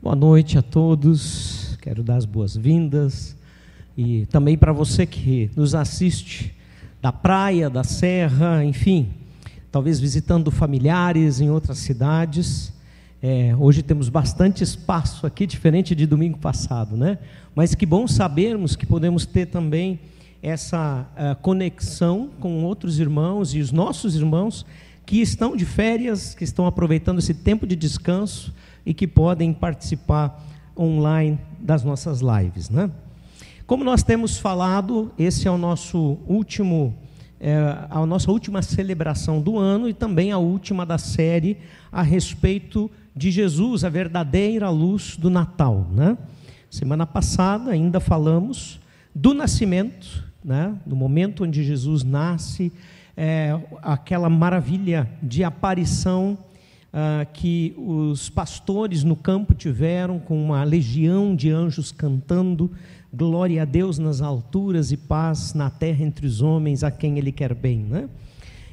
Boa 0.00 0.14
noite 0.14 0.56
a 0.56 0.62
todos. 0.62 1.76
Quero 1.82 2.04
dar 2.04 2.18
as 2.18 2.24
boas-vindas 2.24 3.36
e 3.96 4.26
também 4.26 4.56
para 4.56 4.72
você 4.72 5.04
que 5.04 5.50
nos 5.56 5.74
assiste 5.74 6.54
da 7.02 7.10
praia, 7.10 7.68
da 7.68 7.82
serra, 7.82 8.64
enfim, 8.64 9.08
talvez 9.72 9.98
visitando 9.98 10.52
familiares 10.52 11.40
em 11.40 11.50
outras 11.50 11.78
cidades. 11.78 12.72
É, 13.20 13.52
hoje 13.58 13.82
temos 13.82 14.08
bastante 14.08 14.62
espaço 14.62 15.26
aqui, 15.26 15.48
diferente 15.48 15.96
de 15.96 16.06
domingo 16.06 16.38
passado, 16.38 16.96
né? 16.96 17.18
Mas 17.52 17.74
que 17.74 17.84
bom 17.84 18.06
sabermos 18.06 18.76
que 18.76 18.86
podemos 18.86 19.26
ter 19.26 19.46
também 19.46 19.98
essa 20.40 21.08
uh, 21.16 21.34
conexão 21.42 22.30
com 22.38 22.62
outros 22.62 23.00
irmãos 23.00 23.52
e 23.52 23.58
os 23.58 23.72
nossos 23.72 24.14
irmãos 24.14 24.64
que 25.04 25.20
estão 25.20 25.56
de 25.56 25.64
férias, 25.64 26.36
que 26.36 26.44
estão 26.44 26.68
aproveitando 26.68 27.18
esse 27.18 27.34
tempo 27.34 27.66
de 27.66 27.74
descanso 27.74 28.54
e 28.88 28.94
que 28.94 29.06
podem 29.06 29.52
participar 29.52 30.42
online 30.74 31.38
das 31.60 31.84
nossas 31.84 32.22
lives, 32.22 32.70
né? 32.70 32.90
Como 33.66 33.84
nós 33.84 34.02
temos 34.02 34.38
falado, 34.38 35.12
esse 35.18 35.46
é 35.46 35.50
o 35.50 35.58
nosso 35.58 36.16
último, 36.26 36.96
é, 37.38 37.54
a 37.90 38.06
nossa 38.06 38.30
última 38.30 38.62
celebração 38.62 39.42
do 39.42 39.58
ano 39.58 39.90
e 39.90 39.92
também 39.92 40.32
a 40.32 40.38
última 40.38 40.86
da 40.86 40.96
série 40.96 41.58
a 41.92 42.00
respeito 42.00 42.90
de 43.14 43.30
Jesus, 43.30 43.84
a 43.84 43.90
verdadeira 43.90 44.70
luz 44.70 45.18
do 45.18 45.28
Natal, 45.28 45.86
né? 45.92 46.16
Semana 46.70 47.04
passada 47.04 47.72
ainda 47.72 48.00
falamos 48.00 48.80
do 49.14 49.34
nascimento, 49.34 50.24
né? 50.42 50.74
No 50.86 50.96
momento 50.96 51.44
onde 51.44 51.62
Jesus 51.62 52.02
nasce, 52.02 52.72
é, 53.14 53.54
aquela 53.82 54.30
maravilha 54.30 55.06
de 55.22 55.44
aparição 55.44 56.38
ah, 57.00 57.24
que 57.24 57.72
os 57.76 58.28
pastores 58.28 59.04
no 59.04 59.14
campo 59.14 59.54
tiveram, 59.54 60.18
com 60.18 60.36
uma 60.42 60.64
legião 60.64 61.36
de 61.36 61.48
anjos 61.48 61.92
cantando, 61.92 62.72
glória 63.14 63.62
a 63.62 63.64
Deus 63.64 64.00
nas 64.00 64.20
alturas 64.20 64.90
e 64.90 64.96
paz 64.96 65.54
na 65.54 65.70
terra 65.70 66.04
entre 66.04 66.26
os 66.26 66.42
homens, 66.42 66.82
a 66.82 66.90
quem 66.90 67.16
Ele 67.16 67.30
quer 67.30 67.54
bem. 67.54 67.78
Né? 67.78 68.08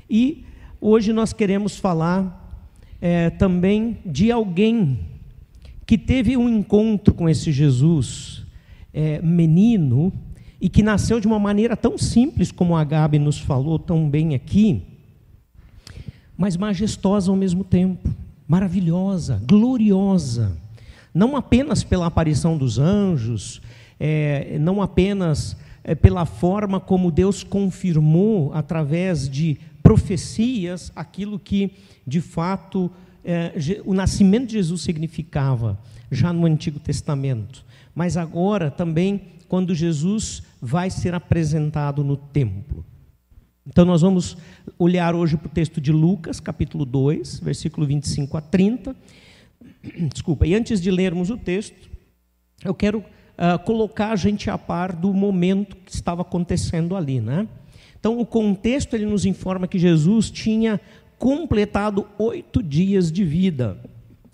E 0.09 0.43
hoje 0.81 1.13
nós 1.13 1.33
queremos 1.33 1.77
falar 1.77 2.65
é, 2.99 3.29
também 3.29 3.99
de 4.03 4.31
alguém 4.31 5.01
que 5.85 5.95
teve 5.95 6.35
um 6.35 6.49
encontro 6.49 7.13
com 7.13 7.29
esse 7.29 7.51
Jesus 7.51 8.43
é, 8.91 9.21
menino 9.21 10.11
e 10.59 10.67
que 10.67 10.81
nasceu 10.81 11.19
de 11.19 11.27
uma 11.27 11.37
maneira 11.37 11.77
tão 11.77 11.95
simples 11.95 12.51
como 12.51 12.75
a 12.75 12.83
Gabi 12.83 13.19
nos 13.19 13.37
falou 13.37 13.77
tão 13.77 14.09
bem 14.09 14.33
aqui 14.33 14.94
mas 16.37 16.57
majestosa 16.57 17.31
ao 17.31 17.37
mesmo 17.37 17.63
tempo, 17.63 18.09
maravilhosa, 18.47 19.41
gloriosa, 19.47 20.57
não 21.13 21.35
apenas 21.35 21.83
pela 21.83 22.07
aparição 22.07 22.57
dos 22.57 22.77
anjos, 22.77 23.61
é, 23.99 24.57
não 24.59 24.81
apenas 24.81 25.55
é, 25.83 25.95
pela 25.95 26.25
forma 26.25 26.79
como 26.79 27.11
Deus 27.11 27.43
confirmou 27.43 28.53
através 28.53 29.29
de 29.29 29.57
profecias 29.81 30.91
aquilo 30.95 31.39
que 31.39 31.71
de 32.05 32.19
fato 32.19 32.91
é, 33.23 33.53
o 33.85 33.93
nascimento 33.93 34.47
de 34.47 34.53
Jesus 34.53 34.81
significava 34.81 35.79
já 36.11 36.33
no 36.33 36.45
Antigo 36.45 36.79
Testamento, 36.79 37.63
mas 37.93 38.17
agora 38.17 38.69
também 38.69 39.21
quando 39.47 39.73
Jesus 39.73 40.43
vai 40.61 40.89
ser 40.89 41.13
apresentado 41.13 42.03
no 42.03 42.17
templo. 42.17 42.83
Então, 43.67 43.83
nós 43.83 44.03
vamos 44.03 44.37
olhar 44.77 45.15
hoje 45.15 45.35
para 45.37 45.47
o 45.47 45.49
texto 45.49 45.81
de 45.81 45.91
Lucas, 45.91 46.39
capítulo 46.39 46.85
2, 46.85 47.39
versículo 47.39 47.87
25 47.87 48.37
a 48.37 48.41
30. 48.41 48.95
Desculpa, 50.13 50.45
e 50.45 50.53
antes 50.53 50.79
de 50.79 50.91
lermos 50.91 51.31
o 51.31 51.37
texto, 51.37 51.89
eu 52.63 52.75
quero 52.75 52.99
uh, 52.99 53.57
colocar 53.65 54.11
a 54.11 54.15
gente 54.15 54.51
a 54.51 54.57
par 54.57 54.95
do 54.95 55.11
momento 55.11 55.75
que 55.77 55.91
estava 55.91 56.21
acontecendo 56.21 56.95
ali, 56.95 57.19
né? 57.19 57.47
Então, 57.99 58.19
o 58.19 58.25
contexto 58.25 58.93
ele 58.93 59.07
nos 59.07 59.25
informa 59.25 59.67
que 59.67 59.79
Jesus 59.79 60.29
tinha 60.29 60.79
completado 61.17 62.05
oito 62.19 62.61
dias 62.61 63.11
de 63.11 63.23
vida. 63.23 63.79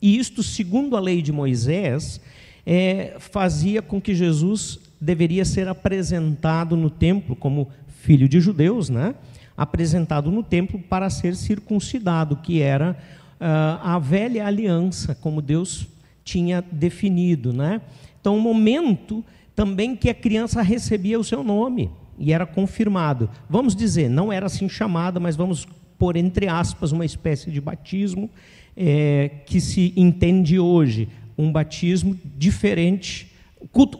E 0.02 0.18
isto, 0.18 0.44
segundo 0.44 0.98
a 0.98 1.00
lei 1.00 1.22
de 1.22 1.32
Moisés, 1.32 2.20
é, 2.66 3.16
fazia 3.18 3.82
com 3.82 4.02
que 4.02 4.14
Jesus 4.14 4.78
deveria 5.00 5.46
ser 5.46 5.70
apresentado 5.70 6.76
no 6.76 6.90
templo 6.90 7.34
como 7.34 7.70
filho 8.02 8.28
de 8.28 8.40
judeus, 8.40 8.90
né? 8.90 9.14
apresentado 9.56 10.32
no 10.32 10.42
templo 10.42 10.80
para 10.80 11.10
ser 11.10 11.36
circuncidado, 11.36 12.36
que 12.38 12.62
era 12.62 12.98
uh, 13.40 13.80
a 13.84 14.00
velha 14.00 14.46
aliança, 14.46 15.14
como 15.14 15.42
Deus 15.42 15.88
tinha 16.24 16.64
definido. 16.72 17.54
Né? 17.54 17.80
Então, 18.20 18.36
um 18.36 18.42
momento 18.42 19.24
também 19.56 19.96
que 19.96 20.10
a 20.10 20.16
criança 20.16 20.64
recebia 20.64 21.20
o 21.20 21.24
seu 21.24 21.44
nome 21.44 21.92
e 22.18 22.34
era 22.34 22.46
confirmado. 22.46 23.30
Vamos 23.48 23.76
dizer, 23.76 24.10
não 24.10 24.34
era 24.34 24.48
assim 24.48 24.68
chamada, 24.68 25.20
mas 25.20 25.36
vamos 25.36 25.68
pôr 25.98 26.16
entre 26.16 26.48
aspas 26.48 26.92
uma 26.92 27.06
espécie 27.06 27.52
de 27.52 27.62
batismo 27.62 28.32
é, 28.76 29.30
que 29.46 29.62
se 29.62 29.94
entende 29.96 30.58
hoje, 30.58 31.08
um 31.38 31.52
batismo 31.52 32.18
diferente, 32.36 33.32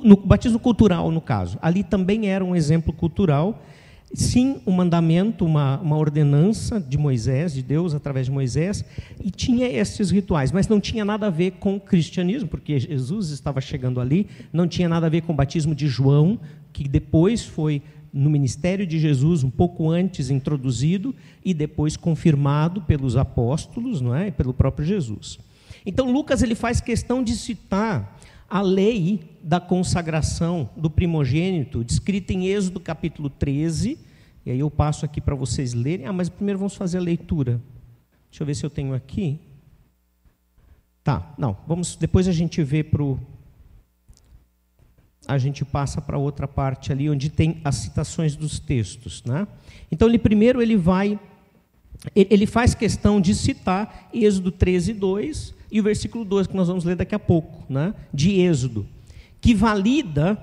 no, 0.04 0.16
batismo 0.16 0.58
cultural 0.58 1.12
no 1.12 1.22
caso. 1.22 1.60
Ali 1.62 1.84
também 1.84 2.30
era 2.30 2.44
um 2.44 2.56
exemplo 2.56 2.92
cultural 2.92 3.62
sim 4.14 4.62
um 4.66 4.72
mandamento, 4.72 5.46
uma, 5.46 5.80
uma 5.80 5.98
ordenança 5.98 6.80
de 6.80 6.98
Moisés, 6.98 7.54
de 7.54 7.62
Deus 7.62 7.94
através 7.94 8.26
de 8.26 8.32
Moisés, 8.32 8.84
e 9.24 9.32
tinha 9.32 9.68
esses 9.68 10.12
rituais, 10.12 10.52
mas 10.52 10.68
não 10.68 10.80
tinha 10.80 11.06
nada 11.06 11.28
a 11.28 11.30
ver 11.30 11.52
com 11.52 11.76
o 11.76 11.80
cristianismo, 11.80 12.50
porque 12.50 12.80
Jesus 12.80 13.30
estava 13.30 13.62
chegando 13.62 14.00
ali, 14.00 14.28
não 14.52 14.68
tinha 14.68 14.90
nada 14.90 15.06
a 15.06 15.10
ver 15.10 15.22
com 15.22 15.34
o 15.34 15.36
batismo 15.36 15.74
de 15.74 15.88
João, 15.88 16.40
que 16.74 16.88
depois 16.88 17.44
foi 17.44 17.82
no 18.14 18.30
ministério 18.30 18.86
de 18.86 19.00
Jesus 19.00 19.44
um 19.44 19.50
pouco 19.50 19.90
antes 19.90 20.30
introduzido 20.30 21.16
e 21.44 21.54
depois 21.54 21.96
confirmado 21.96 22.82
pelos 22.82 23.16
apóstolos, 23.16 24.02
não 24.02 24.14
é, 24.14 24.28
e 24.28 24.32
pelo 24.32 24.54
próprio 24.54 24.86
Jesus. 24.86 25.40
Então 25.86 26.12
Lucas 26.12 26.44
ele 26.44 26.56
faz 26.56 26.82
questão 26.82 27.24
de 27.24 27.34
citar 27.36 28.20
a 28.52 28.60
lei 28.60 29.22
da 29.42 29.62
consagração 29.62 30.70
do 30.76 30.90
primogênito, 30.90 31.86
descrita 31.86 32.34
em 32.34 32.48
Êxodo 32.48 32.82
capítulo 32.82 33.30
13, 33.30 33.98
e 34.46 34.52
aí 34.52 34.60
eu 34.60 34.70
passo 34.70 35.06
aqui 35.06 35.22
para 35.22 35.34
vocês 35.34 35.74
lerem. 35.74 36.06
Ah, 36.06 36.12
mas 36.12 36.28
primeiro 36.28 36.60
vamos 36.60 36.76
fazer 36.76 36.98
a 36.98 37.02
leitura. 37.02 37.62
Deixa 38.30 38.44
eu 38.44 38.46
ver 38.46 38.54
se 38.56 38.66
eu 38.66 38.70
tenho 38.70 38.94
aqui. 38.94 39.40
Tá, 41.02 41.34
não, 41.38 41.56
vamos, 41.66 41.96
depois 41.96 42.28
a 42.28 42.34
gente 42.34 42.62
vê 42.62 42.84
para 42.84 43.02
o. 43.02 43.18
A 45.26 45.38
gente 45.38 45.64
passa 45.64 46.02
para 46.02 46.18
outra 46.18 46.46
parte 46.46 46.92
ali 46.92 47.10
onde 47.10 47.30
tem 47.30 47.62
as 47.64 47.76
citações 47.76 48.36
dos 48.36 48.60
textos. 48.60 49.24
Né? 49.24 49.48
Então, 49.90 50.10
ele 50.10 50.20
primeiro 50.20 50.62
ele 50.62 50.76
vai. 50.76 51.18
Ele 52.14 52.46
faz 52.46 52.76
questão 52.76 53.22
de 53.22 53.34
citar 53.34 54.10
Êxodo 54.14 54.52
13, 54.52 54.92
2 54.94 55.61
e 55.72 55.80
o 55.80 55.84
versículo 55.84 56.26
2, 56.26 56.48
que 56.48 56.56
nós 56.56 56.68
vamos 56.68 56.84
ler 56.84 56.96
daqui 56.96 57.16
a 57.16 57.20
pouco, 57.20 57.64
né? 57.72 57.94
de 58.14 58.42
Êxodo, 58.42 58.86
que 59.40 59.56
valida 59.56 60.38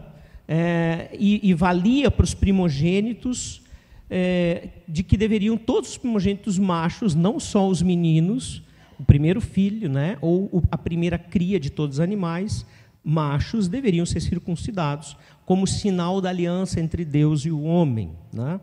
é, 0.49 1.11
e, 1.19 1.51
e, 1.51 1.53
valia 1.53 2.11
para 2.11 2.25
os 2.25 2.33
primogênitos 2.33 3.61
é, 4.09 4.69
de 4.89 5.03
que 5.03 5.17
deveriam 5.17 5.59
todos 5.59 5.91
os 5.91 5.99
primogênitos 5.99 6.59
machos, 6.59 7.15
não 7.15 7.39
só 7.39 7.69
os 7.69 7.83
meninos, 7.83 8.63
o 8.99 9.05
primeiro 9.05 9.41
filho, 9.41 9.89
né? 9.89 10.17
ou 10.23 10.63
a 10.71 10.79
primeira 10.79 11.19
cria 11.19 11.61
de 11.61 11.69
todos 11.69 11.97
os 11.97 12.01
animais, 12.01 12.65
machos, 13.05 13.69
deveriam 13.69 14.07
ser 14.07 14.21
circuncidados, 14.21 15.17
como 15.45 15.67
sinal 15.67 16.21
da 16.21 16.31
aliança 16.31 16.81
entre 16.81 17.05
Deus 17.05 17.45
e 17.45 17.51
o 17.51 17.63
homem. 17.63 18.11
Né? 18.33 18.59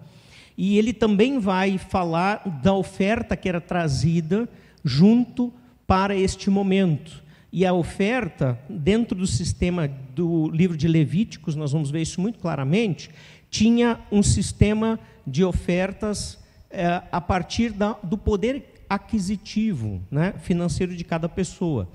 E 0.58 0.78
ele 0.78 0.94
também 0.94 1.40
vai 1.40 1.78
falar 1.78 2.62
da 2.64 2.74
oferta 2.74 3.38
que 3.38 3.48
era 3.48 3.62
trazida 3.62 4.50
junto 4.84 5.54
para 5.88 6.16
este 6.16 6.50
momento. 6.50 7.24
E 7.52 7.66
a 7.66 7.74
oferta, 7.74 8.60
dentro 8.70 9.18
do 9.18 9.26
sistema 9.26 9.88
do 9.88 10.50
livro 10.50 10.76
de 10.76 10.88
Levíticos, 10.88 11.56
nós 11.56 11.72
vamos 11.72 11.90
ver 11.90 12.02
isso 12.02 12.20
muito 12.20 12.40
claramente, 12.40 13.10
tinha 13.50 14.00
um 14.12 14.22
sistema 14.22 15.00
de 15.26 15.44
ofertas 15.44 16.38
é, 16.70 17.02
a 17.12 17.22
partir 17.22 17.72
da, 17.72 17.94
do 18.04 18.18
poder 18.18 18.84
aquisitivo 18.90 20.02
né, 20.12 20.34
financeiro 20.40 20.96
de 20.96 21.04
cada 21.04 21.30
pessoa. 21.30 21.88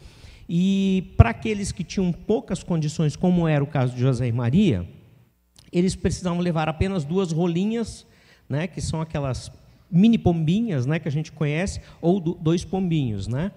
E 0.49 1.13
para 1.17 1.31
aqueles 1.31 1.71
que 1.71 1.85
tinham 1.85 2.11
poucas 2.11 2.63
condições, 2.63 3.15
como 3.15 3.47
era 3.47 3.63
o 3.63 3.67
caso 3.67 3.95
de 3.95 4.01
José 4.01 4.27
e 4.27 4.33
Maria, 4.33 4.89
eles 5.71 5.95
precisavam 5.95 6.41
levar 6.41 6.69
apenas 6.69 7.05
duas 7.05 7.31
rolinhas, 7.31 8.07
né, 8.49 8.67
que 8.67 8.81
são 8.81 9.01
aquelas 9.01 9.53
mini 9.91 10.19
pombinhas 10.19 10.87
né, 10.87 10.99
que 10.99 11.07
a 11.07 11.13
gente 11.13 11.31
conhece, 11.31 11.81
ou 12.01 12.19
do, 12.19 12.35
dois 12.35 12.65
pombinhos. 12.65 13.29
Né? 13.29 13.53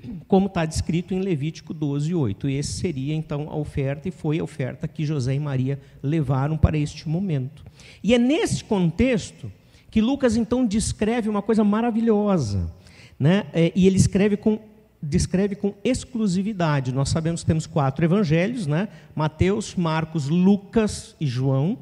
como 0.28 0.46
está 0.46 0.64
descrito 0.64 1.14
em 1.14 1.20
Levítico 1.20 1.74
12, 1.74 2.14
8. 2.14 2.48
E 2.48 2.56
esse 2.56 2.72
seria 2.72 3.14
então 3.14 3.48
a 3.50 3.56
oferta, 3.56 4.08
e 4.08 4.12
foi 4.12 4.38
a 4.38 4.44
oferta 4.44 4.88
que 4.88 5.04
José 5.04 5.34
e 5.34 5.40
Maria 5.40 5.78
levaram 6.02 6.56
para 6.56 6.76
este 6.76 7.08
momento. 7.08 7.64
E 8.02 8.14
é 8.14 8.18
nesse 8.18 8.64
contexto 8.64 9.50
que 9.90 10.00
Lucas 10.00 10.36
então 10.36 10.66
descreve 10.66 11.28
uma 11.28 11.42
coisa 11.42 11.62
maravilhosa. 11.62 12.72
Né? 13.18 13.46
É, 13.52 13.72
e 13.74 13.86
ele 13.86 13.96
escreve 13.96 14.36
com 14.36 14.58
descreve 15.02 15.56
com 15.56 15.74
exclusividade. 15.82 16.92
Nós 16.92 17.08
sabemos 17.08 17.40
que 17.40 17.46
temos 17.48 17.66
quatro 17.66 18.04
evangelhos, 18.04 18.68
né? 18.68 18.88
Mateus, 19.16 19.74
Marcos, 19.74 20.28
Lucas 20.28 21.16
e 21.20 21.26
João. 21.26 21.76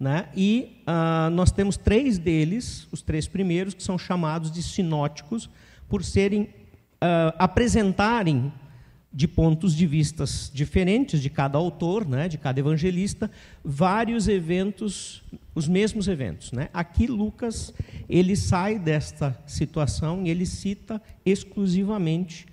Né? 0.00 0.26
E 0.34 0.82
uh, 0.86 1.30
nós 1.30 1.52
temos 1.52 1.76
três 1.76 2.18
deles, 2.18 2.88
os 2.90 3.02
três 3.02 3.28
primeiros, 3.28 3.74
que 3.74 3.82
são 3.82 3.98
chamados 3.98 4.50
de 4.50 4.62
sinóticos, 4.62 5.50
por 5.88 6.02
serem 6.02 6.48
uh, 7.02 7.34
apresentarem 7.38 8.52
de 9.12 9.28
pontos 9.28 9.74
de 9.76 9.86
vistas 9.86 10.50
diferentes 10.54 11.20
de 11.20 11.28
cada 11.28 11.58
autor, 11.58 12.08
né, 12.08 12.28
de 12.28 12.38
cada 12.38 12.58
evangelista, 12.58 13.30
vários 13.62 14.26
eventos, 14.26 15.22
os 15.54 15.68
mesmos 15.68 16.08
eventos. 16.08 16.50
Né? 16.52 16.70
Aqui 16.72 17.06
Lucas 17.06 17.74
ele 18.08 18.34
sai 18.34 18.78
desta 18.78 19.38
situação 19.46 20.24
e 20.24 20.30
ele 20.30 20.46
cita 20.46 21.02
exclusivamente 21.26 22.46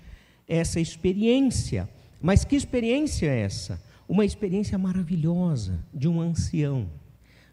essa 0.46 0.78
experiência. 0.78 1.88
Mas 2.20 2.44
que 2.44 2.56
experiência 2.56 3.28
é 3.28 3.40
essa? 3.40 3.82
Uma 4.06 4.26
experiência 4.26 4.76
maravilhosa 4.76 5.82
de 5.94 6.08
um 6.08 6.20
ancião, 6.20 6.90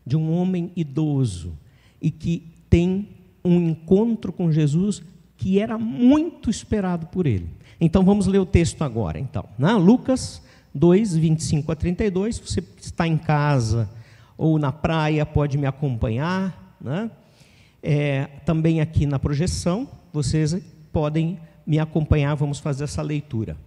de 0.05 0.17
um 0.17 0.29
homem 0.33 0.71
idoso 0.75 1.57
e 2.01 2.11
que 2.11 2.43
tem 2.69 3.09
um 3.45 3.69
encontro 3.69 4.33
com 4.33 4.51
Jesus 4.51 5.01
que 5.37 5.59
era 5.59 5.77
muito 5.77 6.49
esperado 6.49 7.07
por 7.07 7.27
ele. 7.27 7.49
Então 7.79 8.03
vamos 8.03 8.25
ler 8.27 8.39
o 8.39 8.45
texto 8.45 8.83
agora. 8.83 9.19
Então, 9.19 9.45
né? 9.57 9.73
Lucas 9.73 10.41
2, 10.73 11.15
25 11.15 11.71
a 11.71 11.75
32. 11.75 12.39
Você 12.39 12.63
está 12.81 13.07
em 13.07 13.17
casa 13.17 13.89
ou 14.37 14.57
na 14.59 14.71
praia, 14.71 15.25
pode 15.25 15.57
me 15.57 15.65
acompanhar. 15.65 16.75
Né? 16.81 17.09
É, 17.81 18.25
também 18.45 18.81
aqui 18.81 19.05
na 19.05 19.19
projeção, 19.19 19.87
vocês 20.11 20.57
podem 20.91 21.39
me 21.65 21.79
acompanhar, 21.79 22.33
vamos 22.35 22.59
fazer 22.59 22.85
essa 22.85 23.01
leitura. 23.01 23.57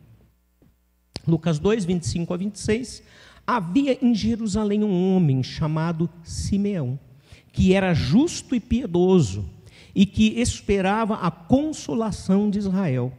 Lucas 1.26 1.58
2, 1.58 1.84
25 1.84 2.34
a 2.34 2.36
26. 2.36 3.02
Havia 3.46 3.98
em 4.02 4.14
Jerusalém 4.14 4.82
um 4.84 5.14
homem 5.14 5.42
chamado 5.42 6.08
Simeão, 6.22 6.98
que 7.52 7.74
era 7.74 7.92
justo 7.92 8.54
e 8.54 8.60
piedoso, 8.60 9.44
e 9.94 10.06
que 10.06 10.40
esperava 10.40 11.14
a 11.16 11.30
consolação 11.30 12.50
de 12.50 12.58
Israel 12.58 13.12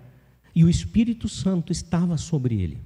e 0.55 0.63
o 0.63 0.69
Espírito 0.69 1.27
Santo 1.27 1.71
estava 1.71 2.17
sobre 2.17 2.61
ele. 2.61 2.77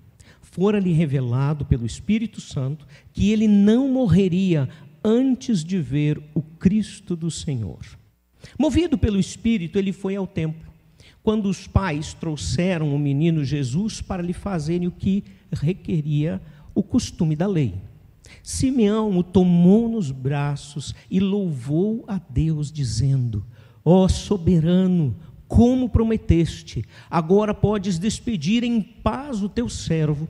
Fora-lhe 0.42 0.94
revelado 0.94 1.66
pelo 1.66 1.86
Espírito 1.86 2.40
Santo 2.40 2.88
que 3.12 3.32
ele 3.32 3.48
não 3.48 3.90
morreria 3.90 4.70
antes 5.04 5.64
de 5.64 5.80
ver 5.80 6.22
o 6.34 6.42
Cristo 6.42 7.16
do 7.16 7.30
Senhor. 7.30 7.80
Movido 8.58 8.98
pelo 8.98 9.20
Espírito, 9.20 9.78
ele 9.78 9.92
foi 9.92 10.16
ao 10.16 10.26
templo. 10.26 10.72
Quando 11.22 11.50
os 11.50 11.68
pais 11.68 12.14
trouxeram 12.14 12.94
o 12.94 13.00
menino 13.00 13.44
Jesus 13.44 14.02
para 14.02 14.22
lhe 14.22 14.34
fazerem 14.34 14.88
o 14.88 14.92
que 14.92 15.24
requeria 15.52 16.42
o 16.74 16.84
costume 16.84 17.36
da 17.36 17.48
lei. 17.48 17.74
Simeão 18.44 19.18
o 19.18 19.24
tomou 19.24 19.90
nos 19.90 20.12
braços 20.12 20.94
e 21.10 21.20
louvou 21.20 22.06
a 22.08 22.20
Deus, 22.30 22.72
dizendo: 22.72 23.46
Ó 23.86 24.04
oh, 24.04 24.10
soberano, 24.10 25.16
como 25.48 25.88
prometeste, 25.88 26.84
agora 27.10 27.54
podes 27.54 28.00
despedir 28.00 28.64
em 28.64 28.82
paz 28.82 29.44
o 29.44 29.48
teu 29.48 29.70
servo, 29.70 30.28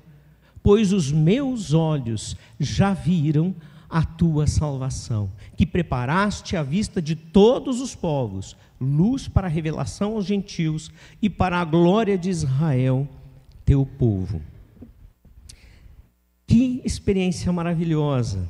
pois 0.62 0.92
os 0.92 1.10
meus 1.10 1.74
olhos 1.74 2.36
já 2.60 2.94
viram 2.94 3.56
a 3.90 4.04
tua 4.04 4.46
salvação, 4.46 5.32
que 5.56 5.66
preparaste 5.66 6.58
à 6.58 6.64
vista 6.64 7.02
de 7.02 7.16
todos 7.16 7.80
os 7.80 7.96
povos, 7.96 8.58
luz 8.80 9.28
para 9.28 9.48
a 9.48 9.50
revelação 9.50 10.16
aos 10.16 10.26
gentios 10.26 10.92
e 11.22 11.30
para 11.30 11.62
a 11.62 11.66
glória 11.66 12.18
de 12.18 12.30
Israel, 12.30 13.08
teu 13.64 13.86
povo. 13.86 14.42
Que 16.46 16.82
experiência 16.84 17.52
maravilhosa! 17.54 18.50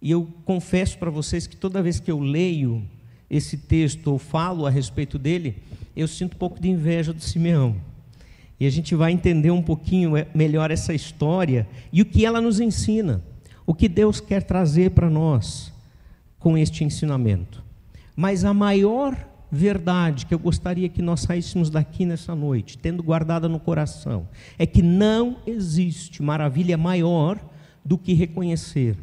E 0.00 0.10
eu 0.10 0.28
confesso 0.44 0.98
para 0.98 1.10
vocês 1.10 1.46
que 1.46 1.56
toda 1.56 1.82
vez 1.82 2.00
que 2.00 2.10
eu 2.10 2.18
leio 2.18 2.84
esse 3.32 3.56
texto 3.56 4.08
ou 4.08 4.18
falo 4.18 4.66
a 4.66 4.70
respeito 4.70 5.18
dele, 5.18 5.56
eu 5.96 6.06
sinto 6.06 6.34
um 6.34 6.38
pouco 6.38 6.60
de 6.60 6.68
inveja 6.68 7.14
do 7.14 7.22
Simeão. 7.22 7.76
E 8.60 8.66
a 8.66 8.70
gente 8.70 8.94
vai 8.94 9.10
entender 9.10 9.50
um 9.50 9.62
pouquinho 9.62 10.14
é, 10.14 10.28
melhor 10.34 10.70
essa 10.70 10.92
história 10.92 11.66
e 11.90 12.02
o 12.02 12.04
que 12.04 12.26
ela 12.26 12.42
nos 12.42 12.60
ensina, 12.60 13.24
o 13.66 13.74
que 13.74 13.88
Deus 13.88 14.20
quer 14.20 14.42
trazer 14.42 14.90
para 14.90 15.08
nós 15.08 15.72
com 16.38 16.58
este 16.58 16.84
ensinamento. 16.84 17.64
Mas 18.14 18.44
a 18.44 18.52
maior 18.52 19.16
verdade 19.50 20.26
que 20.26 20.34
eu 20.34 20.38
gostaria 20.38 20.88
que 20.88 21.00
nós 21.00 21.20
saíssemos 21.20 21.70
daqui 21.70 22.04
nessa 22.04 22.34
noite, 22.34 22.76
tendo 22.76 23.02
guardada 23.02 23.48
no 23.48 23.58
coração, 23.58 24.28
é 24.58 24.66
que 24.66 24.82
não 24.82 25.38
existe 25.46 26.22
maravilha 26.22 26.76
maior 26.76 27.38
do 27.82 27.96
que 27.96 28.12
reconhecer 28.12 28.96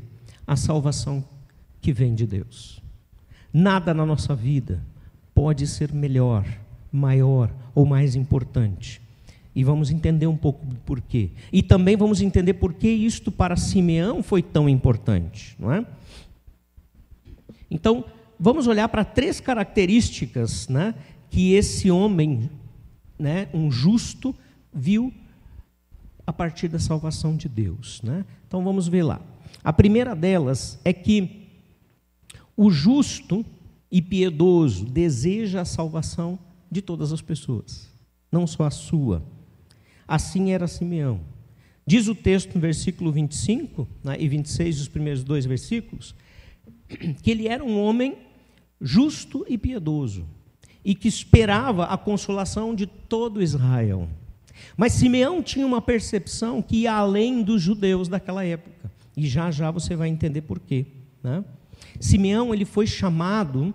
a 0.46 0.56
salvação 0.56 1.24
que 1.82 1.92
vem 1.92 2.14
de 2.14 2.28
Deus. 2.28 2.80
Nada 3.54 3.94
na 3.94 4.06
nossa 4.06 4.36
vida 4.36 4.82
pode 5.34 5.66
ser 5.68 5.94
melhor 5.94 6.46
maior 6.92 7.52
ou 7.74 7.86
mais 7.86 8.16
importante. 8.16 9.02
E 9.56 9.64
vamos 9.64 9.90
entender 9.92 10.28
um 10.28 10.38
pouco 10.38 10.66
do 10.66 10.76
porquê. 10.78 11.32
E 11.52 11.62
também 11.62 11.98
vamos 11.98 12.22
entender 12.22 12.54
por 12.54 12.74
que 12.74 12.88
isto 12.88 13.32
para 13.32 13.56
Simeão 13.56 14.22
foi 14.24 14.42
tão 14.42 14.70
importante, 14.70 15.56
não 15.60 15.72
é? 15.72 15.86
Então, 17.70 18.06
vamos 18.40 18.68
olhar 18.68 18.88
para 18.90 19.04
três 19.04 19.40
características, 19.40 20.68
né, 20.68 20.96
que 21.30 21.54
esse 21.54 21.92
homem, 21.92 22.50
né, 23.18 23.48
um 23.54 23.70
justo, 23.70 24.36
viu 24.74 25.14
a 26.26 26.34
partir 26.34 26.68
da 26.68 26.80
salvação 26.80 27.36
de 27.36 27.50
Deus, 27.50 28.02
né? 28.04 28.24
Então 28.48 28.64
vamos 28.64 28.88
ver 28.88 29.04
lá. 29.04 29.20
A 29.64 29.74
primeira 29.74 30.16
delas 30.16 30.80
é 30.86 30.94
que 30.94 31.39
o 32.62 32.70
justo 32.70 33.46
e 33.90 34.02
piedoso 34.02 34.84
deseja 34.84 35.62
a 35.62 35.66
salvação 35.66 36.38
de 36.70 36.82
todas 36.82 37.14
as 37.14 37.22
pessoas, 37.22 37.90
não 38.30 38.46
só 38.46 38.66
a 38.66 38.70
sua. 38.70 39.24
Assim 40.06 40.52
era 40.52 40.68
Simeão. 40.68 41.22
Diz 41.88 42.10
o 42.10 42.14
texto 42.14 42.56
no 42.56 42.60
versículo 42.60 43.14
25 43.14 43.88
né, 44.04 44.18
e 44.20 44.28
26, 44.28 44.82
os 44.82 44.88
primeiros 44.90 45.24
dois 45.24 45.46
versículos, 45.46 46.14
que 47.24 47.32
ele 47.32 47.48
era 47.48 47.64
um 47.64 47.80
homem 47.80 48.18
justo 48.82 49.46
e 49.48 49.58
piedoso 49.58 50.28
e 50.84 50.94
que 50.94 51.08
esperava 51.08 51.86
a 51.86 51.98
consolação 51.98 52.76
de 52.76 52.86
todo 52.86 53.42
Israel. 53.42 54.10
Mas 54.76 54.92
Simeão 54.92 55.42
tinha 55.42 55.66
uma 55.66 55.82
percepção 55.82 56.62
que 56.62 56.80
ia 56.80 56.92
além 56.92 57.42
dos 57.42 57.62
judeus 57.62 58.10
daquela 58.10 58.44
época. 58.44 58.92
E 59.16 59.30
já 59.30 59.50
já 59.50 59.72
você 59.72 59.96
vai 59.96 60.10
entender 60.10 60.42
por 60.42 60.60
quê. 60.60 60.88
Né? 61.24 61.42
Simeão 62.00 62.54
ele 62.54 62.66
foi 62.66 62.88
chamado 62.88 63.74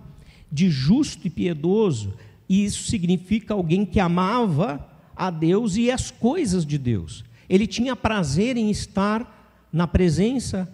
de 0.51 0.69
justo 0.69 1.27
e 1.27 1.29
piedoso 1.29 2.13
e 2.47 2.63
isso 2.63 2.83
significa 2.83 3.53
alguém 3.53 3.85
que 3.85 3.99
amava 3.99 4.87
a 5.15 5.29
Deus 5.29 5.75
e 5.75 5.89
as 5.89 6.11
coisas 6.11 6.65
de 6.65 6.77
Deus. 6.77 7.23
Ele 7.49 7.67
tinha 7.67 7.95
prazer 7.95 8.57
em 8.57 8.69
estar 8.69 9.67
na 9.71 9.87
presença 9.87 10.71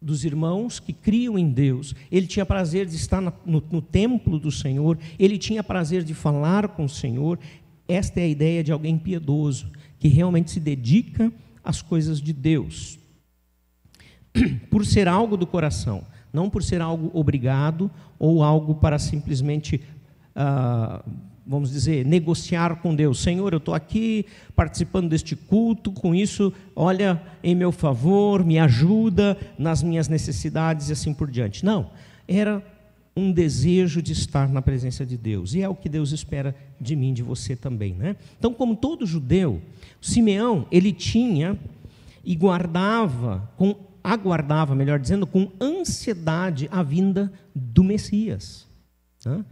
dos 0.00 0.24
irmãos 0.24 0.78
que 0.78 0.92
criam 0.92 1.38
em 1.38 1.48
Deus, 1.48 1.94
ele 2.12 2.26
tinha 2.26 2.44
prazer 2.44 2.86
de 2.86 2.94
estar 2.94 3.22
no, 3.22 3.32
no, 3.46 3.80
templo 3.80 4.38
do 4.38 4.50
Senhor, 4.50 4.98
ele 5.18 5.38
tinha 5.38 5.64
prazer 5.64 6.04
de 6.04 6.12
falar 6.12 6.68
com 6.68 6.84
o 6.84 6.88
Senhor. 6.88 7.38
Esta 7.88 8.20
é 8.20 8.24
a 8.24 8.28
ideia 8.28 8.62
de 8.62 8.70
alguém 8.70 8.98
piedoso, 8.98 9.70
que 9.98 10.08
realmente 10.08 10.50
se 10.50 10.60
dedica 10.60 11.32
às 11.62 11.80
coisas 11.80 12.20
de 12.20 12.34
Deus, 12.34 12.98
por 14.70 14.84
ser 14.84 15.08
algo 15.08 15.38
do 15.38 15.46
coração, 15.46 16.04
não 16.34 16.50
por 16.50 16.62
ser 16.62 16.82
algo 16.82 17.10
obrigado 17.14 17.90
ou 18.18 18.42
algo 18.42 18.74
para 18.74 18.98
simplesmente 18.98 19.80
ah, 20.36 21.02
vamos 21.46 21.70
dizer, 21.70 22.06
negociar 22.06 22.76
com 22.76 22.94
Deus. 22.94 23.20
Senhor, 23.20 23.52
eu 23.52 23.58
estou 23.58 23.74
aqui 23.74 24.24
participando 24.56 25.08
deste 25.08 25.36
culto, 25.36 25.92
com 25.92 26.14
isso, 26.14 26.52
olha 26.74 27.22
em 27.42 27.54
meu 27.54 27.70
favor, 27.70 28.44
me 28.44 28.58
ajuda 28.58 29.36
nas 29.58 29.82
minhas 29.82 30.08
necessidades 30.08 30.88
e 30.88 30.92
assim 30.92 31.12
por 31.12 31.30
diante. 31.30 31.64
Não, 31.64 31.90
era 32.26 32.64
um 33.16 33.30
desejo 33.30 34.02
de 34.02 34.12
estar 34.12 34.48
na 34.48 34.60
presença 34.60 35.04
de 35.04 35.16
Deus. 35.16 35.54
E 35.54 35.62
é 35.62 35.68
o 35.68 35.74
que 35.74 35.88
Deus 35.88 36.10
espera 36.12 36.54
de 36.80 36.96
mim, 36.96 37.12
de 37.12 37.22
você 37.22 37.54
também, 37.54 37.94
né? 37.94 38.16
Então, 38.38 38.52
como 38.52 38.74
todo 38.74 39.06
judeu, 39.06 39.60
Simeão, 40.00 40.66
ele 40.70 40.92
tinha 40.92 41.56
e 42.24 42.34
guardava 42.34 43.48
com 43.56 43.76
aguardava, 44.04 44.74
melhor 44.74 44.98
dizendo, 44.98 45.26
com 45.26 45.50
ansiedade 45.58 46.68
a 46.70 46.82
vinda 46.82 47.32
do 47.54 47.82
Messias. 47.82 48.68
Né? 49.24 49.36
O 49.36 49.44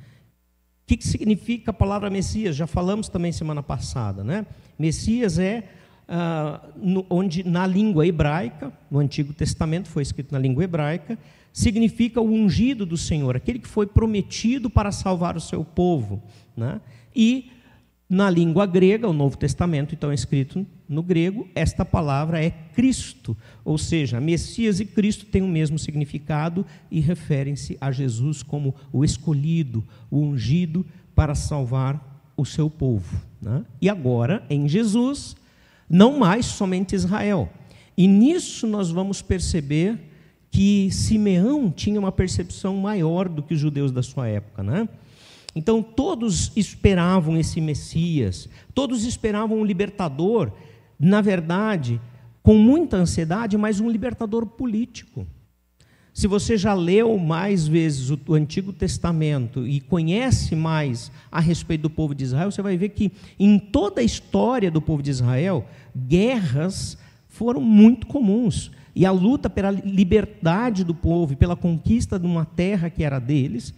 que, 0.87 1.03
significa 1.03 1.71
a 1.71 1.75
palavra 1.75 2.11
Messias? 2.11 2.55
Já 2.55 2.67
falamos 2.67 3.09
também 3.09 3.33
semana 3.33 3.63
passada, 3.63 4.23
né? 4.23 4.45
Messias 4.79 5.39
é 5.39 5.71
ah, 6.07 6.61
no, 6.77 7.07
onde 7.09 7.43
na 7.43 7.67
língua 7.67 8.07
hebraica, 8.07 8.71
no 8.91 8.99
Antigo 8.99 9.33
Testamento 9.33 9.89
foi 9.89 10.03
escrito 10.03 10.33
na 10.33 10.39
língua 10.39 10.65
hebraica, 10.65 11.19
significa 11.51 12.21
o 12.21 12.31
ungido 12.31 12.85
do 12.85 12.99
Senhor, 12.99 13.37
aquele 13.37 13.59
que 13.59 13.69
foi 13.69 13.87
prometido 13.87 14.69
para 14.69 14.93
salvar 14.93 15.37
o 15.37 15.41
seu 15.41 15.65
povo, 15.65 16.23
né? 16.55 16.81
E 17.17 17.51
Na 18.13 18.29
língua 18.29 18.67
grega, 18.67 19.09
o 19.09 19.13
Novo 19.15 19.39
Testamento, 19.39 19.95
então, 19.95 20.11
é 20.11 20.15
escrito 20.15 20.67
no 20.87 21.03
grego, 21.03 21.49
esta 21.55 21.83
palavra 21.83 22.45
é 22.45 22.51
Cristo, 22.51 23.35
ou 23.65 23.79
seja, 23.79 24.21
Messias 24.21 24.81
e 24.81 24.85
Cristo 24.85 25.25
têm 25.25 25.41
o 25.41 25.49
mesmo 25.49 25.79
significado 25.79 26.67
e 26.91 27.01
referem-se 27.01 27.79
a 27.81 27.91
Jesus 27.91 28.43
como 28.43 28.75
o 28.93 29.03
escolhido, 29.03 29.83
o 30.11 30.19
ungido 30.19 30.85
para 31.15 31.35
salvar 31.35 32.31
o 32.37 32.45
seu 32.45 32.69
povo. 32.69 33.17
Né? 33.41 33.65
E 33.81 33.89
agora, 33.89 34.45
em 34.51 34.69
Jesus, 34.69 35.35
não 35.89 36.19
mais 36.19 36.45
somente 36.45 36.95
Israel. 36.95 37.49
E 37.97 38.07
nisso 38.07 38.67
nós 38.67 38.91
vamos 38.91 39.23
perceber 39.23 39.99
que 40.51 40.91
Simeão 40.91 41.71
tinha 41.71 41.99
uma 41.99 42.13
percepção 42.13 42.77
maior 42.77 43.27
do 43.27 43.43
que 43.43 43.55
os 43.55 43.61
judeus 43.61 43.91
da 43.91 44.03
sua 44.03 44.29
época, 44.29 44.63
né? 44.63 44.87
Então 45.55 45.83
todos 45.83 46.51
esperavam 46.57 47.37
esse 47.37 47.61
Messias, 47.61 48.49
todos 48.75 49.05
esperavam 49.05 49.59
um 49.59 49.65
libertador, 49.65 50.53
na 50.99 51.21
verdade, 51.21 52.01
com 52.43 52.55
muita 52.55 52.97
ansiedade, 52.97 53.57
mas 53.57 53.81
um 53.81 53.91
libertador 53.91 54.47
político. 54.47 55.27
Se 56.15 56.27
você 56.27 56.59
já 56.59 56.75
leu 56.75 57.17
mais 57.17 57.67
vezes 57.67 58.11
o, 58.11 58.35
Antigo 58.35 58.73
Testamento 58.73 59.67
e 59.67 59.81
conhece 59.81 60.55
mais 60.55 61.11
a 61.31 61.41
respeito 61.41 61.83
do 61.83 61.91
povo 61.91 62.15
de 62.15 62.25
Israel, 62.25 62.51
você 62.51 62.61
vai 62.61 62.77
ver 62.77 62.91
que 62.91 63.11
em 63.39 63.59
toda 63.59 64.03
a 64.03 64.05
história 64.05 64.71
do 64.71 64.83
povo 64.83 65.03
de 65.03 65.11
Israel, 65.11 65.67
guerras 65.97 66.99
foram 67.29 67.63
muito 67.63 68.07
comuns. 68.07 68.71
E 68.95 69.07
a 69.07 69.11
luta 69.11 69.49
pela 69.49 69.71
liberdade 69.71 70.85
do 70.85 70.95
povo 70.95 71.33
e 71.33 71.37
pela 71.37 71.57
conquista 71.57 72.19
de 72.19 72.27
uma 72.27 72.45
terra 72.45 72.91
que 72.91 73.03
era 73.03 73.19
deles 73.19 73.73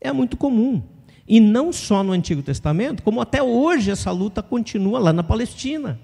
é 0.00 0.10
muito 0.10 0.38
comum. 0.38 0.82
E 1.26 1.40
não 1.40 1.72
só 1.72 2.02
no 2.02 2.12
Antigo 2.12 2.42
Testamento, 2.42 3.02
como 3.02 3.20
até 3.20 3.42
hoje 3.42 3.90
essa 3.90 4.10
luta 4.10 4.42
continua 4.42 4.98
lá 4.98 5.12
na 5.12 5.22
Palestina. 5.22 5.98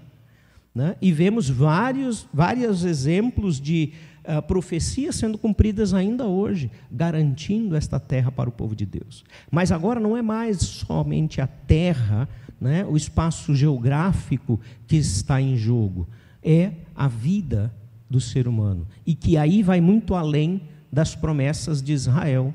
Né? 0.75 0.97
E 1.01 1.13
vemos 1.13 1.49
vários, 1.49 2.27
vários 2.33 2.85
exemplos 2.85 3.61
de 3.61 3.93
uh, 4.25 4.41
profecias 4.43 5.17
sendo 5.17 5.37
cumpridas 5.37 5.93
ainda 5.93 6.27
hoje, 6.27 6.71
garantindo 6.91 7.77
esta 7.77 7.99
terra 8.01 8.31
para 8.31 8.49
o 8.49 8.53
povo 8.53 8.75
de 8.75 8.87
Deus. 8.87 9.25
Mas 9.51 9.73
agora 9.73 10.01
não 10.01 10.17
é 10.17 10.23
mais 10.23 10.59
somente 10.59 11.41
a 11.41 11.47
terra, 11.47 12.29
né, 12.61 12.85
o 12.85 12.97
espaço 12.97 13.55
geográfico 13.55 14.61
que 14.87 14.97
está 14.97 15.41
em 15.41 15.57
jogo, 15.57 16.09
é 16.43 16.73
a 16.95 17.09
vida 17.09 17.73
do 18.09 18.21
ser 18.21 18.47
humano. 18.47 18.87
E 19.07 19.15
que 19.15 19.37
aí 19.37 19.63
vai 19.63 19.81
muito 19.81 20.15
além 20.15 20.63
das 20.93 21.15
promessas 21.15 21.83
de 21.83 21.93
Israel. 21.93 22.55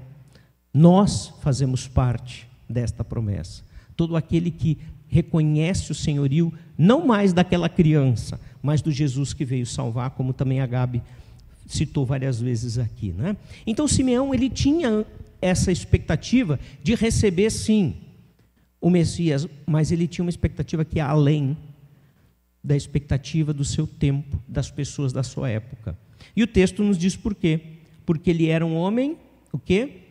Nós 0.74 1.34
fazemos 1.42 1.88
parte 1.88 2.45
desta 2.70 3.04
promessa. 3.04 3.64
Todo 3.96 4.16
aquele 4.16 4.52
que 4.52 4.78
reconhece 5.08 5.92
o 5.92 5.96
senhorio, 5.96 6.54
não 6.78 7.06
mais 7.06 7.32
daquela 7.32 7.70
criança, 7.70 8.40
mas 8.62 8.82
do 8.82 8.92
Jesus 8.92 9.34
que 9.34 9.46
veio 9.46 9.66
salvar, 9.66 10.12
como 10.12 10.34
também 10.34 10.60
a 10.60 10.66
Gabi 10.66 11.02
citou 11.68 12.06
várias 12.06 12.40
vezes 12.40 12.78
aqui. 12.78 13.12
Né? 13.12 13.38
Então, 13.66 13.88
Simeão 13.88 14.34
ele 14.34 14.50
tinha 14.50 15.06
essa 15.42 15.72
expectativa 15.72 16.60
de 16.84 16.96
receber, 16.96 17.50
sim, 17.50 17.96
o 18.82 18.90
Messias, 18.90 19.48
mas 19.66 19.92
ele 19.92 20.08
tinha 20.08 20.24
uma 20.24 20.30
expectativa 20.30 20.86
que 20.86 20.98
ia 20.98 21.06
além 21.06 21.58
da 22.64 22.76
expectativa 22.76 23.54
do 23.54 23.64
seu 23.64 23.86
tempo, 23.86 24.42
das 24.48 24.72
pessoas 24.72 25.14
da 25.14 25.24
sua 25.24 25.50
época. 25.50 25.98
E 26.36 26.44
o 26.44 26.48
texto 26.48 26.84
nos 26.84 26.98
diz 26.98 27.16
por 27.16 27.36
quê? 27.36 27.62
Porque 28.06 28.30
ele 28.30 28.48
era 28.48 28.66
um 28.66 28.76
homem, 28.76 29.18
o 29.52 29.60
quê? 29.60 30.02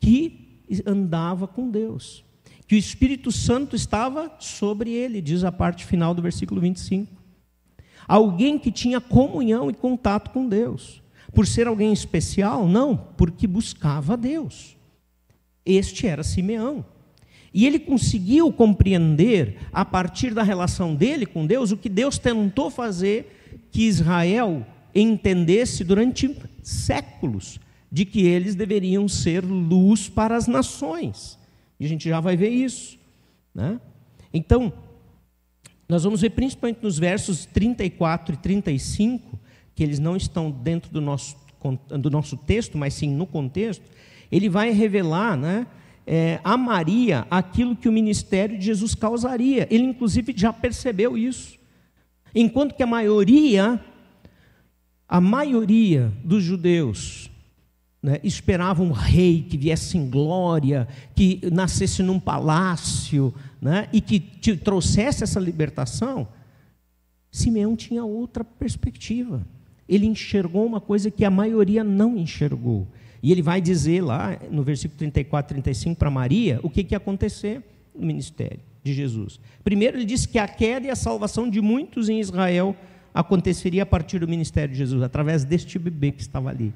Que 0.00 0.47
andava 0.86 1.46
com 1.46 1.70
Deus. 1.70 2.24
Que 2.66 2.74
o 2.74 2.78
Espírito 2.78 3.32
Santo 3.32 3.74
estava 3.74 4.32
sobre 4.38 4.90
ele, 4.92 5.22
diz 5.22 5.42
a 5.44 5.50
parte 5.50 5.84
final 5.84 6.14
do 6.14 6.22
versículo 6.22 6.60
25. 6.60 7.10
Alguém 8.06 8.58
que 8.58 8.70
tinha 8.70 9.00
comunhão 9.00 9.70
e 9.70 9.74
contato 9.74 10.30
com 10.30 10.46
Deus. 10.48 11.02
Por 11.32 11.46
ser 11.46 11.66
alguém 11.66 11.92
especial? 11.92 12.66
Não, 12.66 12.96
porque 12.96 13.46
buscava 13.46 14.16
Deus. 14.16 14.76
Este 15.64 16.06
era 16.06 16.22
Simeão. 16.22 16.84
E 17.52 17.66
ele 17.66 17.78
conseguiu 17.78 18.52
compreender, 18.52 19.58
a 19.72 19.84
partir 19.84 20.34
da 20.34 20.42
relação 20.42 20.94
dele 20.94 21.26
com 21.26 21.46
Deus, 21.46 21.70
o 21.70 21.76
que 21.76 21.88
Deus 21.88 22.18
tentou 22.18 22.70
fazer 22.70 23.60
que 23.70 23.82
Israel 23.86 24.66
entendesse 24.94 25.84
durante 25.84 26.36
séculos 26.62 27.58
de 27.90 28.04
que 28.04 28.26
eles 28.26 28.54
deveriam 28.54 29.08
ser 29.08 29.44
luz 29.44 30.08
para 30.08 30.36
as 30.36 30.46
nações. 30.46 31.38
E 31.80 31.86
a 31.86 31.88
gente 31.88 32.08
já 32.08 32.20
vai 32.20 32.36
ver 32.36 32.50
isso. 32.50 32.98
Né? 33.54 33.80
Então, 34.32 34.72
nós 35.88 36.04
vamos 36.04 36.20
ver 36.20 36.30
principalmente 36.30 36.82
nos 36.82 36.98
versos 36.98 37.46
34 37.46 38.34
e 38.34 38.38
35, 38.38 39.38
que 39.74 39.82
eles 39.82 39.98
não 39.98 40.16
estão 40.16 40.50
dentro 40.50 40.90
do 40.90 41.00
nosso, 41.00 41.36
do 41.98 42.10
nosso 42.10 42.36
texto, 42.36 42.76
mas 42.76 42.94
sim 42.94 43.10
no 43.14 43.26
contexto, 43.26 43.84
ele 44.30 44.48
vai 44.48 44.70
revelar 44.70 45.36
né, 45.36 45.66
é, 46.06 46.40
a 46.44 46.56
Maria 46.56 47.26
aquilo 47.30 47.74
que 47.74 47.88
o 47.88 47.92
ministério 47.92 48.58
de 48.58 48.66
Jesus 48.66 48.94
causaria. 48.94 49.66
Ele, 49.70 49.84
inclusive, 49.84 50.34
já 50.36 50.52
percebeu 50.52 51.16
isso. 51.16 51.58
Enquanto 52.34 52.74
que 52.74 52.82
a 52.82 52.86
maioria, 52.86 53.82
a 55.08 55.20
maioria 55.20 56.12
dos 56.22 56.42
judeus 56.42 57.30
né, 58.02 58.20
esperava 58.22 58.82
um 58.82 58.92
rei 58.92 59.42
que 59.42 59.56
viesse 59.56 59.98
em 59.98 60.08
glória, 60.08 60.86
que 61.14 61.40
nascesse 61.50 62.02
num 62.02 62.18
palácio 62.20 63.34
né, 63.60 63.88
e 63.92 64.00
que 64.00 64.20
te 64.20 64.56
trouxesse 64.56 65.24
essa 65.24 65.40
libertação, 65.40 66.28
Simeão 67.30 67.76
tinha 67.76 68.04
outra 68.04 68.44
perspectiva. 68.44 69.46
Ele 69.88 70.06
enxergou 70.06 70.64
uma 70.64 70.80
coisa 70.80 71.10
que 71.10 71.24
a 71.24 71.30
maioria 71.30 71.82
não 71.82 72.16
enxergou. 72.16 72.86
E 73.22 73.32
ele 73.32 73.42
vai 73.42 73.60
dizer 73.60 74.02
lá 74.02 74.38
no 74.50 74.62
versículo 74.62 74.98
34, 74.98 75.54
35 75.54 75.96
para 75.96 76.10
Maria 76.10 76.60
o 76.62 76.70
que, 76.70 76.84
que 76.84 76.94
ia 76.94 76.98
acontecer 76.98 77.62
no 77.94 78.06
ministério 78.06 78.60
de 78.82 78.94
Jesus. 78.94 79.40
Primeiro, 79.64 79.96
ele 79.96 80.04
disse 80.04 80.28
que 80.28 80.38
a 80.38 80.46
queda 80.46 80.86
e 80.86 80.90
a 80.90 80.96
salvação 80.96 81.50
de 81.50 81.60
muitos 81.60 82.08
em 82.08 82.20
Israel 82.20 82.76
aconteceria 83.12 83.82
a 83.82 83.86
partir 83.86 84.20
do 84.20 84.28
ministério 84.28 84.72
de 84.72 84.78
Jesus, 84.78 85.02
através 85.02 85.44
deste 85.44 85.78
bebê 85.78 86.12
que 86.12 86.22
estava 86.22 86.50
ali 86.50 86.72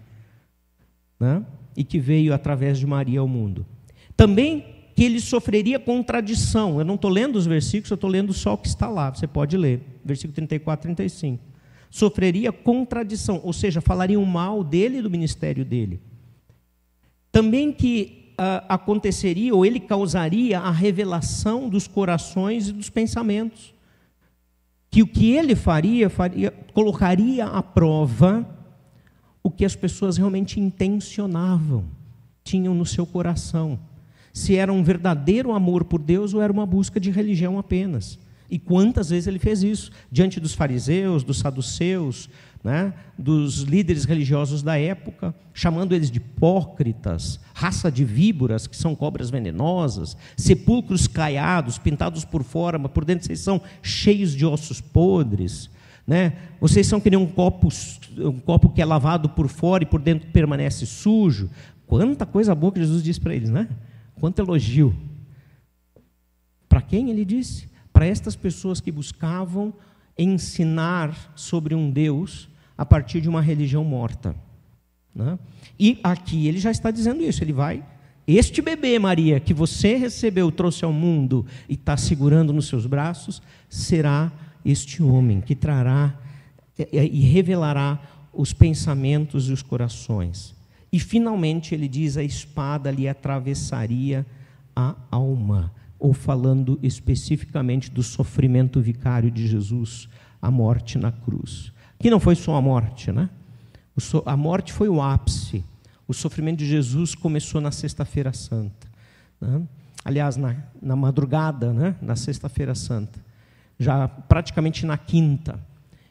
né? 1.22 1.44
e 1.76 1.84
que 1.84 2.00
veio 2.00 2.34
através 2.34 2.78
de 2.78 2.86
Maria 2.86 3.20
ao 3.20 3.28
mundo. 3.28 3.64
Também 4.16 4.66
que 4.94 5.04
ele 5.04 5.20
sofreria 5.20 5.78
contradição. 5.78 6.78
Eu 6.78 6.84
não 6.84 6.96
estou 6.96 7.10
lendo 7.10 7.36
os 7.36 7.46
versículos, 7.46 7.90
eu 7.90 7.94
estou 7.94 8.10
lendo 8.10 8.32
só 8.32 8.54
o 8.54 8.58
que 8.58 8.66
está 8.66 8.88
lá. 8.88 9.14
Você 9.14 9.26
pode 9.26 9.56
ler, 9.56 9.80
versículo 10.04 10.34
34, 10.34 10.82
35. 10.82 11.42
Sofreria 11.88 12.52
contradição, 12.52 13.40
ou 13.42 13.52
seja, 13.52 13.80
falariam 13.80 14.24
mal 14.24 14.64
dele 14.64 14.98
e 14.98 15.02
do 15.02 15.08
ministério 15.08 15.64
dele. 15.64 16.00
Também 17.30 17.72
que 17.72 18.32
uh, 18.32 18.66
aconteceria, 18.68 19.54
ou 19.54 19.64
ele 19.64 19.78
causaria 19.80 20.58
a 20.58 20.70
revelação 20.70 21.68
dos 21.68 21.86
corações 21.86 22.68
e 22.68 22.72
dos 22.72 22.90
pensamentos. 22.90 23.72
Que 24.90 25.02
o 25.02 25.06
que 25.06 25.30
ele 25.30 25.54
faria, 25.54 26.10
faria 26.10 26.50
colocaria 26.74 27.46
à 27.46 27.62
prova 27.62 28.61
o 29.42 29.50
que 29.50 29.64
as 29.64 29.74
pessoas 29.74 30.16
realmente 30.16 30.60
intencionavam, 30.60 31.84
tinham 32.44 32.74
no 32.74 32.86
seu 32.86 33.04
coração. 33.04 33.78
Se 34.32 34.56
era 34.56 34.72
um 34.72 34.82
verdadeiro 34.82 35.52
amor 35.52 35.84
por 35.84 36.00
Deus 36.00 36.32
ou 36.32 36.40
era 36.40 36.52
uma 36.52 36.64
busca 36.64 36.98
de 36.98 37.10
religião 37.10 37.58
apenas. 37.58 38.18
E 38.50 38.58
quantas 38.58 39.10
vezes 39.10 39.26
ele 39.26 39.38
fez 39.38 39.62
isso? 39.62 39.90
Diante 40.10 40.38
dos 40.38 40.54
fariseus, 40.54 41.24
dos 41.24 41.38
saduceus, 41.38 42.28
né, 42.62 42.92
dos 43.18 43.62
líderes 43.62 44.04
religiosos 44.04 44.62
da 44.62 44.78
época, 44.78 45.34
chamando 45.52 45.94
eles 45.94 46.10
de 46.10 46.18
hipócritas, 46.18 47.40
raça 47.54 47.90
de 47.90 48.04
víboras, 48.04 48.66
que 48.66 48.76
são 48.76 48.94
cobras 48.94 49.30
venenosas, 49.30 50.16
sepulcros 50.36 51.08
caiados, 51.08 51.78
pintados 51.78 52.24
por 52.24 52.44
fora, 52.44 52.78
mas 52.78 52.92
por 52.92 53.04
dentro 53.04 53.26
vocês 53.26 53.40
são 53.40 53.60
cheios 53.82 54.32
de 54.32 54.46
ossos 54.46 54.80
podres. 54.80 55.70
Né? 56.06 56.32
Vocês 56.60 56.86
são 56.86 57.00
que 57.00 57.10
nem 57.10 57.18
um 57.18 57.26
copo, 57.26 57.68
um 58.18 58.40
copo 58.40 58.68
que 58.70 58.82
é 58.82 58.84
lavado 58.84 59.28
por 59.28 59.48
fora 59.48 59.84
e 59.84 59.86
por 59.86 60.00
dentro 60.00 60.30
permanece 60.30 60.84
sujo. 60.86 61.48
Quanta 61.86 62.26
coisa 62.26 62.54
boa 62.54 62.72
que 62.72 62.80
Jesus 62.80 63.02
disse 63.02 63.20
para 63.20 63.34
eles, 63.34 63.50
né? 63.50 63.68
Quanto 64.18 64.40
elogio. 64.40 64.94
Para 66.68 66.80
quem 66.80 67.10
ele 67.10 67.24
disse? 67.24 67.68
Para 67.92 68.06
estas 68.06 68.34
pessoas 68.34 68.80
que 68.80 68.90
buscavam 68.90 69.72
ensinar 70.18 71.32
sobre 71.34 71.74
um 71.74 71.90
Deus 71.90 72.48
a 72.76 72.84
partir 72.84 73.20
de 73.20 73.28
uma 73.28 73.40
religião 73.40 73.84
morta. 73.84 74.34
Né? 75.14 75.38
E 75.78 76.00
aqui 76.02 76.46
ele 76.46 76.58
já 76.58 76.70
está 76.70 76.90
dizendo 76.90 77.22
isso. 77.22 77.44
Ele 77.44 77.52
vai 77.52 77.84
este 78.26 78.62
bebê, 78.62 78.98
Maria, 78.98 79.40
que 79.40 79.52
você 79.52 79.96
recebeu, 79.96 80.50
trouxe 80.52 80.84
ao 80.84 80.92
mundo 80.92 81.44
e 81.68 81.74
está 81.74 81.96
segurando 81.96 82.52
nos 82.52 82.68
seus 82.68 82.86
braços, 82.86 83.42
será 83.68 84.30
este 84.64 85.02
homem 85.02 85.40
que 85.40 85.54
trará 85.54 86.14
é, 86.78 87.04
e 87.04 87.20
revelará 87.20 88.00
os 88.32 88.52
pensamentos 88.52 89.48
e 89.48 89.52
os 89.52 89.62
corações. 89.62 90.54
E 90.92 90.98
finalmente 90.98 91.74
ele 91.74 91.88
diz: 91.88 92.16
a 92.16 92.22
espada 92.22 92.90
lhe 92.90 93.08
atravessaria 93.08 94.26
a 94.74 94.94
alma. 95.10 95.72
ou 95.98 96.12
falando 96.12 96.80
especificamente 96.82 97.88
do 97.88 98.02
sofrimento 98.02 98.80
vicário 98.80 99.30
de 99.30 99.46
Jesus, 99.46 100.08
a 100.40 100.50
morte 100.50 100.98
na 100.98 101.12
cruz. 101.12 101.72
Que 101.96 102.10
não 102.10 102.18
foi 102.18 102.34
só 102.34 102.56
a 102.56 102.60
morte, 102.60 103.12
né? 103.12 103.30
A 104.26 104.36
morte 104.36 104.72
foi 104.72 104.88
o 104.88 105.00
ápice. 105.00 105.64
O 106.08 106.12
sofrimento 106.12 106.58
de 106.58 106.66
Jesus 106.66 107.14
começou 107.14 107.60
na 107.60 107.70
Sexta-feira 107.70 108.32
Santa. 108.32 108.88
Né? 109.40 109.62
Aliás, 110.04 110.36
na, 110.36 110.56
na 110.80 110.96
madrugada, 110.96 111.72
né? 111.72 111.94
na 112.02 112.16
Sexta-feira 112.16 112.74
Santa. 112.74 113.20
Já 113.78 114.06
praticamente 114.08 114.86
na 114.86 114.96
quinta. 114.96 115.58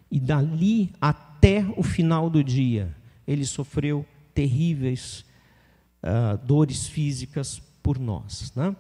E 0.10 0.20
dali 0.20 0.92
até 1.00 1.66
o 1.78 1.84
final 1.84 2.30
do 2.30 2.44
dia, 2.44 2.94
ele 3.28 3.46
sofreu 3.46 4.06
terríveis 4.34 5.26
uh, 6.04 6.38
dores 6.46 6.88
físicas 6.88 7.62
por 7.82 7.98
nós. 7.98 8.52
Né? 8.56 8.76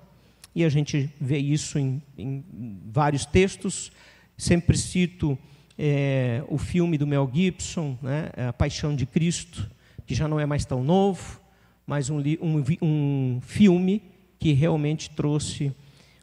E 0.54 0.66
a 0.66 0.70
gente 0.70 1.10
vê 1.20 1.38
isso 1.38 1.80
em, 1.80 2.02
em 2.18 2.44
vários 2.92 3.26
textos. 3.26 3.92
Sempre 4.38 4.78
cito 4.78 5.38
é, 5.78 6.44
o 6.48 6.58
filme 6.58 6.98
do 6.98 7.08
Mel 7.08 7.30
Gibson, 7.34 7.98
né, 8.02 8.30
A 8.50 8.54
Paixão 8.54 8.96
de 8.96 9.06
Cristo, 9.06 9.70
que 10.06 10.14
já 10.14 10.28
não 10.28 10.40
é 10.40 10.46
mais 10.46 10.66
tão 10.66 10.84
novo, 10.84 11.40
mas 11.88 12.10
um, 12.10 12.20
um, 12.20 12.64
um 12.82 13.42
filme 13.42 14.04
que 14.38 14.54
realmente 14.54 15.10
trouxe 15.10 15.74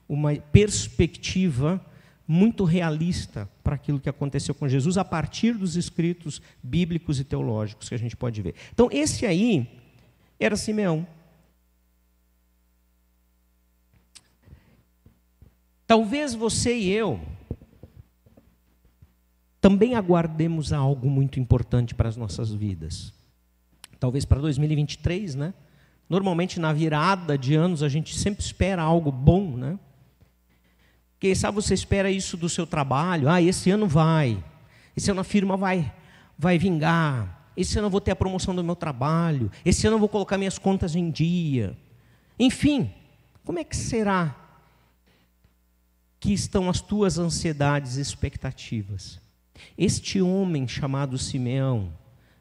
uma 0.09 0.35
perspectiva 0.35 1.85
muito 2.29 2.65
realista 2.65 3.49
para 3.65 3.75
aquilo 3.75 3.99
que 3.99 4.09
aconteceu 4.09 4.55
com 4.55 4.69
Jesus 4.69 4.99
a 4.99 5.05
partir 5.05 5.55
dos 5.55 5.77
escritos 5.77 6.43
bíblicos 6.63 7.19
e 7.19 7.25
teológicos 7.25 7.89
que 7.89 7.95
a 7.95 7.99
gente 7.99 8.15
pode 8.15 8.43
ver. 8.43 8.55
Então, 8.71 8.91
esse 8.93 9.25
aí 9.25 9.67
era 10.39 10.55
Simeão. 10.55 11.07
Talvez 15.87 16.35
você 16.35 16.77
e 16.77 16.91
eu 16.91 17.19
também 19.59 19.95
aguardemos 19.95 20.71
algo 20.71 21.09
muito 21.09 21.41
importante 21.41 21.95
para 21.95 22.11
as 22.11 22.17
nossas 22.17 22.53
vidas. 22.53 23.13
Talvez 23.99 24.27
para 24.27 24.39
2023, 24.39 25.35
né? 25.35 25.55
Normalmente 26.11 26.61
na 26.61 26.75
virada 26.75 27.39
de 27.39 27.55
anos 27.55 27.83
a 27.83 27.89
gente 27.89 28.17
sempre 28.19 28.45
espera 28.45 28.83
algo 28.83 29.11
bom, 29.11 29.57
né? 29.57 29.79
Quem 31.19 31.35
sabe 31.35 31.57
você 31.57 31.75
espera 31.75 32.11
isso 32.11 32.37
do 32.37 32.49
seu 32.49 32.67
trabalho? 32.67 33.29
Ah, 33.29 33.43
esse 33.43 33.71
ano 33.71 33.89
vai. 33.89 34.43
Esse 34.97 35.11
ano 35.11 35.21
a 35.21 35.25
firma 35.25 35.57
vai 35.57 35.93
vai 36.39 36.57
vingar. 36.57 37.51
Esse 37.57 37.77
ano 37.79 37.87
eu 37.87 37.91
vou 37.91 38.01
ter 38.01 38.13
a 38.13 38.17
promoção 38.17 38.55
do 38.55 38.63
meu 38.63 38.77
trabalho. 38.77 39.51
Esse 39.65 39.87
ano 39.87 39.97
eu 39.97 40.01
vou 40.01 40.09
colocar 40.09 40.39
minhas 40.39 40.59
contas 40.59 40.95
em 40.95 41.11
dia. 41.11 41.77
Enfim, 42.39 42.93
como 43.45 43.59
é 43.59 43.65
que 43.65 43.77
será 43.77 44.49
que 46.21 46.33
estão 46.33 46.69
as 46.69 46.81
tuas 46.81 47.19
ansiedades 47.19 47.97
e 47.97 48.01
expectativas. 48.01 49.21
Este 49.77 50.21
homem 50.21 50.67
chamado 50.67 51.19
Simeão, 51.19 51.93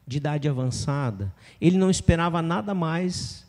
de 0.06 0.16
idade 0.16 0.48
avançada, 0.48 1.32
ele 1.60 1.76
não 1.76 1.90
esperava 1.90 2.40
nada 2.40 2.74
mais 2.74 3.46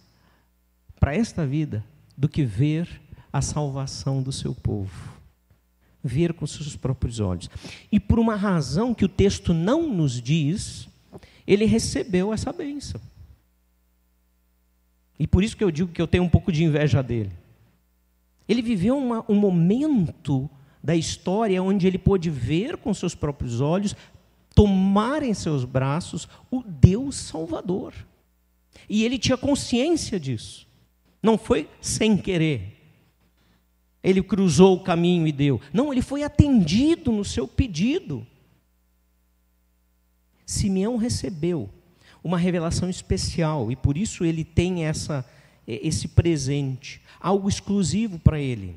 para 1.00 1.16
esta 1.16 1.46
vida 1.46 1.84
do 2.18 2.28
que 2.28 2.44
ver 2.44 3.02
a 3.32 3.42
salvação 3.42 4.22
do 4.22 4.32
seu 4.32 4.54
povo. 4.54 5.19
Ver 6.04 6.34
com 6.34 6.48
seus 6.48 6.76
próprios 6.76 7.20
olhos. 7.20 7.50
E 7.92 8.00
por 8.00 8.20
uma 8.20 8.36
razão 8.36 8.94
que 8.94 9.06
o 9.06 9.10
texto 9.10 9.54
não 9.54 9.88
nos 9.88 10.22
diz, 10.22 10.88
ele 11.46 11.66
recebeu 11.66 12.34
essa 12.34 12.54
bênção. 12.54 13.02
E 15.20 15.28
por 15.28 15.44
isso 15.44 15.58
que 15.58 15.64
eu 15.64 15.70
digo 15.70 15.92
que 15.92 16.02
eu 16.02 16.08
tenho 16.08 16.24
um 16.24 16.30
pouco 16.30 16.52
de 16.52 16.64
inveja 16.64 17.04
dele. 17.04 17.32
Ele 18.48 18.62
viveu 18.62 18.98
uma, 18.98 19.26
um 19.28 19.36
momento 19.36 20.50
da 20.82 20.96
história 20.96 21.62
onde 21.62 21.86
ele 21.86 21.98
pôde 21.98 22.30
ver 22.30 22.78
com 22.78 22.94
seus 22.94 23.14
próprios 23.14 23.60
olhos, 23.60 23.96
tomar 24.56 25.22
em 25.22 25.34
seus 25.34 25.66
braços 25.66 26.28
o 26.50 26.64
Deus 26.64 27.16
Salvador. 27.16 27.94
E 28.90 29.04
ele 29.04 29.20
tinha 29.20 29.38
consciência 29.38 30.20
disso. 30.20 30.66
Não 31.22 31.38
foi 31.38 31.70
sem 31.82 32.18
querer. 32.18 32.79
Ele 34.04 34.24
cruzou 34.24 34.76
o 34.76 34.84
caminho 34.84 35.28
e 35.28 35.32
deu. 35.32 35.60
Não, 35.74 35.92
ele 35.92 36.02
foi 36.02 36.24
atendido 36.24 37.12
no 37.12 37.26
seu 37.26 37.48
pedido. 37.48 38.26
Simeão 40.46 40.98
recebeu 40.98 41.70
uma 42.24 42.38
revelação 42.38 42.90
especial 42.90 43.72
e 43.72 43.76
por 43.76 43.98
isso 43.98 44.26
ele 44.26 44.44
tem 44.44 44.86
essa 44.86 45.26
esse 45.68 46.08
presente, 46.08 47.00
algo 47.20 47.48
exclusivo 47.48 48.18
para 48.18 48.40
ele. 48.40 48.76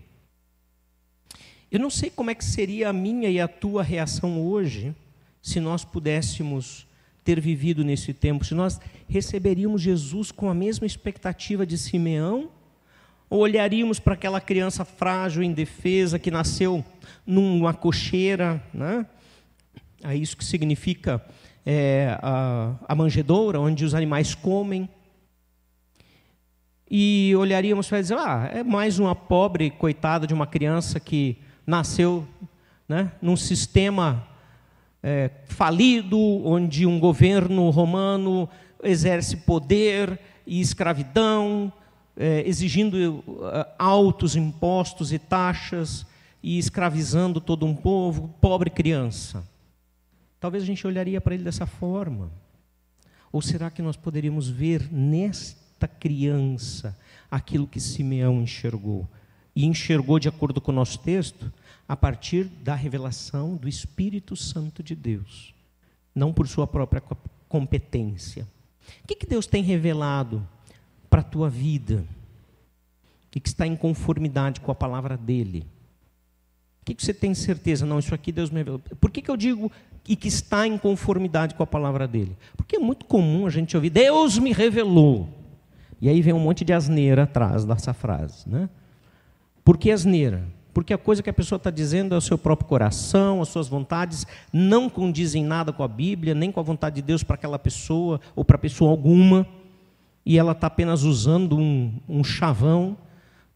Eu 1.71 1.81
não 1.81 1.89
sei 1.89 2.11
como 2.11 2.31
é 2.31 2.35
que 2.35 2.45
seria 2.45 2.91
a 2.91 2.93
minha 2.93 3.31
e 3.31 3.41
a 3.41 3.49
tua 3.49 3.83
reação 3.83 4.47
hoje 4.47 4.95
se 5.41 5.59
nós 5.59 5.85
pudéssemos 5.85 6.87
ter 7.25 7.41
vivido 7.41 7.83
nesse 7.83 8.13
tempo, 8.13 8.45
se 8.45 8.55
nós 8.55 8.79
receberíamos 9.09 9.81
Jesus 9.81 10.31
com 10.31 10.51
a 10.51 10.55
mesma 10.55 10.87
expectativa 10.87 11.65
de 11.65 11.79
Simeão, 11.79 12.51
ou 13.33 13.41
olharíamos 13.41 13.99
para 13.99 14.13
aquela 14.13 14.43
criança 14.43 14.85
frágil, 14.85 15.43
indefesa, 15.43 16.19
que 16.19 16.31
nasceu 16.31 16.85
numa 17.27 17.73
cocheira, 17.73 18.63
né? 18.75 19.07
é 20.05 20.15
isso 20.15 20.37
que 20.37 20.45
significa 20.45 21.25
é, 21.65 22.15
a, 22.21 22.75
a 22.87 22.95
manjedoura, 22.95 23.59
onde 23.59 23.87
os 23.87 23.95
animais 23.95 24.35
comem, 24.35 24.87
e 26.91 27.33
olharíamos 27.35 27.89
para 27.89 28.03
dizer, 28.03 28.19
ah, 28.19 28.51
é 28.53 28.63
mais 28.63 28.99
uma 28.99 29.15
pobre 29.15 29.71
coitada 29.71 30.27
de 30.27 30.35
uma 30.35 30.47
criança 30.47 31.01
que 31.01 31.39
nasceu 31.67 32.29
né, 32.87 33.13
num 33.23 33.35
sistema 33.35 34.29
é, 35.03 35.31
falido, 35.47 36.19
onde 36.19 36.85
um 36.85 37.01
governo 37.01 37.71
romano 37.71 38.47
exerce 38.83 39.39
poder 39.39 40.21
e 40.47 40.61
escravidão, 40.61 41.73
é, 42.17 42.47
exigindo 42.47 43.25
é, 43.53 43.67
altos 43.79 44.37
impostos 44.37 45.13
e 45.13 45.19
taxas 45.19 46.07
e 46.43 46.59
escravizando 46.59 47.41
todo 47.41 47.67
um 47.67 47.75
povo, 47.75 48.35
pobre 48.41 48.71
criança. 48.71 49.47
Talvez 50.41 50.63
a 50.63 50.67
gente 50.67 50.87
olharia 50.87 51.21
para 51.21 51.35
ele 51.35 51.45
dessa 51.45 51.67
forma. 51.67 52.31
Ou 53.31 53.41
será 53.41 53.71
que 53.71 53.81
nós 53.81 53.97
poderíamos 53.97 54.49
ver 54.49 54.93
nesta 54.93 55.63
esta 55.83 55.89
criança 55.89 56.97
aquilo 57.31 57.67
que 57.67 57.81
Simeão 57.81 58.41
enxergou. 58.41 59.09
E 59.55 59.67
enxergou, 59.67 60.19
de 60.19 60.29
acordo 60.29 60.61
com 60.61 60.71
o 60.71 60.75
nosso 60.75 60.99
texto, 61.01 61.53
a 61.89 61.97
partir 61.97 62.45
da 62.45 62.75
revelação 62.75 63.57
do 63.57 63.69
Espírito 63.69 64.37
Santo 64.37 64.83
de 64.83 64.95
Deus, 64.95 65.53
não 66.15 66.33
por 66.33 66.47
sua 66.47 66.67
própria 66.67 67.03
competência. 67.49 68.47
O 69.03 69.07
que 69.07 69.27
Deus 69.27 69.47
tem 69.47 69.63
revelado 69.63 70.47
para 71.13 71.21
a 71.21 71.25
tua 71.25 71.51
vida? 71.51 72.07
E 73.35 73.39
que 73.39 73.49
está 73.51 73.67
em 73.67 73.77
conformidade 73.77 74.63
com 74.63 74.73
a 74.73 74.75
palavra 74.75 75.15
dele? 75.15 75.67
O 76.81 76.87
que, 76.87 76.95
que 76.95 77.05
você 77.05 77.13
tem 77.13 77.35
certeza? 77.35 77.85
Não, 77.85 77.99
isso 77.99 78.15
aqui 78.15 78.33
Deus 78.33 78.49
me 78.49 78.59
revelou. 78.59 78.81
Por 78.99 79.11
que, 79.11 79.21
que 79.21 79.31
eu 79.31 79.37
digo 79.37 79.71
e 80.09 80.17
que 80.17 80.29
está 80.29 80.67
em 80.67 80.79
conformidade 80.79 81.55
com 81.55 81.63
a 81.63 81.67
palavra 81.67 82.09
dele? 82.09 82.35
Porque 82.57 82.77
é 82.77 82.79
muito 82.79 83.05
comum 83.05 83.47
a 83.47 83.51
gente 83.51 83.77
ouvir, 83.77 83.91
Deus 83.91 84.39
me 84.39 84.53
revelou. 84.53 85.29
E 86.01 86.09
aí 86.09 86.23
vem 86.23 86.33
um 86.33 86.41
monte 86.41 86.65
de 86.65 86.73
asneira 86.73 87.25
atrás 87.25 87.67
dessa 87.67 87.93
frase. 87.93 88.49
Né? 88.49 88.71
Por 89.63 89.77
que 89.77 89.91
asneira? 89.91 90.43
Porque 90.73 90.95
a 90.95 90.99
coisa 90.99 91.23
que 91.23 91.29
a 91.29 91.35
pessoa 91.35 91.59
está 91.59 91.71
dizendo 91.71 92.15
é 92.15 92.19
o 92.19 92.23
seu 92.23 92.39
próprio 92.39 92.67
coração, 92.67 93.43
as 93.43 93.49
suas 93.49 93.69
vontades, 93.69 94.27
não 94.51 94.89
condizem 94.89 95.45
nada 95.45 95.75
com 95.75 95.83
a 95.83 95.89
Bíblia, 95.89 96.35
nem 96.35 96.51
com 96.51 96.59
a 96.59 96.63
vontade 96.63 96.97
de 96.97 97.03
Deus 97.03 97.23
para 97.23 97.35
aquela 97.35 97.59
pessoa 97.59 98.19
ou 98.35 98.45
para 98.47 98.57
pessoa 98.57 98.91
alguma, 98.91 99.47
e 100.25 100.39
ela 100.39 100.53
está 100.53 100.69
apenas 100.69 101.03
usando 101.03 101.59
um, 101.59 101.93
um 102.09 102.23
chavão 102.23 102.97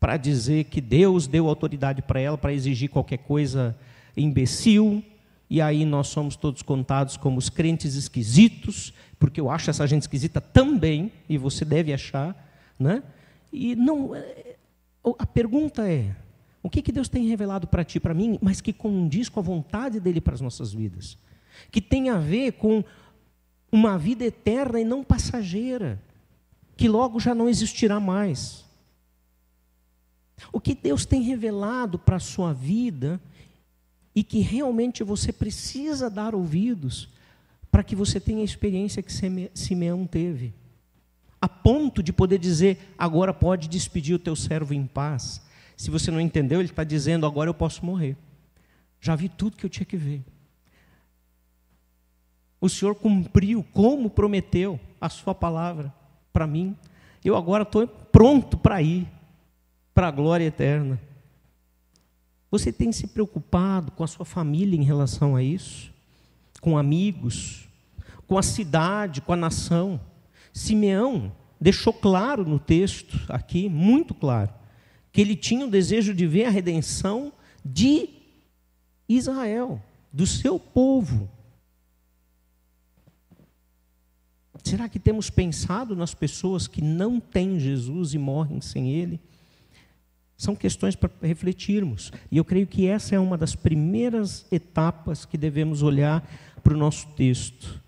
para 0.01 0.17
dizer 0.17 0.65
que 0.65 0.81
Deus 0.81 1.27
deu 1.27 1.49
autoridade 1.49 2.03
para 2.03 2.21
ela 2.21 2.37
para 2.37 2.53
exigir 2.53 2.91
qualquer 2.91 3.19
coisa 3.19 3.77
imbecil, 4.17 5.03
e 5.49 5.61
aí 5.61 5.85
nós 5.85 6.09
somos 6.09 6.37
todos 6.37 6.63
contados 6.63 7.17
como 7.17 7.39
os 7.39 7.49
crentes 7.49 7.95
esquisitos, 7.95 8.93
porque 9.19 9.41
eu 9.41 9.51
acho 9.51 9.71
essa 9.71 9.87
gente 9.87 10.03
esquisita 10.03 10.41
também, 10.41 11.13
e 11.29 11.39
você 11.39 11.65
deve 11.65 11.93
achar, 11.93 12.35
né? 12.79 13.03
E 13.53 13.77
não, 13.77 14.15
é, 14.15 14.57
a 15.19 15.27
pergunta 15.27 15.89
é: 15.89 16.15
o 16.63 16.69
que, 16.69 16.83
que 16.83 16.93
Deus 16.93 17.09
tem 17.09 17.27
revelado 17.29 17.67
para 17.67 17.85
ti, 17.85 18.01
para 18.01 18.13
mim, 18.13 18.39
mas 18.43 18.61
que 18.61 18.73
condiz 18.73 19.29
com 19.29 19.39
a 19.39 19.43
vontade 19.43 20.01
dele 20.01 20.21
para 20.21 20.35
as 20.35 20.41
nossas 20.41 20.73
vidas? 20.73 21.17
Que 21.71 21.81
tem 21.81 22.11
a 22.11 22.19
ver 22.19 22.53
com 22.53 22.85
uma 23.71 23.97
vida 23.97 24.25
eterna 24.25 24.81
e 24.81 24.85
não 24.85 25.05
passageira, 25.05 26.03
que 26.77 26.89
logo 26.89 27.19
já 27.19 27.35
não 27.35 27.49
existirá 27.49 27.99
mais. 27.99 28.65
O 30.53 30.61
que 30.61 30.75
Deus 30.75 31.07
tem 31.07 31.23
revelado 31.23 31.99
para 31.99 32.17
a 32.17 32.21
sua 32.21 32.53
vida 32.53 33.21
e 34.15 34.23
que 34.23 34.41
realmente 34.41 35.03
você 35.03 35.33
precisa 35.33 36.11
dar 36.11 36.35
ouvidos 36.35 37.09
para 37.71 37.83
que 37.83 37.97
você 37.97 38.21
tenha 38.21 38.43
a 38.43 38.45
experiência 38.45 39.03
que 39.03 39.13
Simeão 39.55 40.07
teve. 40.07 40.55
A 41.41 41.49
ponto 41.49 42.03
de 42.03 42.13
poder 42.13 42.39
dizer, 42.39 42.95
agora 42.99 43.33
pode 43.33 43.69
despedir 43.69 44.15
o 44.15 44.19
teu 44.19 44.37
servo 44.37 44.75
em 44.75 44.87
paz. 44.87 45.43
Se 45.77 45.91
você 45.91 46.11
não 46.11 46.21
entendeu, 46.21 46.61
ele 46.61 46.71
está 46.71 46.85
dizendo: 46.85 47.27
agora 47.27 47.51
eu 47.51 47.55
posso 47.55 47.85
morrer. 47.85 48.17
Já 49.01 49.15
vi 49.15 49.29
tudo 49.29 49.57
que 49.57 49.65
eu 49.65 49.71
tinha 49.71 49.85
que 49.85 49.97
ver. 49.97 50.25
O 52.61 52.69
Senhor 52.69 52.95
cumpriu 52.95 53.65
como 53.73 54.09
prometeu 54.09 54.81
a 54.99 55.11
sua 55.11 55.35
palavra 55.35 55.93
para 56.37 56.47
mim. 56.47 56.77
Eu 57.25 57.35
agora 57.35 57.63
estou 57.63 57.89
pronto 57.89 58.59
para 58.59 58.83
ir 58.83 59.09
para 59.95 60.09
a 60.09 60.11
glória 60.11 60.45
eterna. 60.45 61.01
Você 62.51 62.71
tem 62.71 62.93
se 62.93 63.07
preocupado 63.07 63.91
com 63.93 64.05
a 64.05 64.07
sua 64.07 64.27
família 64.27 64.79
em 64.79 64.85
relação 64.85 65.35
a 65.35 65.43
isso? 65.43 65.91
Com 66.61 66.77
amigos? 66.77 67.67
Com 68.27 68.37
a 68.37 68.43
cidade? 68.43 69.23
Com 69.23 69.33
a 69.33 69.37
nação? 69.37 69.99
Simeão 70.53 71.33
deixou 71.59 71.91
claro 71.91 72.45
no 72.45 72.59
texto 72.59 73.19
aqui, 73.31 73.67
muito 73.67 74.13
claro, 74.13 74.53
que 75.11 75.23
ele 75.23 75.37
tinha 75.37 75.65
o 75.65 75.71
desejo 75.71 76.13
de 76.13 76.27
ver 76.27 76.45
a 76.45 76.51
redenção 76.51 77.33
de 77.65 78.11
Israel, 79.09 79.83
do 80.13 80.27
seu 80.27 80.59
povo. 80.59 81.31
Será 84.65 84.89
que 84.89 84.99
temos 84.99 85.31
pensado 85.31 85.95
nas 85.95 86.15
pessoas 86.15 86.67
que 86.67 86.83
não 86.83 87.21
têm 87.21 87.59
Jesus 87.59 88.15
e 88.15 88.19
morrem 88.19 88.61
sem 88.61 88.91
Ele? 88.91 89.21
São 90.37 90.55
questões 90.55 90.95
para 90.95 91.11
refletirmos. 91.23 92.13
E 92.31 92.37
eu 92.37 92.45
creio 92.45 92.67
que 92.67 92.87
essa 92.87 93.15
é 93.15 93.19
uma 93.19 93.39
das 93.39 93.55
primeiras 93.55 94.47
etapas 94.53 95.25
que 95.25 95.39
devemos 95.39 95.83
olhar 95.83 96.29
para 96.63 96.75
o 96.75 96.77
nosso 96.77 97.07
texto. 97.17 97.81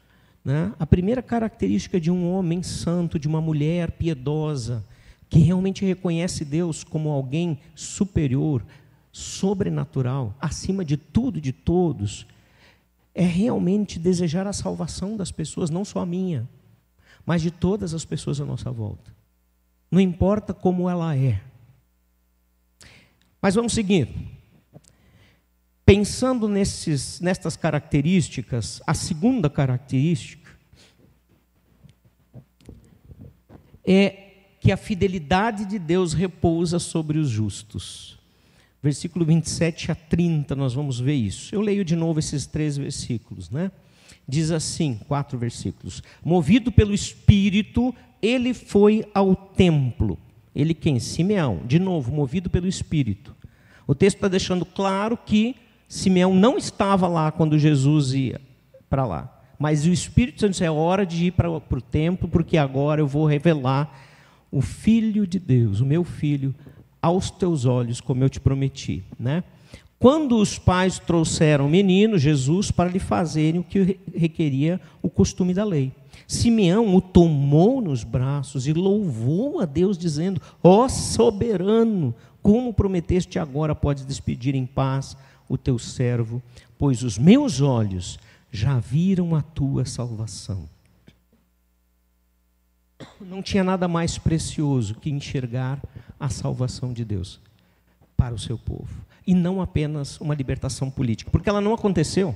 Né? 0.45 0.73
A 0.79 0.87
primeira 0.87 1.23
característica 1.23 2.01
de 2.01 2.11
um 2.11 2.31
homem 2.31 2.63
santo, 2.63 3.19
de 3.19 3.29
uma 3.29 3.41
mulher 3.41 3.93
piedosa, 3.93 4.85
que 5.29 5.41
realmente 5.41 5.85
reconhece 5.85 6.45
Deus 6.45 6.83
como 6.83 7.11
alguém 7.11 7.59
superior, 7.75 8.65
sobrenatural, 9.13 10.35
acima 10.41 10.85
de 10.85 10.97
tudo 10.97 11.39
e 11.39 11.43
de 11.43 11.53
todos, 11.53 12.27
é 13.15 13.25
realmente 13.25 13.99
desejar 13.99 14.47
a 14.47 14.53
salvação 14.53 15.17
das 15.17 15.31
pessoas, 15.31 15.71
não 15.71 15.85
só 15.85 16.01
a 16.01 16.07
minha, 16.07 16.49
mas 17.29 17.43
de 17.43 17.51
todas 17.51 17.93
as 17.93 18.07
pessoas 18.07 18.41
à 18.41 18.45
nossa 18.47 18.71
volta. 18.71 19.15
Não 19.91 20.01
importa 20.01 20.55
como 20.55 20.89
ela 20.89 21.15
é. 21.15 21.43
Mas 23.39 23.55
vamos 23.55 23.75
seguir. 23.75 24.09
Pensando 25.85 26.49
nesses, 26.49 27.21
nestas 27.21 27.55
características, 27.55 28.81
a 28.87 28.95
segunda 28.95 29.51
característica 29.51 30.51
é 33.87 34.31
que 34.59 34.73
a 34.73 34.79
fidelidade 34.79 35.67
de 35.67 35.79
Deus 35.79 36.15
repousa 36.15 36.79
sobre 36.79 37.19
os 37.19 37.29
justos. 37.29 38.19
Versículo 38.83 39.27
27 39.27 39.93
a 39.93 39.95
30, 39.95 40.57
nós 40.57 40.73
vamos 40.73 40.99
ver 40.99 41.17
isso. 41.17 41.55
Eu 41.55 41.61
leio 41.61 41.85
de 41.85 41.95
novo 41.95 42.21
esses 42.21 42.47
três 42.47 42.79
versículos, 42.79 43.51
né? 43.51 43.71
Diz 44.29 44.51
assim, 44.51 45.01
quatro 45.09 45.39
versículos. 45.39 46.03
Movido 46.23 46.71
pelo 46.71 46.93
Espírito, 46.93 47.95
ele 48.21 48.53
foi 48.53 49.07
ao 49.15 49.35
templo. 49.35 50.19
Ele 50.55 50.75
quem? 50.75 51.01
Simeão. 51.01 51.63
De 51.65 51.79
novo, 51.79 52.13
movido 52.13 52.51
pelo 52.51 52.67
Espírito. 52.67 53.35
O 53.87 53.95
texto 53.95 54.17
está 54.17 54.29
deixando 54.29 54.67
claro 54.67 55.17
que 55.17 55.57
Simeão 55.89 56.35
não 56.35 56.59
estava 56.59 57.09
lá 57.09 57.33
quando 57.33 57.59
Jesus 57.59 58.13
ia 58.13 58.39
para 58.91 59.07
lá. 59.07 59.35
Mas 59.59 59.87
o 59.87 59.91
Espírito 59.91 60.41
Santo 60.41 60.51
disse: 60.51 60.65
é 60.65 60.71
hora 60.71 61.07
de 61.07 61.27
ir 61.27 61.31
para, 61.33 61.51
o 61.51 61.61
templo, 61.81 62.29
porque 62.29 62.59
agora 62.59 63.01
eu 63.01 63.07
vou 63.07 63.25
revelar 63.25 63.99
o 64.51 64.61
Filho 64.61 65.27
de 65.27 65.39
Deus, 65.39 65.81
o 65.81 65.87
meu 65.87 66.05
filho, 66.05 66.55
aos 67.01 67.31
teus 67.31 67.65
olhos, 67.65 68.01
como 68.01 68.23
eu 68.23 68.29
te 68.29 68.41
prometi. 68.41 69.03
Né? 69.19 69.43
Quando 69.99 70.37
os 70.37 70.59
pais 70.59 70.99
trouxeram 70.99 71.67
o 71.67 71.71
menino, 71.71 72.17
Jesus, 72.17 72.71
para 72.71 72.89
lhe 72.89 73.01
fazerem 73.01 73.61
o 73.61 73.65
que 73.65 73.99
requeria 74.15 74.81
o 75.03 75.11
costume 75.11 75.53
da 75.53 75.65
lei. 75.65 75.93
Simeão 76.27 76.95
o 76.95 77.01
tomou 77.01 77.81
nos 77.81 78.05
braços 78.05 78.67
e 78.67 78.73
louvou 78.73 79.61
a 79.61 79.65
Deus, 79.65 79.99
dizendo: 79.99 80.41
Ó 80.63 80.85
oh, 80.85 80.89
soberano, 80.89 82.15
como 82.41 82.73
prometeste 82.73 83.39
agora, 83.39 83.75
podes 83.75 84.05
despedir 84.05 84.55
em 84.55 84.67
paz 84.67 85.17
o 85.49 85.59
teu 85.59 85.79
servo, 85.79 86.41
pois 86.79 87.03
os 87.03 87.19
meus 87.19 87.61
olhos 87.61 88.19
já 88.53 88.79
viram 88.79 89.35
a 89.35 89.43
tua 89.43 89.85
salvação. 89.85 90.69
Não 93.21 93.43
tinha 93.43 93.65
nada 93.65 93.89
mais 93.89 94.19
precioso 94.19 94.95
que 94.95 95.11
enxergar 95.11 95.83
a 96.19 96.29
salvação 96.29 96.93
de 96.93 97.05
Deus 97.05 97.41
para 98.17 98.35
o 98.35 98.39
seu 98.39 98.59
povo. 98.59 99.08
E 99.29 99.35
não 99.35 99.61
apenas 99.61 100.19
uma 100.23 100.35
libertação 100.35 100.91
política, 100.91 101.31
porque 101.31 101.51
ela 101.51 101.61
não 101.61 101.75
aconteceu. 101.75 102.35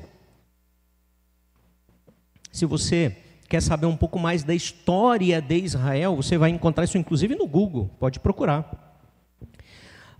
Se 2.50 2.66
você 2.66 3.16
quer 3.48 3.62
saber 3.62 3.86
um 3.86 3.96
pouco 3.96 4.18
mais 4.18 4.44
da 4.44 4.54
história 4.54 5.40
de 5.40 5.56
Israel, 5.56 6.14
você 6.14 6.36
vai 6.36 6.50
encontrar 6.50 6.84
isso 6.84 6.98
inclusive 6.98 7.34
no 7.34 7.46
Google, 7.46 7.90
pode 7.98 8.20
procurar. 8.20 9.00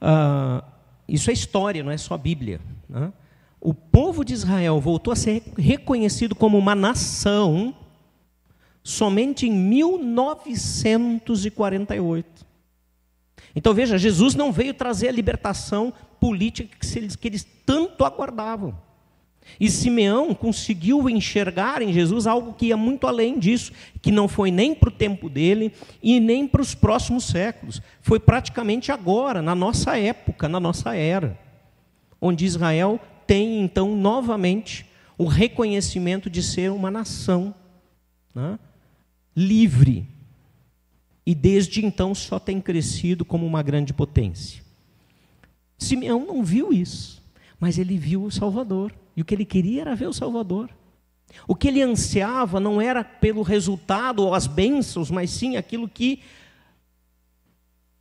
Uh, 0.00 0.64
isso 1.06 1.28
é 1.28 1.34
história, 1.34 1.84
não 1.84 1.92
é 1.92 1.98
só 1.98 2.16
Bíblia. 2.16 2.58
Né? 2.88 3.12
O 3.60 3.74
povo 3.74 4.24
de 4.24 4.32
Israel 4.32 4.80
voltou 4.80 5.12
a 5.12 5.16
ser 5.16 5.42
reconhecido 5.58 6.34
como 6.34 6.56
uma 6.56 6.74
nação 6.74 7.76
somente 8.82 9.46
em 9.46 9.52
1948. 9.52 12.46
Então 13.54 13.74
veja, 13.74 13.98
Jesus 13.98 14.34
não 14.34 14.50
veio 14.50 14.72
trazer 14.72 15.08
a 15.08 15.12
libertação 15.12 15.92
política 16.22 16.78
que 17.20 17.26
eles 17.26 17.44
tanto 17.66 18.04
aguardavam. 18.04 18.78
E 19.58 19.68
Simeão 19.68 20.32
conseguiu 20.32 21.10
enxergar 21.10 21.82
em 21.82 21.92
Jesus 21.92 22.28
algo 22.28 22.52
que 22.52 22.66
ia 22.66 22.76
muito 22.76 23.08
além 23.08 23.40
disso, 23.40 23.72
que 24.00 24.12
não 24.12 24.28
foi 24.28 24.52
nem 24.52 24.72
para 24.72 24.88
o 24.88 24.92
tempo 24.92 25.28
dele 25.28 25.72
e 26.00 26.20
nem 26.20 26.46
para 26.46 26.62
os 26.62 26.76
próximos 26.76 27.24
séculos. 27.24 27.82
Foi 28.02 28.20
praticamente 28.20 28.92
agora, 28.92 29.42
na 29.42 29.52
nossa 29.52 29.98
época, 29.98 30.48
na 30.48 30.60
nossa 30.60 30.94
era, 30.94 31.36
onde 32.20 32.44
Israel 32.44 33.00
tem 33.26 33.60
então 33.60 33.96
novamente 33.96 34.86
o 35.18 35.26
reconhecimento 35.26 36.30
de 36.30 36.40
ser 36.40 36.70
uma 36.70 36.88
nação 36.88 37.52
né, 38.32 38.60
livre. 39.34 40.06
E 41.26 41.34
desde 41.34 41.84
então 41.84 42.14
só 42.14 42.38
tem 42.38 42.60
crescido 42.60 43.24
como 43.24 43.44
uma 43.44 43.60
grande 43.60 43.92
potência. 43.92 44.61
Simeão 45.82 46.26
não 46.26 46.42
viu 46.42 46.72
isso, 46.72 47.22
mas 47.58 47.78
ele 47.78 47.96
viu 47.98 48.24
o 48.24 48.30
Salvador. 48.30 48.94
E 49.16 49.22
o 49.22 49.24
que 49.24 49.34
ele 49.34 49.44
queria 49.44 49.82
era 49.82 49.94
ver 49.94 50.08
o 50.08 50.12
Salvador. 50.12 50.70
O 51.46 51.54
que 51.54 51.68
ele 51.68 51.82
ansiava 51.82 52.60
não 52.60 52.80
era 52.80 53.02
pelo 53.02 53.42
resultado 53.42 54.22
ou 54.22 54.34
as 54.34 54.46
bênçãos, 54.46 55.10
mas 55.10 55.30
sim 55.30 55.56
aquilo 55.56 55.88
que 55.88 56.20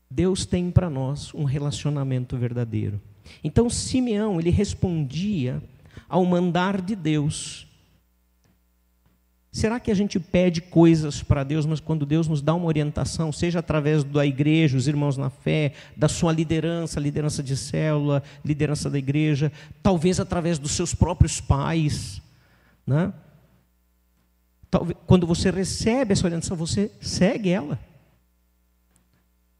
Deus 0.09 0.45
tem 0.45 0.69
para 0.69 0.89
nós, 0.89 1.33
um 1.33 1.45
relacionamento 1.45 2.37
verdadeiro. 2.37 2.99
Então 3.43 3.69
Simeão, 3.69 4.39
ele 4.39 4.49
respondia 4.49 5.61
ao 6.09 6.25
mandar 6.25 6.81
de 6.81 6.95
Deus. 6.95 7.67
Será 9.51 9.81
que 9.81 9.91
a 9.91 9.93
gente 9.93 10.17
pede 10.17 10.61
coisas 10.61 11.21
para 11.21 11.43
Deus, 11.43 11.65
mas 11.65 11.81
quando 11.81 12.05
Deus 12.05 12.25
nos 12.25 12.41
dá 12.41 12.55
uma 12.55 12.67
orientação, 12.67 13.33
seja 13.33 13.59
através 13.59 14.01
da 14.01 14.25
igreja, 14.25 14.77
os 14.77 14.87
irmãos 14.87 15.17
na 15.17 15.29
fé, 15.29 15.73
da 15.95 16.07
sua 16.07 16.31
liderança, 16.31 17.01
liderança 17.01 17.43
de 17.43 17.57
célula, 17.57 18.23
liderança 18.45 18.89
da 18.89 18.97
igreja, 18.97 19.51
talvez 19.83 20.21
através 20.21 20.57
dos 20.57 20.71
seus 20.71 20.95
próprios 20.95 21.41
pais, 21.41 22.21
né? 22.87 23.11
Quando 25.05 25.27
você 25.27 25.51
recebe 25.51 26.13
essa 26.13 26.25
orientação, 26.25 26.55
você 26.55 26.89
segue 27.01 27.49
ela. 27.49 27.77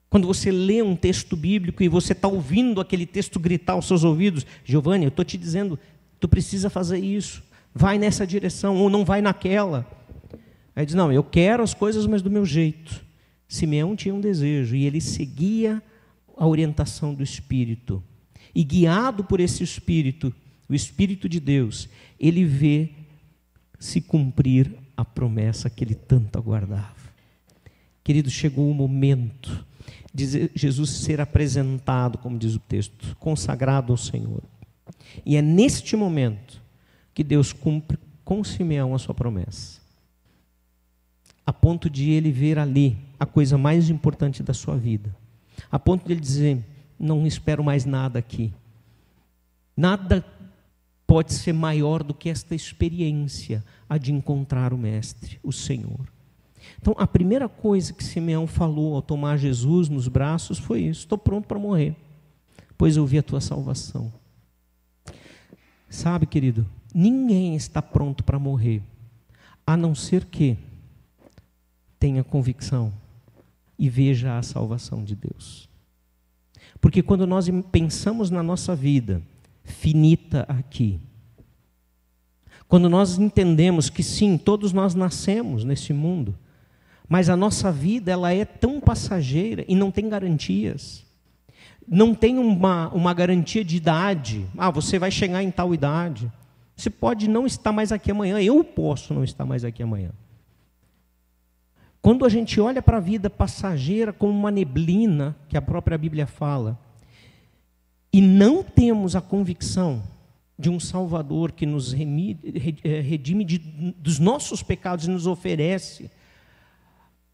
Quando 0.09 0.25
você 0.25 0.51
lê 0.51 0.81
um 0.81 0.95
texto 0.95 1.35
bíblico 1.35 1.83
e 1.83 1.89
você 1.89 2.13
está 2.13 2.29
ouvindo 2.29 2.79
aquele 2.79 3.05
texto 3.05 3.37
gritar 3.37 3.73
aos 3.73 3.87
seus 3.87 4.05
ouvidos, 4.05 4.45
Giovanni, 4.63 5.03
eu 5.03 5.09
estou 5.09 5.25
te 5.25 5.37
dizendo, 5.37 5.77
tu 6.17 6.29
precisa 6.29 6.69
fazer 6.69 6.99
isso 6.99 7.43
vai 7.73 7.97
nessa 7.97 8.25
direção 8.25 8.77
ou 8.77 8.89
não 8.89 9.05
vai 9.05 9.21
naquela. 9.21 9.85
Aí 10.75 10.85
diz: 10.85 10.95
Não, 10.95 11.11
eu 11.11 11.23
quero 11.23 11.63
as 11.63 11.73
coisas, 11.73 12.05
mas 12.05 12.21
do 12.21 12.31
meu 12.31 12.45
jeito. 12.45 13.03
Simeão 13.47 13.95
tinha 13.95 14.15
um 14.15 14.21
desejo 14.21 14.75
e 14.75 14.85
ele 14.85 15.01
seguia 15.01 15.83
a 16.37 16.47
orientação 16.47 17.13
do 17.13 17.21
Espírito. 17.21 18.01
E 18.55 18.63
guiado 18.63 19.23
por 19.23 19.39
esse 19.39 19.63
Espírito, 19.63 20.33
o 20.69 20.73
Espírito 20.73 21.27
de 21.27 21.39
Deus, 21.39 21.89
ele 22.19 22.45
vê 22.45 22.91
se 23.77 23.99
cumprir 23.99 24.73
a 24.95 25.03
promessa 25.03 25.69
que 25.69 25.83
ele 25.83 25.95
tanto 25.95 26.37
aguardava. 26.37 26.95
Querido, 28.03 28.29
chegou 28.29 28.69
o 28.69 28.73
momento 28.73 29.65
de 30.13 30.49
Jesus 30.55 30.89
ser 30.89 31.19
apresentado, 31.19 32.17
como 32.17 32.37
diz 32.37 32.55
o 32.55 32.59
texto, 32.59 33.15
consagrado 33.19 33.91
ao 33.91 33.97
Senhor. 33.97 34.43
E 35.25 35.35
é 35.35 35.41
neste 35.41 35.95
momento 35.95 36.60
que 37.13 37.23
Deus 37.23 37.53
cumpre 37.53 37.97
com 38.23 38.43
Simeão 38.43 38.95
a 38.95 38.99
sua 38.99 39.13
promessa. 39.13 39.81
A 41.45 41.51
ponto 41.51 41.89
de 41.89 42.09
ele 42.11 42.31
ver 42.31 42.57
ali 42.57 42.97
a 43.19 43.25
coisa 43.25 43.57
mais 43.57 43.89
importante 43.89 44.41
da 44.43 44.53
sua 44.53 44.77
vida. 44.77 45.15
A 45.71 45.77
ponto 45.77 46.05
de 46.05 46.13
ele 46.13 46.21
dizer: 46.21 46.63
não 46.99 47.25
espero 47.25 47.63
mais 47.63 47.85
nada 47.85 48.19
aqui. 48.19 48.53
Nada 49.75 50.23
pode 51.05 51.33
ser 51.33 51.53
maior 51.53 52.03
do 52.03 52.13
que 52.13 52.29
esta 52.29 52.55
experiência, 52.55 53.63
a 53.89 53.97
de 53.97 54.13
encontrar 54.13 54.73
o 54.73 54.77
Mestre, 54.77 55.39
o 55.43 55.51
Senhor. 55.51 56.07
Então, 56.79 56.95
a 56.97 57.05
primeira 57.05 57.49
coisa 57.49 57.91
que 57.91 58.03
Simeão 58.03 58.47
falou 58.47 58.95
ao 58.95 59.01
tomar 59.01 59.37
Jesus 59.37 59.89
nos 59.89 60.07
braços 60.07 60.57
foi 60.57 60.81
isso: 60.81 61.01
estou 61.01 61.17
pronto 61.17 61.47
para 61.47 61.59
morrer, 61.59 61.95
pois 62.77 62.95
eu 62.95 63.05
vi 63.05 63.17
a 63.17 63.23
tua 63.23 63.41
salvação. 63.41 64.13
Sabe, 65.89 66.25
querido, 66.25 66.65
ninguém 66.93 67.55
está 67.55 67.81
pronto 67.81 68.23
para 68.23 68.39
morrer, 68.39 68.81
a 69.65 69.77
não 69.77 69.95
ser 69.95 70.25
que 70.25 70.57
tenha 71.99 72.23
convicção 72.23 72.91
e 73.77 73.89
veja 73.89 74.37
a 74.37 74.43
salvação 74.43 75.03
de 75.03 75.15
Deus. 75.15 75.69
Porque 76.79 77.03
quando 77.03 77.27
nós 77.27 77.47
pensamos 77.71 78.29
na 78.29 78.41
nossa 78.41 78.75
vida 78.75 79.21
finita 79.63 80.45
aqui, 80.47 80.99
quando 82.67 82.89
nós 82.89 83.19
entendemos 83.19 83.89
que 83.89 84.01
sim, 84.01 84.37
todos 84.37 84.71
nós 84.71 84.95
nascemos 84.95 85.63
nesse 85.63 85.91
mundo, 85.91 86.33
mas 87.07 87.29
a 87.29 87.35
nossa 87.35 87.69
vida 87.69 88.11
ela 88.11 88.33
é 88.33 88.45
tão 88.45 88.79
passageira 88.79 89.65
e 89.67 89.75
não 89.75 89.91
tem 89.91 90.07
garantias. 90.07 91.03
Não 91.85 92.15
tem 92.15 92.39
uma, 92.39 92.87
uma 92.93 93.13
garantia 93.13 93.65
de 93.65 93.75
idade. 93.75 94.45
Ah, 94.57 94.71
você 94.71 94.97
vai 94.97 95.11
chegar 95.11 95.43
em 95.43 95.51
tal 95.51 95.73
idade. 95.73 96.31
Você 96.81 96.89
pode 96.89 97.29
não 97.29 97.45
estar 97.45 97.71
mais 97.71 97.91
aqui 97.91 98.09
amanhã. 98.09 98.41
Eu 98.41 98.63
posso 98.63 99.13
não 99.13 99.23
estar 99.23 99.45
mais 99.45 99.63
aqui 99.63 99.83
amanhã. 99.83 100.09
Quando 102.01 102.25
a 102.25 102.29
gente 102.29 102.59
olha 102.59 102.81
para 102.81 102.97
a 102.97 102.99
vida 102.99 103.29
passageira 103.29 104.11
como 104.11 104.33
uma 104.33 104.49
neblina, 104.49 105.35
que 105.47 105.55
a 105.55 105.61
própria 105.61 105.95
Bíblia 105.95 106.25
fala, 106.25 106.79
e 108.11 108.19
não 108.19 108.63
temos 108.63 109.15
a 109.15 109.21
convicção 109.21 110.01
de 110.57 110.71
um 110.71 110.79
Salvador 110.79 111.51
que 111.51 111.67
nos 111.67 111.93
eh, 111.93 113.01
redime 113.01 113.45
de, 113.45 113.59
dos 113.59 114.17
nossos 114.17 114.63
pecados 114.63 115.05
e 115.05 115.11
nos 115.11 115.27
oferece 115.27 116.09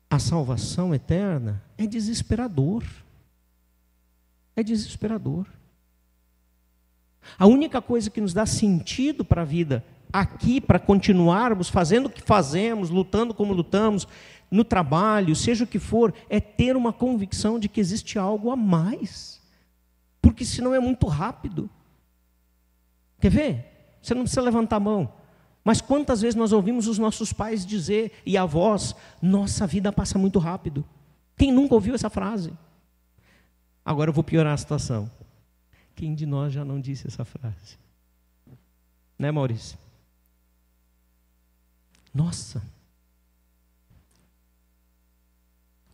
a 0.09 0.19
salvação 0.19 0.93
eterna, 0.93 1.63
é 1.77 1.87
desesperador. 1.87 2.83
É 4.57 4.61
desesperador. 4.61 5.47
A 7.37 7.47
única 7.47 7.81
coisa 7.81 8.09
que 8.09 8.21
nos 8.21 8.33
dá 8.33 8.45
sentido 8.45 9.23
para 9.25 9.41
a 9.41 9.45
vida 9.45 9.83
aqui, 10.11 10.61
para 10.61 10.79
continuarmos 10.79 11.69
fazendo 11.69 12.07
o 12.07 12.09
que 12.09 12.21
fazemos, 12.21 12.89
lutando 12.89 13.33
como 13.33 13.53
lutamos, 13.53 14.07
no 14.49 14.63
trabalho, 14.63 15.35
seja 15.35 15.63
o 15.63 15.67
que 15.67 15.79
for, 15.79 16.13
é 16.29 16.39
ter 16.39 16.75
uma 16.75 16.93
convicção 16.93 17.59
de 17.59 17.67
que 17.67 17.79
existe 17.79 18.17
algo 18.17 18.49
a 18.49 18.55
mais. 18.55 19.41
Porque 20.21 20.45
senão 20.45 20.73
é 20.73 20.79
muito 20.79 21.07
rápido. 21.07 21.69
Quer 23.19 23.29
ver? 23.29 23.65
Você 24.01 24.13
não 24.13 24.21
precisa 24.21 24.41
levantar 24.41 24.77
a 24.77 24.79
mão. 24.79 25.11
Mas 25.63 25.81
quantas 25.81 26.21
vezes 26.21 26.35
nós 26.35 26.53
ouvimos 26.53 26.87
os 26.87 26.97
nossos 26.97 27.33
pais 27.33 27.65
dizer, 27.65 28.13
e 28.25 28.37
avós, 28.37 28.95
nossa 29.21 29.67
vida 29.67 29.91
passa 29.91 30.17
muito 30.17 30.39
rápido. 30.39 30.85
Quem 31.35 31.51
nunca 31.51 31.75
ouviu 31.75 31.93
essa 31.93 32.09
frase? 32.09 32.53
Agora 33.83 34.09
eu 34.09 34.13
vou 34.13 34.23
piorar 34.23 34.53
a 34.53 34.57
situação. 34.57 35.11
Quem 35.97 36.15
de 36.15 36.25
nós 36.25 36.53
já 36.53 36.63
não 36.63 36.79
disse 36.79 37.07
essa 37.07 37.25
frase? 37.25 37.77
Né, 39.19 39.29
Maurício? 39.31 39.77
Nossa, 42.13 42.63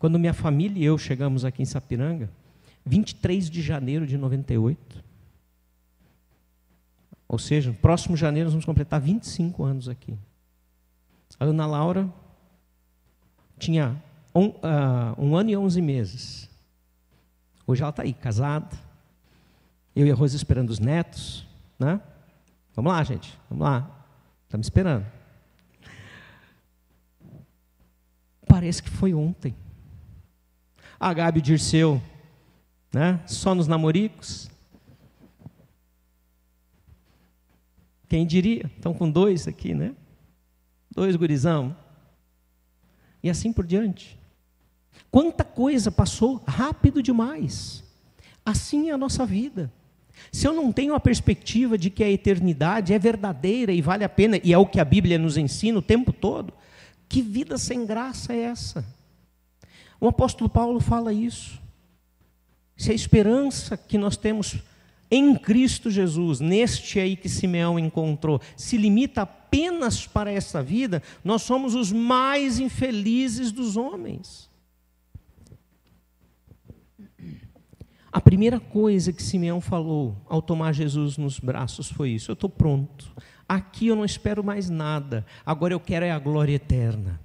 Quando 0.03 0.19
minha 0.19 0.33
família 0.33 0.81
e 0.81 0.83
eu 0.83 0.97
chegamos 0.97 1.45
aqui 1.45 1.61
em 1.61 1.65
Sapiranga, 1.65 2.29
23 2.85 3.49
de 3.49 3.61
janeiro 3.61 4.05
de 4.05 4.17
98. 4.17 5.01
Ou 7.25 7.39
seja, 7.39 7.71
no 7.71 7.77
próximo 7.77 8.17
janeiro 8.17 8.47
nós 8.47 8.53
vamos 8.53 8.65
completar 8.65 8.99
25 8.99 9.63
anos 9.63 9.87
aqui. 9.87 10.13
A 11.39 11.45
Ana 11.45 11.65
Laura 11.65 12.13
tinha 13.57 13.95
um, 14.35 14.47
uh, 14.47 15.15
um 15.17 15.37
ano 15.37 15.51
e 15.51 15.55
11 15.55 15.81
meses. 15.81 16.49
Hoje 17.65 17.81
ela 17.81 17.91
está 17.91 18.03
aí, 18.03 18.11
casada. 18.11 18.77
Eu 19.95 20.07
e 20.07 20.11
a 20.11 20.15
Rosa 20.15 20.35
esperando 20.35 20.69
os 20.69 20.79
netos. 20.79 21.47
Né? 21.79 21.99
Vamos 22.75 22.91
lá, 22.91 23.03
gente. 23.03 23.37
Vamos 23.49 23.63
lá. 23.63 24.05
Estamos 24.45 24.65
esperando. 24.67 25.05
Parece 28.47 28.83
que 28.83 28.89
foi 28.89 29.13
ontem 29.13 29.55
a 31.03 31.13
Gabi 31.13 31.41
Dirceu, 31.41 32.01
né? 32.93 33.19
Só 33.27 33.53
nos 33.53 33.67
namoricos. 33.67 34.49
Quem 38.07 38.25
diria? 38.25 38.71
Estão 38.73 38.93
com 38.93 39.11
dois 39.11 39.45
aqui, 39.45 39.73
né? 39.73 39.93
Dois 40.89 41.17
gurizão. 41.17 41.75
E 43.21 43.29
assim 43.29 43.51
por 43.51 43.65
diante. 43.65 44.17
Quanta 45.11 45.43
coisa 45.43 45.91
passou 45.91 46.41
rápido 46.47 47.03
demais. 47.03 47.83
Assim 48.45 48.89
é 48.89 48.93
a 48.93 48.97
nossa 48.97 49.25
vida. 49.25 49.69
Se 50.31 50.47
eu 50.47 50.53
não 50.53 50.71
tenho 50.71 50.95
a 50.95 50.99
perspectiva 50.99 51.77
de 51.77 51.89
que 51.89 52.03
a 52.03 52.09
eternidade 52.09 52.93
é 52.93 52.99
verdadeira 52.99 53.71
e 53.71 53.81
vale 53.81 54.03
a 54.03 54.09
pena, 54.09 54.39
e 54.43 54.53
é 54.53 54.57
o 54.57 54.65
que 54.65 54.79
a 54.79 54.85
Bíblia 54.85 55.17
nos 55.17 55.37
ensina 55.37 55.79
o 55.79 55.81
tempo 55.81 56.11
todo, 56.11 56.53
que 57.07 57.21
vida 57.21 57.57
sem 57.57 57.85
graça 57.85 58.33
é 58.33 58.41
essa? 58.41 58.85
O 59.99 60.07
apóstolo 60.07 60.49
Paulo 60.49 60.79
fala 60.79 61.13
isso. 61.13 61.61
Se 62.75 62.91
a 62.91 62.95
esperança 62.95 63.77
que 63.77 63.97
nós 63.97 64.17
temos 64.17 64.57
em 65.09 65.35
Cristo 65.35 65.91
Jesus, 65.91 66.39
neste 66.39 66.99
aí 66.99 67.15
que 67.15 67.29
Simeão 67.29 67.77
encontrou, 67.77 68.41
se 68.57 68.77
limita 68.77 69.21
apenas 69.21 70.07
para 70.07 70.31
essa 70.31 70.63
vida, 70.63 71.03
nós 71.23 71.43
somos 71.43 71.75
os 71.75 71.91
mais 71.91 72.59
infelizes 72.59 73.51
dos 73.51 73.77
homens. 73.77 74.49
A 78.13 78.21
primeira 78.21 78.59
coisa 78.59 79.11
que 79.11 79.23
Simeão 79.23 79.59
falou 79.59 80.15
ao 80.29 80.39
tomar 80.39 80.71
Jesus 80.71 81.17
nos 81.17 81.39
braços 81.39 81.89
foi 81.89 82.11
isso: 82.11 82.29
eu 82.29 82.33
estou 82.33 82.47
pronto. 82.47 83.11
Aqui 83.49 83.87
eu 83.87 83.95
não 83.95 84.05
espero 84.05 84.43
mais 84.43 84.69
nada. 84.69 85.25
Agora 85.43 85.73
eu 85.73 85.79
quero 85.79 86.05
é 86.05 86.11
a 86.11 86.19
glória 86.19 86.53
eterna. 86.53 87.19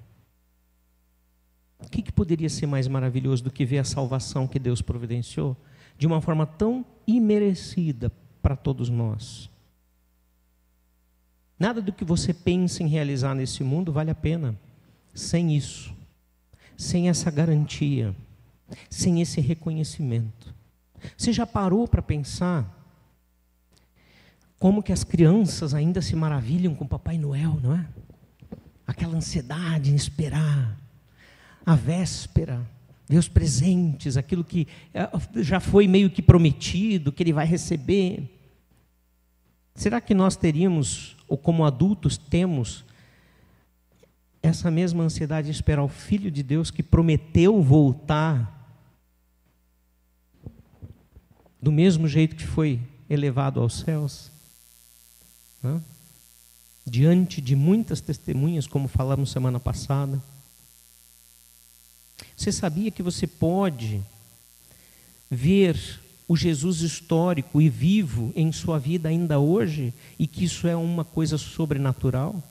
O 1.79 1.91
que, 1.91 2.01
que 2.01 2.11
poderia 2.11 2.49
ser 2.49 2.67
mais 2.67 2.89
maravilhoso 2.89 3.45
do 3.45 3.51
que 3.51 3.67
ver 3.67 3.79
a 3.79 3.85
salvação 3.85 4.49
que 4.49 4.59
Deus 4.59 4.81
providenciou 4.81 5.55
de 5.99 6.07
uma 6.07 6.23
forma 6.23 6.47
tão 6.47 6.85
imerecida 7.07 8.11
para 8.41 8.57
todos 8.57 8.89
nós? 8.89 9.51
Nada 11.59 11.83
do 11.83 11.93
que 11.93 12.05
você 12.05 12.33
pensa 12.33 12.83
em 12.83 12.89
realizar 12.89 13.35
nesse 13.35 13.63
mundo 13.63 13.93
vale 13.93 14.11
a 14.11 14.15
pena 14.15 14.59
sem 15.13 15.55
isso, 15.55 15.95
sem 16.79 17.11
essa 17.11 17.31
garantia, 17.31 18.17
sem 18.89 19.21
esse 19.21 19.41
reconhecimento. 19.41 20.58
Você 21.17 21.33
já 21.33 21.47
parou 21.47 21.87
para 21.87 22.03
pensar 22.03 22.75
como 24.59 24.83
que 24.83 24.93
as 24.93 25.05
crianças 25.05 25.73
ainda 25.73 26.03
se 26.03 26.17
maravilham 26.17 26.75
com 26.75 26.87
Papai 26.87 27.17
Noel, 27.17 27.59
não 27.63 27.75
é? 27.75 27.87
Aquela 28.87 29.17
ansiedade 29.17 29.93
em 29.93 29.95
esperar 29.95 30.77
a 31.65 31.75
véspera, 31.75 32.67
ver 33.09 33.19
os 33.19 33.29
presentes, 33.29 34.17
aquilo 34.17 34.43
que 34.43 34.67
eh, 34.93 35.09
já 35.37 35.61
foi 35.61 35.87
meio 35.87 36.11
que 36.11 36.23
prometido, 36.23 37.13
que 37.13 37.23
ele 37.23 37.33
vai 37.33 37.47
receber. 37.47 38.35
Será 39.75 40.01
que 40.01 40.15
nós 40.15 40.35
teríamos, 40.35 41.17
ou 41.29 41.37
como 41.37 41.65
adultos 41.65 42.17
temos, 42.17 42.85
essa 44.43 44.71
mesma 44.71 45.05
ansiedade 45.05 45.47
de 45.47 45.53
esperar 45.53 45.83
o 45.83 45.89
Filho 45.89 46.31
de 46.31 46.43
Deus 46.43 46.71
que 46.71 46.83
prometeu 46.83 47.61
voltar 47.63 48.58
do 51.61 51.73
mesmo 51.73 52.07
jeito 52.07 52.37
que 52.37 52.47
foi 52.47 52.81
elevado 53.09 53.61
aos 53.61 53.81
céus? 53.81 54.31
Hã? 55.65 55.83
Diante 56.87 57.41
de 57.41 57.55
muitas 57.55 58.01
testemunhas, 58.01 58.67
como 58.67 58.89
falamos 58.89 59.31
semana 59.31 59.61
passada. 59.61 60.23
Você 62.37 62.53
sabia 62.53 62.91
que 62.91 63.03
você 63.03 63.27
pode 63.27 64.01
ver 65.31 66.01
o 66.27 66.37
Jesus 66.37 66.83
histórico 66.83 67.61
e 67.61 67.69
vivo 67.69 68.33
em 68.37 68.53
sua 68.53 68.79
vida 68.79 69.09
ainda 69.09 69.39
hoje 69.39 69.95
e 70.19 70.27
que 70.27 70.45
isso 70.45 70.67
é 70.67 70.77
uma 70.77 71.05
coisa 71.05 71.39
sobrenatural? 71.39 72.43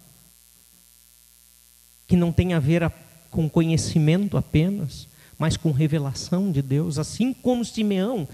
Que 2.07 2.15
não 2.15 2.31
tem 2.31 2.53
a 2.53 2.59
ver 2.59 2.91
com 3.29 3.49
conhecimento 3.49 4.35
apenas, 4.35 5.07
mas 5.37 5.55
com 5.55 5.71
revelação 5.71 6.51
de 6.51 6.61
Deus, 6.61 6.97
assim 6.97 7.33
como 7.33 7.63
Simeão, 7.63 8.27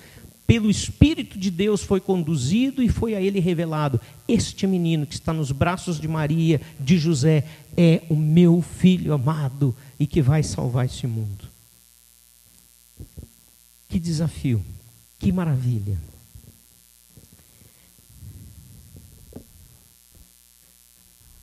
pelo 0.46 0.70
Espírito 0.70 1.40
de 1.40 1.50
Deus, 1.50 1.82
foi 1.84 2.00
conduzido 2.00 2.84
e 2.84 2.90
foi 2.90 3.16
a 3.16 3.22
ele 3.22 3.40
revelado: 3.40 4.00
Este 4.28 4.68
menino 4.68 5.06
que 5.06 5.14
está 5.14 5.32
nos 5.32 5.52
braços 5.52 6.00
de 6.00 6.08
Maria, 6.08 6.60
de 6.80 6.98
José, 6.98 7.48
é 7.78 8.04
o 8.10 8.16
meu 8.16 8.62
filho 8.62 9.14
amado 9.14 9.76
e 10.00 10.06
que 10.06 10.22
vai 10.22 10.44
salvar 10.44 10.86
esse 10.86 11.08
mundo. 11.08 11.48
Que 13.88 14.00
desafio, 14.00 14.64
Que 15.20 15.32
maravilha! 15.32 15.98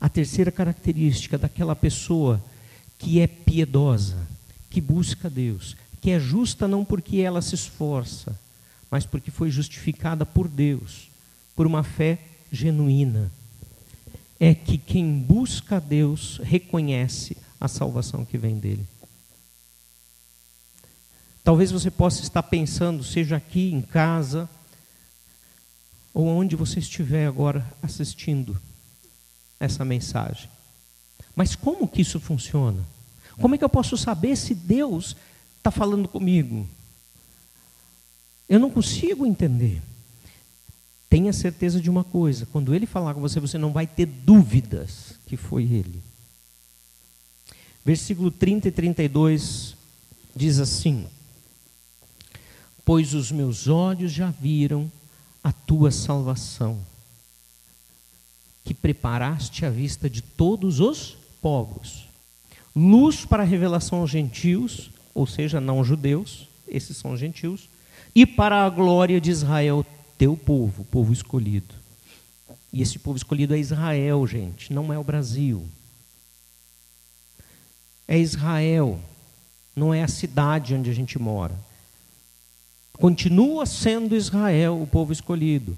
A 0.01 0.09
terceira 0.09 0.51
característica 0.51 1.37
daquela 1.37 1.77
pessoa 1.77 2.43
que 2.99 3.21
é 3.21 3.27
piedosa, 3.27 4.17
que 4.71 4.81
busca 4.81 5.29
Deus, 5.29 5.77
que 6.01 6.11
é 6.11 6.19
justa 6.19 6.67
não 6.67 6.85
porque 6.85 7.19
ela 7.19 7.43
se 7.43 7.55
esforça, 7.55 8.39
mas 8.91 9.07
porque 9.07 9.31
foi 9.31 9.51
justificada 9.51 10.27
por 10.27 10.49
Deus, 10.49 11.09
por 11.55 11.67
uma 11.67 11.83
fé 11.83 12.19
genuína. 12.51 13.31
É 14.39 14.55
que 14.55 14.79
quem 14.79 15.19
busca 15.19 15.81
Deus 15.81 16.41
reconhece 16.43 17.37
a 17.61 17.69
salvação 17.69 18.25
que 18.25 18.39
vem 18.39 18.59
dele. 18.59 18.87
Talvez 21.45 21.71
você 21.71 21.91
possa 21.91 22.23
estar 22.23 22.43
pensando, 22.43 23.05
seja 23.05 23.37
aqui 23.37 23.71
em 23.71 23.83
casa, 23.83 24.49
ou 26.13 26.27
onde 26.27 26.57
você 26.57 26.79
estiver 26.79 27.27
agora 27.27 27.67
assistindo 27.83 28.61
essa 29.59 29.85
mensagem. 29.85 30.49
Mas 31.37 31.55
como 31.55 31.87
que 31.87 32.03
isso 32.03 32.19
funciona? 32.19 32.83
Como 33.41 33.55
é 33.55 33.59
que 33.59 33.65
eu 33.65 33.69
posso 33.69 33.97
saber 33.97 34.37
se 34.37 34.55
Deus 34.55 35.17
está 35.59 35.71
falando 35.71 36.09
comigo? 36.09 36.69
Eu 38.51 38.59
não 38.59 38.69
consigo 38.69 39.25
entender. 39.25 39.81
Tenha 41.09 41.33
certeza 41.33 41.81
de 41.81 41.89
uma 41.89 42.03
coisa: 42.03 42.49
quando 42.51 42.75
Ele 42.75 42.85
falar 42.85 43.15
com 43.15 43.21
você, 43.21 43.39
você 43.39 43.57
não 43.57 43.73
vai 43.73 43.87
ter 43.87 44.07
dúvidas 44.07 45.15
que 45.27 45.37
foi 45.37 45.63
Ele. 45.63 46.03
Versículo 47.85 48.29
30 48.33 48.67
e 48.67 48.73
32 48.73 49.77
diz 50.35 50.59
assim: 50.59 51.07
Pois 52.85 53.15
os 53.15 53.31
meus 53.31 53.69
olhos 53.69 54.11
já 54.11 54.33
viram 54.33 54.91
a 55.45 55.53
tua 55.53 55.93
salvação 55.93 56.85
que 58.65 58.75
preparaste 58.75 59.65
à 59.65 59.71
vista 59.71 60.11
de 60.11 60.23
todos 60.23 60.81
os 60.81 61.17
povos. 61.41 62.09
Luz 62.75 63.25
para 63.25 63.43
a 63.45 63.47
revelação 63.47 64.01
aos 64.01 64.11
gentios, 64.11 64.91
ou 65.15 65.27
seja, 65.27 65.61
não 65.61 65.83
judeus, 65.85 66.49
esses 66.69 66.97
são 66.97 67.17
gentios, 67.17 67.69
e 68.15 68.27
para 68.27 68.65
a 68.65 68.71
glória 68.71 69.21
de 69.21 69.31
Israel, 69.31 69.85
teu 70.19 70.37
povo, 70.37 70.85
povo 70.85 71.13
escolhido. 71.13 71.75
E 72.73 72.83
esse 72.83 72.99
povo 72.99 73.17
escolhido 73.17 73.55
é 73.55 73.59
Israel, 73.59 74.27
gente, 74.27 74.73
não 74.73 74.93
é 74.93 74.99
o 74.99 75.05
Brasil. 75.05 75.67
É 78.07 78.19
Israel, 78.19 78.99
não 79.75 79.95
é 79.95 80.03
a 80.03 80.09
cidade 80.09 80.75
onde 80.75 80.91
a 80.91 80.95
gente 80.95 81.19
mora. 81.19 81.55
Continua 82.95 83.67
sendo 83.67 84.17
Israel 84.17 84.81
o 84.81 84.87
povo 84.87 85.13
escolhido 85.13 85.77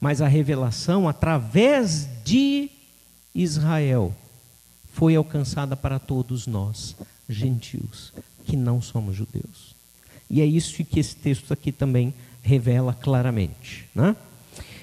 mas 0.00 0.22
a 0.22 0.26
revelação 0.26 1.06
através 1.06 2.08
de 2.24 2.70
Israel 3.34 4.14
foi 4.92 5.14
alcançada 5.14 5.76
para 5.76 5.98
todos 5.98 6.46
nós, 6.46 6.96
gentios, 7.28 8.12
que 8.44 8.56
não 8.56 8.80
somos 8.80 9.14
judeus. 9.14 9.76
E 10.30 10.40
é 10.40 10.46
isso 10.46 10.84
que 10.84 11.00
esse 11.00 11.16
texto 11.16 11.52
aqui 11.52 11.72
também 11.72 12.14
revela 12.42 12.94
claramente. 12.94 13.86
Né? 13.94 14.14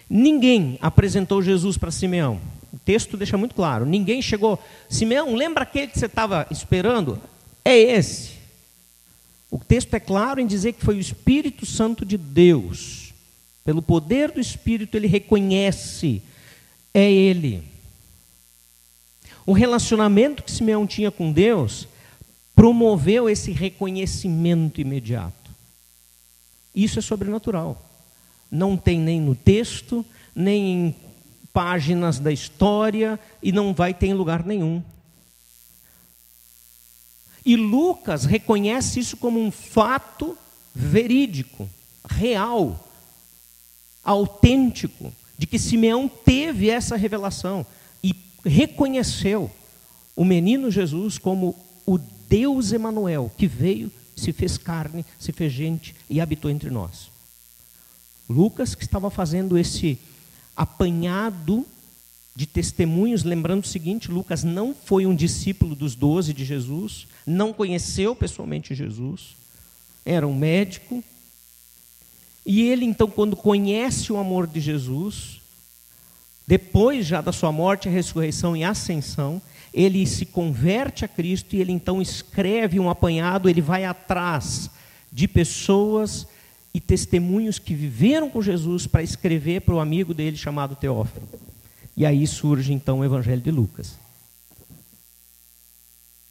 Ninguém 0.10 0.78
apresentou 0.82 1.42
Jesus 1.42 1.78
para 1.78 1.90
Simeão. 1.90 2.40
O 2.74 2.78
texto 2.78 3.16
deixa 3.16 3.38
muito 3.38 3.56
claro. 3.56 3.86
Ninguém 3.86 4.22
chegou. 4.22 4.60
Simeão, 4.90 5.34
lembra 5.36 5.64
aquele 5.64 5.88
que 5.88 5.98
você 5.98 6.06
estava 6.06 6.46
esperando? 6.52 7.20
É 7.64 7.78
esse. 7.78 8.32
O 9.50 9.58
texto 9.58 9.94
é 9.94 10.00
claro 10.00 10.42
em 10.42 10.46
dizer 10.46 10.74
que 10.74 10.84
foi 10.84 10.98
o 10.98 11.00
Espírito 11.00 11.66
Santo 11.66 12.06
de 12.06 12.18
Deus 12.18 13.08
pelo 13.68 13.82
poder 13.82 14.32
do 14.32 14.40
Espírito, 14.40 14.96
ele 14.96 15.08
reconhece, 15.08 16.22
é 16.94 17.12
ele. 17.12 17.62
O 19.46 19.52
relacionamento 19.52 20.42
que 20.42 20.50
Simeão 20.50 20.88
tinha 20.88 21.12
com 21.12 21.34
Deus 21.34 21.86
promoveu 22.56 23.30
esse 23.30 23.52
reconhecimento 23.52 24.80
imediato. 24.80 25.34
Isso 26.78 27.00
é 27.00 27.02
sobrenatural. 27.02 27.84
Não 28.52 28.78
tem 28.78 29.00
nem 29.00 29.20
no 29.20 29.34
texto, 29.34 30.06
nem 30.36 30.64
em 30.72 30.96
páginas 31.52 32.20
da 32.20 32.32
história 32.32 33.20
e 33.42 33.52
não 33.52 33.74
vai 33.74 33.96
ter 33.96 34.06
em 34.06 34.14
lugar 34.14 34.46
nenhum. 34.46 34.84
E 37.44 37.56
Lucas 37.56 38.26
reconhece 38.26 39.00
isso 39.00 39.18
como 39.18 39.40
um 39.40 39.50
fato 39.50 40.38
verídico, 40.76 41.68
real 42.08 42.88
autêntico 44.04 45.12
de 45.36 45.48
que 45.48 45.58
Simeão 45.58 46.08
teve 46.08 46.70
essa 46.70 46.96
revelação 46.96 47.66
e 48.04 48.14
reconheceu 48.46 49.50
o 50.16 50.24
menino 50.24 50.70
Jesus 50.70 51.18
como 51.18 51.56
o 51.88 51.98
Deus 51.98 52.72
Emanuel 52.72 53.32
que 53.36 53.48
veio, 53.48 53.92
se 54.18 54.34
fez 54.34 54.58
carne, 54.58 55.06
se 55.18 55.32
fez 55.32 55.54
gente 55.54 55.96
e 56.10 56.20
habitou 56.20 56.52
entre 56.52 56.70
nós. 56.70 57.10
Lucas 58.30 58.76
que 58.76 58.84
estava 58.84 59.10
fazendo 59.10 59.58
esse 59.58 59.98
apanhado 60.56 61.66
de 62.36 62.46
testemunhos, 62.46 63.24
lembrando 63.24 63.64
o 63.64 63.68
seguinte: 63.68 64.12
Lucas 64.12 64.44
não 64.44 64.76
foi 64.76 65.06
um 65.06 65.16
discípulo 65.16 65.76
dos 65.76 65.96
doze 65.96 66.34
de 66.34 66.44
Jesus, 66.44 67.08
não 67.26 67.54
conheceu 67.54 68.16
pessoalmente 68.16 68.76
Jesus, 68.76 69.38
era 70.04 70.28
um 70.28 70.36
médico, 70.36 71.02
e 72.46 72.62
ele, 72.62 72.86
então, 72.86 73.10
quando 73.10 73.36
conhece 73.36 74.12
o 74.12 74.18
amor 74.18 74.48
de 74.48 74.62
Jesus, 74.62 75.42
depois 76.48 77.06
já 77.06 77.20
da 77.20 77.34
sua 77.34 77.52
morte, 77.52 77.90
ressurreição 77.90 78.56
e 78.56 78.64
ascensão, 78.64 79.42
ele 79.78 80.08
se 80.08 80.26
converte 80.26 81.06
a 81.06 81.08
Cristo 81.08 81.56
e 81.56 81.62
ele 81.62 81.72
então 81.72 82.02
escreve 82.02 82.80
um 82.80 82.90
apanhado, 82.90 83.48
ele 83.48 83.62
vai 83.62 83.86
atrás 83.86 84.72
de 85.12 85.28
pessoas 85.28 86.26
e 86.74 86.80
testemunhos 86.80 87.60
que 87.60 87.76
viveram 87.76 88.28
com 88.28 88.42
Jesus 88.42 88.88
para 88.88 89.04
escrever 89.04 89.62
para 89.62 89.76
o 89.76 89.80
amigo 89.80 90.16
dele 90.16 90.36
chamado 90.36 90.76
Teófilo. 90.76 91.30
E 91.96 92.08
aí 92.08 92.26
surge 92.26 92.74
então 92.74 93.00
o 93.00 93.06
Evangelho 93.06 93.40
de 93.40 93.52
Lucas. 93.52 94.00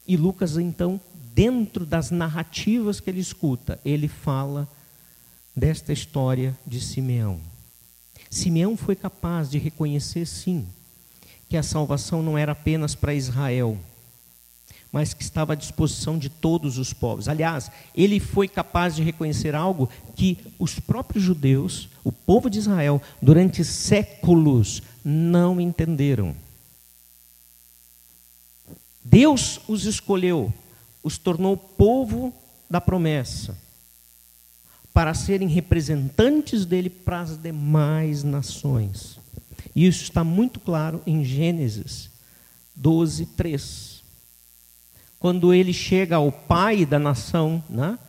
E 0.05 0.17
Lucas, 0.17 0.57
então, 0.57 0.99
dentro 1.33 1.85
das 1.85 2.11
narrativas 2.11 2.99
que 2.99 3.09
ele 3.09 3.21
escuta, 3.21 3.79
ele 3.85 4.09
fala 4.09 4.67
desta 5.55 5.93
história 5.93 6.57
de 6.67 6.81
Simeão. 6.81 7.39
Simeão 8.29 8.75
foi 8.75 8.95
capaz 8.95 9.49
de 9.49 9.57
reconhecer, 9.57 10.25
sim, 10.25 10.67
que 11.49 11.57
a 11.57 11.63
salvação 11.63 12.21
não 12.21 12.37
era 12.37 12.51
apenas 12.51 12.95
para 12.95 13.13
Israel, 13.13 13.77
mas 14.91 15.13
que 15.13 15.23
estava 15.23 15.53
à 15.53 15.55
disposição 15.55 16.17
de 16.17 16.29
todos 16.29 16.77
os 16.77 16.93
povos. 16.93 17.27
Aliás, 17.27 17.71
ele 17.95 18.19
foi 18.19 18.47
capaz 18.47 18.95
de 18.95 19.03
reconhecer 19.03 19.55
algo 19.55 19.89
que 20.15 20.37
os 20.57 20.79
próprios 20.79 21.23
judeus, 21.23 21.89
o 22.03 22.11
povo 22.11 22.49
de 22.49 22.59
Israel, 22.59 23.01
durante 23.21 23.63
séculos 23.63 24.81
não 25.03 25.59
entenderam. 25.61 26.35
Deus 29.03 29.61
os 29.67 29.85
escolheu, 29.85 30.53
os 31.01 31.17
tornou 31.17 31.55
povo 31.55 32.33
da 32.69 32.81
promessa 32.81 33.57
para 34.93 35.13
serem 35.13 35.47
representantes 35.47 36.65
dele 36.65 36.89
para 36.89 37.21
as 37.21 37.37
demais 37.37 38.23
nações. 38.23 39.19
Isso 39.77 40.01
está 40.01 40.23
muito 40.23 40.59
claro 40.59 41.03
em 41.05 41.23
Gênesis 41.23 42.09
12, 42.75 43.27
3. 43.27 44.01
Quando 45.19 45.53
ele 45.53 45.71
chega 45.71 46.15
ao 46.15 46.31
pai 46.31 46.83
da 46.83 46.97
nação 46.97 47.63
né, 47.69 47.99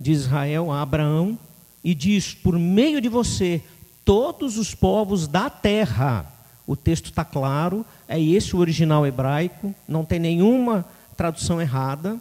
de 0.00 0.10
Israel, 0.10 0.72
a 0.72 0.82
Abraão, 0.82 1.38
e 1.84 1.94
diz: 1.94 2.34
Por 2.34 2.58
meio 2.58 3.00
de 3.00 3.08
você, 3.08 3.62
todos 4.04 4.58
os 4.58 4.74
povos 4.74 5.28
da 5.28 5.48
terra. 5.48 6.26
O 6.66 6.74
texto 6.74 7.04
está 7.04 7.24
claro, 7.24 7.86
é 8.08 8.20
esse 8.20 8.56
o 8.56 8.58
original 8.58 9.06
hebraico, 9.06 9.72
não 9.86 10.04
tem 10.04 10.18
nenhuma 10.18 10.84
tradução 11.16 11.60
errada. 11.60 12.20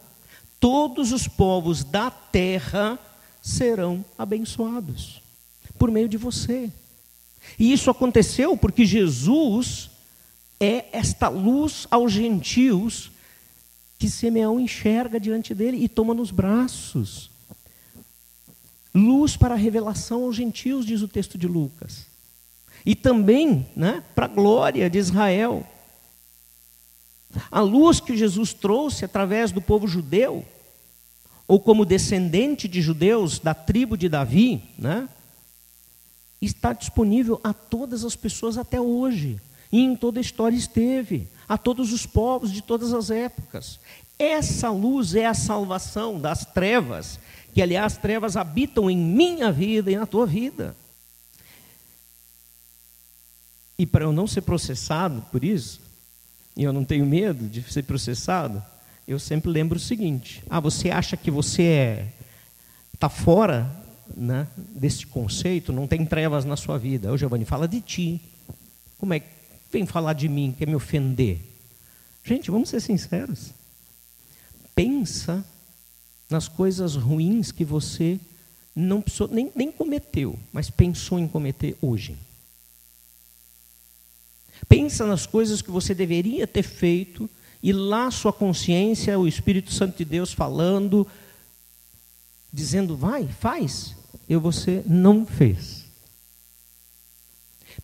Todos 0.59 1.11
os 1.11 1.27
povos 1.27 1.83
da 1.83 2.11
terra 2.11 2.99
serão 3.41 4.05
abençoados 4.15 5.23
por 5.79 5.89
meio 5.89 6.07
de 6.07 6.17
você. 6.17 6.71
E 7.57 7.71
isso 7.71 7.89
aconteceu 7.89 8.57
porque 8.57 8.85
Jesus 8.85 9.89
é 10.59 10.85
esta 10.91 11.27
luz 11.27 11.87
aos 11.91 12.11
gentios 12.11 13.11
que 13.97 14.09
Simeão 14.09 14.59
enxerga 14.59 15.19
diante 15.19 15.53
dele 15.53 15.77
e 15.83 15.87
toma 15.87 16.13
nos 16.13 16.31
braços. 16.31 17.29
Luz 18.93 19.35
para 19.35 19.55
a 19.55 19.57
revelação 19.57 20.23
aos 20.23 20.35
gentios, 20.35 20.85
diz 20.85 21.01
o 21.01 21.07
texto 21.07 21.37
de 21.37 21.47
Lucas. 21.47 22.05
E 22.85 22.95
também 22.95 23.67
né, 23.75 24.03
para 24.13 24.25
a 24.25 24.29
glória 24.29 24.89
de 24.89 24.97
Israel. 24.97 25.65
A 27.51 27.59
luz 27.59 27.99
que 27.99 28.15
Jesus 28.15 28.53
trouxe 28.53 29.03
através 29.03 29.51
do 29.51 29.61
povo 29.61 29.87
judeu 29.87 30.45
ou 31.47 31.59
como 31.59 31.85
descendente 31.85 32.67
de 32.67 32.81
judeus 32.81 33.39
da 33.39 33.53
tribo 33.53 33.97
de 33.97 34.09
Davi, 34.09 34.63
né? 34.77 35.07
Está 36.41 36.73
disponível 36.73 37.39
a 37.43 37.53
todas 37.53 38.03
as 38.03 38.15
pessoas 38.15 38.57
até 38.57 38.79
hoje. 38.79 39.39
E 39.71 39.79
em 39.79 39.95
toda 39.95 40.19
a 40.19 40.21
história 40.21 40.55
esteve, 40.55 41.27
a 41.47 41.57
todos 41.57 41.91
os 41.91 42.05
povos 42.05 42.51
de 42.51 42.61
todas 42.61 42.93
as 42.93 43.09
épocas. 43.09 43.79
Essa 44.17 44.69
luz 44.69 45.15
é 45.15 45.25
a 45.25 45.33
salvação 45.33 46.19
das 46.19 46.45
trevas, 46.45 47.19
que 47.53 47.61
aliás 47.61 47.97
trevas 47.97 48.37
habitam 48.37 48.89
em 48.89 48.97
minha 48.97 49.51
vida 49.51 49.91
e 49.91 49.97
na 49.97 50.05
tua 50.05 50.25
vida. 50.25 50.75
E 53.77 53.85
para 53.85 54.05
eu 54.05 54.13
não 54.13 54.25
ser 54.25 54.41
processado 54.41 55.21
por 55.31 55.43
isso, 55.43 55.81
e 56.55 56.63
eu 56.63 56.71
não 56.71 56.85
tenho 56.85 57.05
medo 57.05 57.49
de 57.49 57.61
ser 57.63 57.83
processado, 57.83 58.63
eu 59.05 59.19
sempre 59.19 59.51
lembro 59.51 59.77
o 59.77 59.81
seguinte: 59.81 60.41
ah, 60.49 60.61
você 60.61 60.89
acha 60.89 61.17
que 61.17 61.29
você 61.29 61.63
é 61.63 62.13
está 62.93 63.09
fora 63.09 63.69
né, 64.15 64.47
desse 64.57 65.05
conceito, 65.05 65.71
não 65.71 65.87
tem 65.87 66.05
trevas 66.05 66.45
na 66.45 66.55
sua 66.55 66.77
vida. 66.77 67.11
O 67.11 67.17
Giovanni 67.17 67.45
fala 67.45 67.67
de 67.67 67.81
ti. 67.81 68.21
Como 68.97 69.13
é 69.13 69.19
que 69.19 69.27
vem 69.71 69.85
falar 69.85 70.13
de 70.13 70.27
mim, 70.27 70.53
quer 70.57 70.67
me 70.67 70.75
ofender? 70.75 71.39
Gente, 72.23 72.49
vamos 72.51 72.69
ser 72.69 72.79
sinceros. 72.79 73.51
Pensa 74.73 75.45
nas 76.29 76.47
coisas 76.47 76.95
ruins 76.95 77.51
que 77.51 77.63
você 77.63 78.19
não 78.75 79.01
precisou, 79.01 79.27
nem, 79.27 79.51
nem 79.55 79.71
cometeu, 79.71 80.37
mas 80.51 80.69
pensou 80.69 81.19
em 81.19 81.27
cometer 81.27 81.77
hoje. 81.81 82.17
Pensa 84.67 85.05
nas 85.05 85.25
coisas 85.25 85.61
que 85.61 85.71
você 85.71 85.93
deveria 85.93 86.47
ter 86.47 86.63
feito 86.63 87.29
e 87.61 87.71
lá 87.71 88.11
sua 88.11 88.33
consciência, 88.33 89.17
o 89.17 89.27
Espírito 89.27 89.71
Santo 89.71 89.97
de 89.97 90.05
Deus 90.05 90.33
falando, 90.33 91.07
dizendo: 92.55 92.95
vai, 92.95 93.27
faz, 93.27 93.95
e 94.29 94.35
você 94.37 94.81
não 94.87 95.25
fez. 95.25 95.83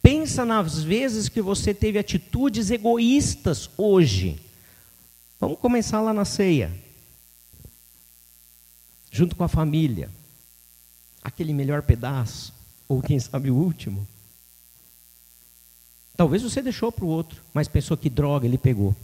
Pensa 0.02 0.46
nas 0.46 0.82
vezes 0.82 1.28
que 1.28 1.42
você 1.42 1.74
teve 1.74 2.00
atitudes 2.00 2.72
egoístas 2.72 3.70
hoje. 3.78 4.40
Vamos 5.40 5.60
começar 5.60 6.00
lá 6.00 6.14
na 6.14 6.24
ceia, 6.24 6.72
junto 9.12 9.36
com 9.36 9.44
a 9.44 9.50
família, 9.50 10.10
aquele 11.22 11.54
melhor 11.54 11.82
pedaço, 11.82 12.54
ou 12.88 13.02
quem 13.02 13.20
sabe 13.20 13.52
o 13.52 13.56
último. 13.56 14.08
Talvez 16.16 16.44
você 16.44 16.62
deixou 16.62 16.92
para 16.92 17.04
o 17.04 17.10
outro, 17.10 17.42
mas 17.54 17.68
pensou 17.68 17.98
que 17.98 18.10
droga 18.10 18.48
ele 18.48 18.58
pegou. 18.58 18.96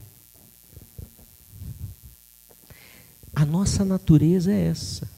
A 3.35 3.45
nossa 3.45 3.83
natureza 3.83 4.53
é 4.53 4.67
essa. 4.67 5.16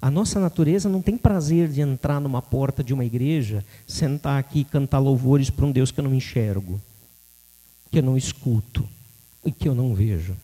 A 0.00 0.10
nossa 0.10 0.38
natureza 0.38 0.88
não 0.88 1.00
tem 1.00 1.16
prazer 1.16 1.68
de 1.68 1.80
entrar 1.80 2.20
numa 2.20 2.42
porta 2.42 2.84
de 2.84 2.92
uma 2.92 3.04
igreja, 3.04 3.64
sentar 3.86 4.38
aqui 4.38 4.60
e 4.60 4.64
cantar 4.64 4.98
louvores 4.98 5.50
para 5.50 5.66
um 5.66 5.72
Deus 5.72 5.90
que 5.90 6.00
eu 6.00 6.04
não 6.04 6.14
enxergo, 6.14 6.80
que 7.90 7.98
eu 7.98 8.02
não 8.02 8.16
escuto 8.16 8.86
e 9.44 9.50
que 9.50 9.68
eu 9.68 9.74
não 9.74 9.94
vejo. 9.94 10.36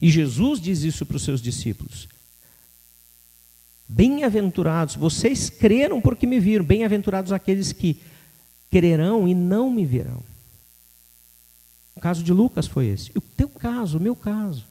E 0.00 0.10
Jesus 0.10 0.60
diz 0.60 0.82
isso 0.82 1.06
para 1.06 1.16
os 1.16 1.24
seus 1.24 1.40
discípulos. 1.40 2.08
Bem-aventurados, 3.88 4.96
vocês 4.96 5.48
creram 5.48 6.00
porque 6.00 6.26
me 6.26 6.40
viram, 6.40 6.64
bem-aventurados 6.64 7.32
aqueles 7.32 7.72
que 7.72 8.00
crerão 8.70 9.26
e 9.28 9.34
não 9.34 9.70
me 9.70 9.86
verão. 9.86 10.22
O 11.94 12.00
caso 12.00 12.22
de 12.22 12.32
Lucas 12.32 12.66
foi 12.66 12.86
esse. 12.86 13.10
O 13.16 13.20
teu 13.20 13.48
caso, 13.48 13.96
o 13.96 14.00
meu 14.00 14.14
caso. 14.14 14.66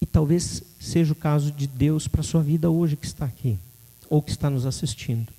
E 0.00 0.06
talvez 0.06 0.62
seja 0.78 1.12
o 1.12 1.16
caso 1.16 1.50
de 1.50 1.66
Deus 1.66 2.06
para 2.06 2.20
a 2.20 2.24
sua 2.24 2.42
vida 2.42 2.70
hoje 2.70 2.96
que 2.96 3.06
está 3.06 3.24
aqui, 3.24 3.58
ou 4.08 4.22
que 4.22 4.30
está 4.30 4.50
nos 4.50 4.66
assistindo. 4.66 5.32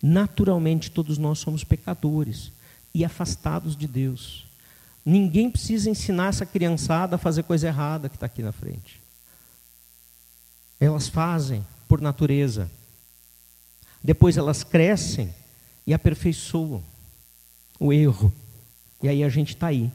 Naturalmente, 0.00 0.90
todos 0.90 1.18
nós 1.18 1.38
somos 1.38 1.64
pecadores 1.64 2.52
e 2.94 3.04
afastados 3.04 3.76
de 3.76 3.88
Deus. 3.88 4.46
Ninguém 5.04 5.50
precisa 5.50 5.90
ensinar 5.90 6.28
essa 6.28 6.46
criançada 6.46 7.16
a 7.16 7.18
fazer 7.18 7.42
coisa 7.42 7.66
errada 7.66 8.08
que 8.08 8.16
está 8.16 8.26
aqui 8.26 8.42
na 8.42 8.52
frente. 8.52 9.00
Elas 10.78 11.08
fazem 11.08 11.66
por 11.88 12.00
natureza. 12.00 12.70
Depois 14.02 14.36
elas 14.36 14.62
crescem 14.62 15.34
e 15.86 15.92
aperfeiçoam 15.92 16.82
o 17.80 17.92
erro. 17.92 18.32
E 19.02 19.08
aí 19.08 19.24
a 19.24 19.28
gente 19.28 19.54
está 19.54 19.68
aí, 19.68 19.90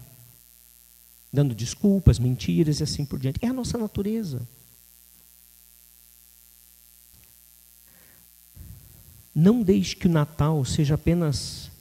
dando 1.34 1.56
desculpas, 1.56 2.20
mentiras 2.20 2.80
e 2.80 2.84
assim 2.84 3.04
por 3.04 3.18
diante. 3.18 3.40
É 3.42 3.48
a 3.48 3.54
nossa 3.54 3.76
natureza. 3.76 4.48
Não 9.34 9.64
deixe 9.64 9.96
que 9.96 10.06
o 10.06 10.12
Natal 10.12 10.64
seja 10.64 10.94
apenas 10.94 11.72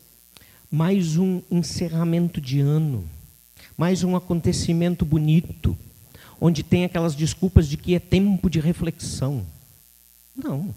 mais 0.70 1.18
um 1.18 1.42
encerramento 1.50 2.40
de 2.40 2.60
ano, 2.60 3.06
mais 3.76 4.02
um 4.02 4.16
acontecimento 4.16 5.04
bonito, 5.04 5.76
onde 6.40 6.62
tem 6.62 6.86
aquelas 6.86 7.14
desculpas 7.14 7.68
de 7.68 7.76
que 7.76 7.94
é 7.94 8.00
tempo 8.00 8.48
de 8.48 8.58
reflexão. 8.58 9.46
Não. 10.34 10.74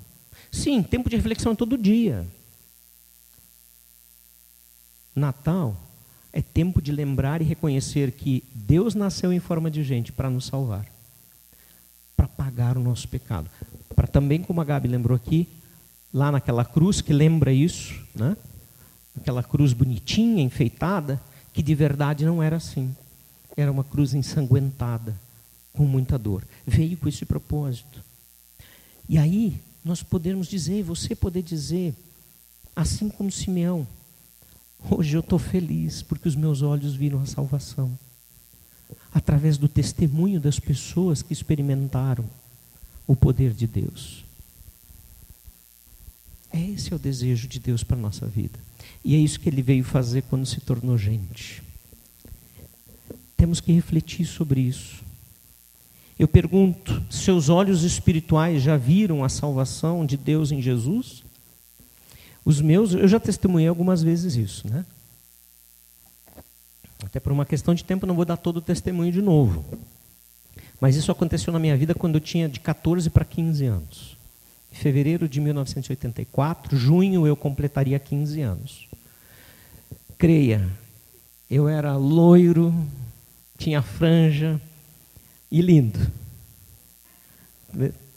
Sim, 0.52 0.84
tempo 0.84 1.10
de 1.10 1.16
reflexão 1.16 1.54
é 1.54 1.56
todo 1.56 1.78
dia. 1.78 2.28
Natal 5.16 5.85
é 6.36 6.42
tempo 6.42 6.82
de 6.82 6.92
lembrar 6.92 7.42
e 7.42 7.46
reconhecer 7.46 8.12
que 8.12 8.44
Deus 8.54 8.94
nasceu 8.94 9.32
em 9.32 9.40
forma 9.40 9.72
de 9.72 9.82
gente 9.82 10.12
para 10.12 10.30
nos 10.30 10.48
salvar, 10.48 10.86
para 12.14 12.28
pagar 12.28 12.78
o 12.78 12.82
nosso 12.82 13.08
pecado. 13.08 13.50
Para 13.96 14.06
também, 14.06 14.42
como 14.42 14.60
a 14.60 14.66
Gabi 14.66 14.90
lembrou 14.90 15.16
aqui, 15.16 15.48
lá 16.14 16.34
naquela 16.34 16.66
cruz 16.66 17.00
que 17.00 17.14
lembra 17.14 17.54
isso, 17.54 18.06
né? 18.14 18.36
aquela 19.18 19.42
cruz 19.42 19.72
bonitinha, 19.72 20.44
enfeitada, 20.44 21.22
que 21.54 21.64
de 21.64 21.74
verdade 21.74 22.26
não 22.26 22.44
era 22.44 22.58
assim. 22.58 22.94
Era 23.56 23.72
uma 23.72 23.86
cruz 23.86 24.14
ensanguentada, 24.14 25.16
com 25.72 25.86
muita 25.86 26.18
dor. 26.18 26.44
Veio 26.68 26.98
com 26.98 27.08
esse 27.08 27.26
propósito. 27.26 28.04
E 29.08 29.18
aí, 29.18 29.58
nós 29.86 30.04
podemos 30.04 30.50
dizer, 30.50 30.84
você 30.84 31.16
poder 31.16 31.44
dizer, 31.44 31.96
assim 32.76 33.08
como 33.08 33.32
Simeão, 33.32 33.88
Hoje 34.90 35.16
eu 35.16 35.22
estou 35.22 35.40
feliz 35.40 36.02
porque 36.02 36.28
os 36.28 36.36
meus 36.36 36.62
olhos 36.62 36.96
viram 36.96 37.22
a 37.22 37.26
salvação. 37.26 37.98
Através 39.14 39.58
do 39.58 39.68
testemunho 39.68 40.40
das 40.40 40.60
pessoas 40.60 41.22
que 41.22 41.34
experimentaram 41.34 42.26
o 43.08 43.16
poder 43.16 43.54
de 43.54 43.68
Deus. 43.68 44.24
Esse 46.54 46.94
é 46.94 46.96
o 46.96 47.00
desejo 47.00 47.48
de 47.48 47.60
Deus 47.60 47.84
para 47.84 47.98
a 47.98 48.02
nossa 48.02 48.26
vida. 48.26 48.58
E 49.04 49.16
é 49.16 49.18
isso 49.18 49.40
que 49.40 49.50
ele 49.50 49.62
veio 49.62 49.84
fazer 49.84 50.22
quando 50.24 50.46
se 50.46 50.62
tornou 50.62 50.98
gente. 50.98 51.62
Temos 53.36 53.60
que 53.60 53.74
refletir 53.74 54.26
sobre 54.26 54.62
isso. 54.62 55.04
Eu 56.18 56.28
pergunto: 56.28 57.04
seus 57.10 57.50
olhos 57.50 57.84
espirituais 57.84 58.64
já 58.64 58.78
viram 58.78 59.24
a 59.24 59.30
salvação 59.30 60.06
de 60.06 60.16
Deus 60.16 60.52
em 60.52 60.62
Jesus? 60.62 61.25
Os 62.46 62.62
meus, 62.62 62.94
eu 62.94 63.08
já 63.08 63.20
testemunhei 63.20 63.68
algumas 63.68 64.04
vezes 64.04 64.36
isso, 64.36 64.70
né? 64.70 64.86
Até 67.04 67.20
por 67.20 67.32
uma 67.32 67.46
questão 67.46 67.74
de 67.74 67.84
tempo 67.84 68.06
não 68.06 68.16
vou 68.16 68.24
dar 68.24 68.38
todo 68.38 68.58
o 68.58 68.62
testemunho 68.62 69.12
de 69.12 69.22
novo. 69.22 69.66
Mas 70.80 70.96
isso 70.96 71.12
aconteceu 71.12 71.52
na 71.52 71.60
minha 71.60 71.76
vida 71.76 71.96
quando 71.96 72.16
eu 72.16 72.22
tinha 72.22 72.48
de 72.48 72.60
14 72.60 73.10
para 73.10 73.26
15 73.26 73.66
anos. 73.66 74.18
Em 74.72 74.76
fevereiro 74.76 75.28
de 75.28 75.42
1984, 75.42 76.78
junho 76.78 77.26
eu 77.26 77.36
completaria 77.36 77.98
15 77.98 78.42
anos. 78.42 78.88
Creia, 80.18 80.70
eu 81.50 81.68
era 81.68 81.96
loiro, 81.96 82.74
tinha 83.58 83.82
franja 83.82 84.62
e 85.50 85.62
lindo. 85.62 86.00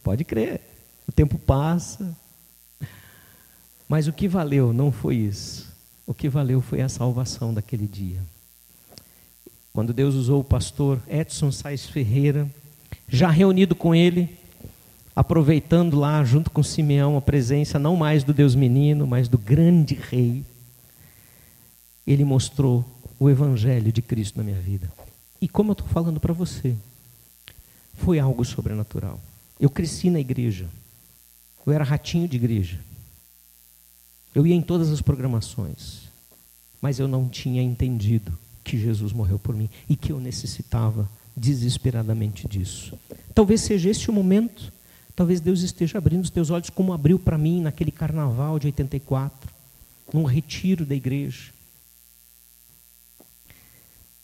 Pode 0.03 0.25
crer. 0.25 0.61
O 1.07 1.13
tempo 1.13 1.39
passa, 1.39 2.15
mas 3.89 4.07
o 4.07 4.13
que 4.13 4.29
valeu 4.29 4.73
não 4.73 4.93
foi 4.93 5.17
isso. 5.17 5.67
O 6.07 6.13
que 6.13 6.29
valeu 6.29 6.61
foi 6.61 6.81
a 6.81 6.89
salvação 6.89 7.55
daquele 7.55 7.87
dia. 7.87 8.21
Quando 9.73 9.93
Deus 9.93 10.15
usou 10.15 10.41
o 10.41 10.45
pastor 10.45 11.01
Edson 11.09 11.51
Sais 11.51 11.87
Ferreira, 11.87 12.49
já 13.09 13.31
reunido 13.31 13.75
com 13.75 13.95
ele, 13.95 14.29
aproveitando 15.15 15.99
lá, 15.99 16.23
junto 16.25 16.51
com 16.51 16.63
Simeão, 16.63 17.17
a 17.17 17.21
presença 17.21 17.79
não 17.79 17.97
mais 17.97 18.25
do 18.25 18.35
Deus 18.35 18.55
menino, 18.55 19.07
mas 19.07 19.29
do 19.29 19.39
grande 19.39 19.95
rei, 19.95 20.45
ele 22.07 22.25
mostrou 22.25 22.85
o 23.19 23.29
evangelho 23.29 23.93
de 23.93 24.03
Cristo 24.03 24.39
na 24.39 24.45
minha 24.45 24.61
vida. 24.61 24.91
E 25.41 25.49
como 25.49 25.71
eu 25.71 25.73
estou 25.75 25.89
falando 25.89 26.21
para 26.21 26.33
você, 26.33 26.75
foi 27.95 28.19
algo 28.19 28.45
sobrenatural. 28.45 29.21
Eu 29.61 29.71
cresci 29.71 30.09
na 30.09 30.21
igreja, 30.21 30.69
eu 31.67 31.73
era 31.73 31.85
ratinho 31.85 32.29
de 32.29 32.37
igreja. 32.37 32.81
Eu 34.39 34.47
ia 34.47 34.55
em 34.55 34.63
todas 34.63 34.93
as 34.93 35.03
programações, 35.03 36.03
mas 36.81 37.01
eu 37.01 37.09
não 37.09 37.29
tinha 37.29 37.61
entendido 37.61 38.33
que 38.63 38.79
Jesus 38.79 39.13
morreu 39.13 39.37
por 39.37 39.53
mim 39.53 39.69
e 39.89 39.97
que 39.97 40.13
eu 40.13 40.21
necessitava 40.21 41.11
desesperadamente 41.37 42.47
disso. 42.47 42.97
Talvez 43.35 43.63
seja 43.63 43.91
este 43.91 44.09
o 44.09 44.13
momento, 44.13 44.73
talvez 45.17 45.41
Deus 45.41 45.63
esteja 45.63 45.99
abrindo 45.99 46.23
os 46.23 46.31
teus 46.31 46.51
olhos, 46.51 46.71
como 46.71 46.93
abriu 46.93 47.19
para 47.19 47.37
mim 47.37 47.63
naquele 47.63 47.91
carnaval 47.91 48.61
de 48.61 48.69
84, 48.69 49.51
num 50.15 50.23
retiro 50.23 50.87
da 50.87 50.95
igreja. 50.95 51.53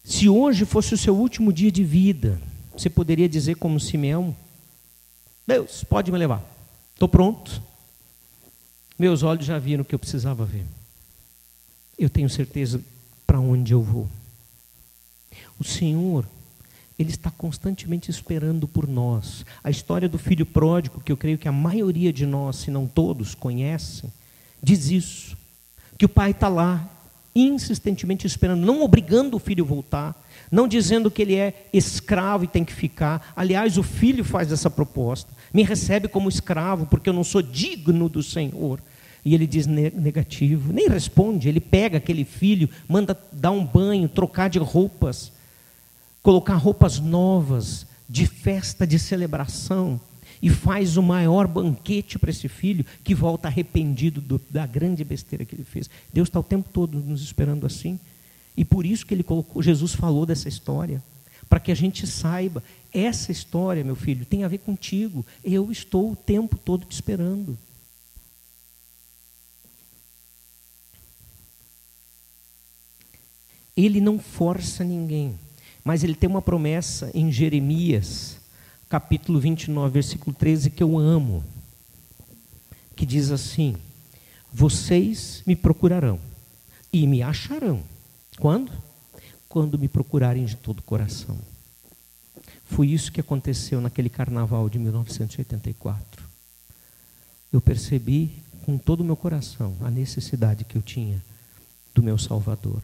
Se 0.04 0.28
hoje 0.28 0.64
fosse 0.64 0.94
o 0.94 0.98
seu 0.98 1.16
último 1.16 1.52
dia 1.52 1.72
de 1.72 1.82
vida, 1.82 2.40
você 2.72 2.88
poderia 2.88 3.28
dizer, 3.28 3.56
como 3.56 3.80
Simeão: 3.80 4.32
Deus, 5.44 5.82
pode 5.82 6.12
me 6.12 6.18
levar, 6.18 6.40
estou 6.94 7.08
pronto. 7.08 7.74
Meus 9.05 9.22
olhos 9.22 9.44
já 9.44 9.59
viram 9.59 9.82
o 9.82 9.84
que 9.84 9.94
eu 9.94 9.98
precisava 9.98 10.46
ver. 10.46 10.64
Eu 11.98 12.09
tenho 12.09 12.26
certeza 12.30 12.80
para 13.26 13.38
onde 13.38 13.74
eu 13.74 13.82
vou. 13.82 14.09
O 15.61 15.62
Senhor, 15.62 16.24
Ele 16.98 17.11
está 17.11 17.30
constantemente 17.30 18.11
esperando 18.11 18.66
por 18.66 18.88
nós. 18.88 19.44
A 19.62 19.68
história 19.68 20.09
do 20.09 20.16
filho 20.16 20.46
pródigo, 20.46 21.02
que 21.02 21.12
eu 21.12 21.18
creio 21.18 21.36
que 21.36 21.46
a 21.46 21.52
maioria 21.52 22.11
de 22.11 22.24
nós, 22.24 22.57
se 22.57 22.70
não 22.70 22.86
todos, 22.86 23.34
conhecem, 23.34 24.11
diz 24.62 24.88
isso. 24.88 25.36
Que 25.98 26.07
o 26.07 26.09
pai 26.09 26.30
está 26.30 26.48
lá, 26.48 26.88
insistentemente 27.36 28.26
esperando, 28.26 28.64
não 28.64 28.82
obrigando 28.82 29.36
o 29.36 29.38
filho 29.38 29.66
a 29.66 29.68
voltar, 29.68 30.26
não 30.50 30.66
dizendo 30.66 31.11
que 31.11 31.20
ele 31.20 31.34
é 31.34 31.68
escravo 31.74 32.44
e 32.44 32.48
tem 32.48 32.64
que 32.64 32.72
ficar. 32.72 33.34
Aliás, 33.36 33.76
o 33.76 33.82
filho 33.82 34.24
faz 34.24 34.50
essa 34.50 34.70
proposta: 34.70 35.30
me 35.52 35.62
recebe 35.62 36.09
como 36.09 36.26
escravo, 36.26 36.86
porque 36.86 37.11
eu 37.11 37.14
não 37.14 37.22
sou 37.22 37.42
digno 37.42 38.09
do 38.09 38.22
Senhor. 38.22 38.80
E 39.25 39.35
ele 39.35 39.47
diz 39.47 39.66
negativo, 39.66 40.72
nem 40.72 40.89
responde. 40.89 41.49
Ele 41.49 41.61
pega 41.61 41.97
aquele 41.97 42.25
filho, 42.25 42.68
manda 42.87 43.18
dar 43.33 43.53
um 43.53 43.64
banho, 43.64 44.09
trocar 44.09 44.51
de 44.51 44.59
roupas, 44.59 45.33
colocar 46.22 46.57
roupas 46.57 47.01
novas, 47.01 47.87
de 48.09 48.27
festa, 48.27 48.87
de 48.87 48.99
celebração, 48.99 49.99
e 50.43 50.51
faz 50.51 50.99
o 50.99 51.03
maior 51.03 51.47
banquete 51.47 52.18
para 52.18 52.29
esse 52.29 52.49
filho 52.49 52.85
que 53.03 53.14
volta 53.14 53.49
arrependido 53.49 54.20
do, 54.20 54.39
da 54.51 54.66
grande 54.66 55.03
besteira 55.03 55.45
que 55.45 55.55
ele 55.55 55.64
fez. 55.64 55.89
Deus 56.12 56.29
está 56.29 56.39
o 56.39 56.43
tempo 56.43 56.68
todo 56.70 56.99
nos 56.99 57.22
esperando 57.22 57.64
assim. 57.64 57.99
E 58.55 58.62
por 58.62 58.85
isso 58.85 59.07
que 59.07 59.14
ele 59.14 59.22
colocou, 59.22 59.62
Jesus 59.62 59.95
falou 59.95 60.27
dessa 60.27 60.49
história, 60.49 61.03
para 61.49 61.59
que 61.59 61.72
a 61.72 61.75
gente 61.75 62.07
saiba, 62.07 62.62
essa 62.93 63.33
história, 63.33 63.83
meu 63.83 63.97
filho, 63.97 64.27
tem 64.27 64.45
a 64.45 64.49
ver 64.49 64.59
contigo. 64.59 65.25
Eu 65.43 65.72
estou 65.72 66.12
o 66.12 66.16
tempo 66.16 66.59
todo 66.59 66.85
te 66.85 66.93
esperando. 66.93 67.57
Ele 73.77 74.01
não 74.01 74.18
força 74.18 74.85
ninguém, 74.85 75.39
mas 75.83 76.05
ele 76.05 76.14
tem 76.14 76.29
uma 76.29 76.43
promessa 76.43 77.11
em 77.12 77.31
Jeremias, 77.31 78.39
capítulo 78.89 79.41
29, 79.41 79.93
versículo 79.93 80.35
13, 80.35 80.70
que 80.70 80.83
eu 80.83 80.97
amo, 80.97 81.45
que 82.95 83.05
diz 83.05 83.31
assim: 83.31 83.77
Vocês 84.53 85.43
me 85.47 85.57
procurarão 85.57 86.20
e 86.93 87.07
me 87.07 87.22
acharão. 87.22 87.83
Quando? 88.39 88.70
Quando 89.49 89.79
me 89.79 89.89
procurarem 89.89 90.45
de 90.45 90.57
todo 90.57 90.79
o 90.79 90.83
coração. 90.83 91.37
Foi 92.64 92.89
isso 92.89 93.12
que 93.12 93.20
aconteceu 93.20 93.81
naquele 93.81 94.09
carnaval 94.09 94.68
de 94.68 94.79
1984. 94.79 96.25
Eu 97.53 97.61
percebi 97.61 98.43
com 98.64 98.79
todo 98.79 99.01
o 99.01 99.05
meu 99.05 99.16
coração 99.16 99.77
a 99.81 99.91
necessidade 99.91 100.64
que 100.64 100.77
eu 100.77 100.83
tinha 100.83 101.22
do 101.95 102.03
meu 102.03 102.16
Salvador. 102.16 102.83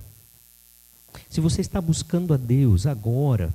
Se 1.29 1.41
você 1.41 1.61
está 1.61 1.81
buscando 1.81 2.35
a 2.35 2.37
Deus 2.37 2.87
agora, 2.87 3.53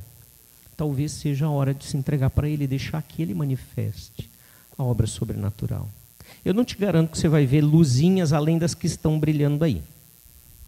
talvez 0.77 1.11
seja 1.11 1.45
a 1.45 1.49
hora 1.49 1.73
de 1.73 1.85
se 1.85 1.97
entregar 1.97 2.29
para 2.29 2.49
Ele 2.49 2.63
e 2.63 2.67
deixar 2.67 3.01
que 3.01 3.21
Ele 3.21 3.33
manifeste 3.33 4.29
a 4.77 4.83
obra 4.83 5.07
sobrenatural. 5.07 5.89
Eu 6.43 6.53
não 6.53 6.65
te 6.65 6.77
garanto 6.77 7.11
que 7.11 7.17
você 7.17 7.27
vai 7.27 7.45
ver 7.45 7.61
luzinhas 7.61 8.33
além 8.33 8.57
das 8.57 8.73
que 8.73 8.87
estão 8.87 9.19
brilhando 9.19 9.63
aí, 9.63 9.81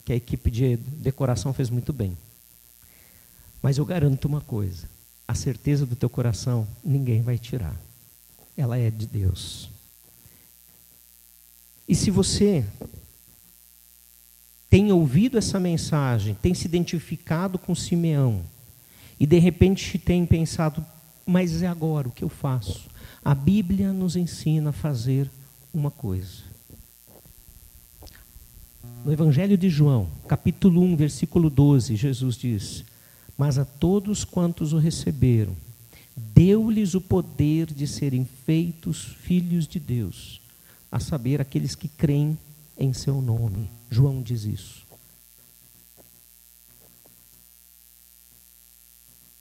que 0.05 0.13
a 0.13 0.15
equipe 0.15 0.49
de 0.49 0.77
decoração 0.77 1.53
fez 1.53 1.69
muito 1.69 1.91
bem. 1.91 2.17
Mas 3.61 3.77
eu 3.77 3.85
garanto 3.85 4.25
uma 4.25 4.41
coisa: 4.41 4.88
a 5.27 5.35
certeza 5.35 5.85
do 5.85 5.95
teu 5.95 6.09
coração 6.09 6.67
ninguém 6.83 7.21
vai 7.21 7.38
tirar. 7.38 7.75
Ela 8.55 8.77
é 8.77 8.89
de 8.89 9.05
Deus. 9.05 9.69
E 11.88 11.95
se 11.95 12.11
você 12.11 12.65
tem 14.70 14.91
ouvido 14.91 15.38
essa 15.38 15.59
mensagem, 15.59 16.36
tem 16.41 16.53
se 16.53 16.68
identificado 16.68 17.57
com 17.57 17.74
Simeão, 17.74 18.41
e 19.20 19.26
de 19.26 19.39
repente 19.39 19.97
tem 19.97 20.26
pensado, 20.26 20.86
mas 21.26 21.61
é 21.63 21.68
agora 21.68 22.07
o 22.07 22.11
que 22.11 22.24
eu 22.24 22.30
faço? 22.30 22.88
A 23.24 23.34
Bíblia 23.34 23.91
nos 23.91 24.15
ensina 24.15 24.70
a 24.70 24.74
fazer 24.74 25.30
uma 25.74 25.89
coisa. 25.89 26.43
No 29.03 29.11
Evangelho 29.11 29.57
de 29.57 29.70
João, 29.70 30.07
capítulo 30.28 30.82
1, 30.82 30.95
versículo 30.95 31.49
12, 31.49 31.95
Jesus 31.95 32.36
diz: 32.36 32.84
Mas 33.38 33.57
a 33.57 33.65
todos 33.65 34.24
quantos 34.24 34.74
o 34.74 34.78
receberam, 34.78 35.55
deu-lhes 36.15 36.93
o 36.93 37.01
poder 37.01 37.68
de 37.68 37.88
serem 37.88 38.28
feitos 38.45 39.15
filhos 39.22 39.68
de 39.68 39.80
Deus, 39.80 40.41
a 40.91 40.99
saber, 40.99 41.39
aqueles 41.39 41.76
que 41.76 41.88
creem 41.88 42.38
em 42.78 42.93
seu 42.93 43.21
nome. 43.21 43.69
João 43.89 44.21
diz 44.21 44.43
isso. 44.43 44.88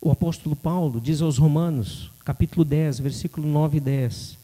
O 0.01 0.11
apóstolo 0.11 0.55
Paulo 0.55 1.01
diz 1.01 1.21
aos 1.21 1.37
Romanos, 1.37 2.13
capítulo 2.25 2.65
10, 2.65 3.01
versículo 3.01 3.49
9 3.49 3.79
e 3.79 3.81
10: 3.81 4.39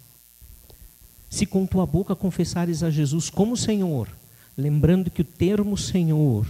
Se 1.30 1.47
com 1.47 1.64
tua 1.66 1.86
boca 1.86 2.16
confessares 2.16 2.82
a 2.82 2.90
Jesus 2.90 3.30
como 3.30 3.57
Senhor, 3.57 4.09
lembrando 4.57 5.11
que 5.11 5.22
o 5.22 5.24
termo 5.24 5.76
Senhor, 5.78 6.49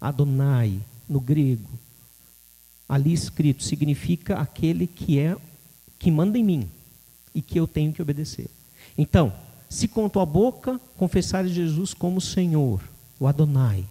Adonai, 0.00 0.80
no 1.06 1.20
grego, 1.20 1.68
ali 2.88 3.12
escrito, 3.12 3.62
significa 3.62 4.36
aquele 4.36 4.86
que 4.86 5.18
é 5.18 5.36
que 5.98 6.10
manda 6.10 6.38
em 6.38 6.44
mim 6.44 6.70
e 7.34 7.42
que 7.42 7.60
eu 7.60 7.66
tenho 7.66 7.92
que 7.92 8.00
obedecer. 8.00 8.48
Então, 8.96 9.32
se 9.68 9.88
com 9.88 10.08
tua 10.08 10.26
boca 10.26 10.80
confessares 10.96 11.52
Jesus 11.52 11.92
como 11.94 12.20
Senhor, 12.20 12.80
o 13.18 13.26
Adonai, 13.26 13.84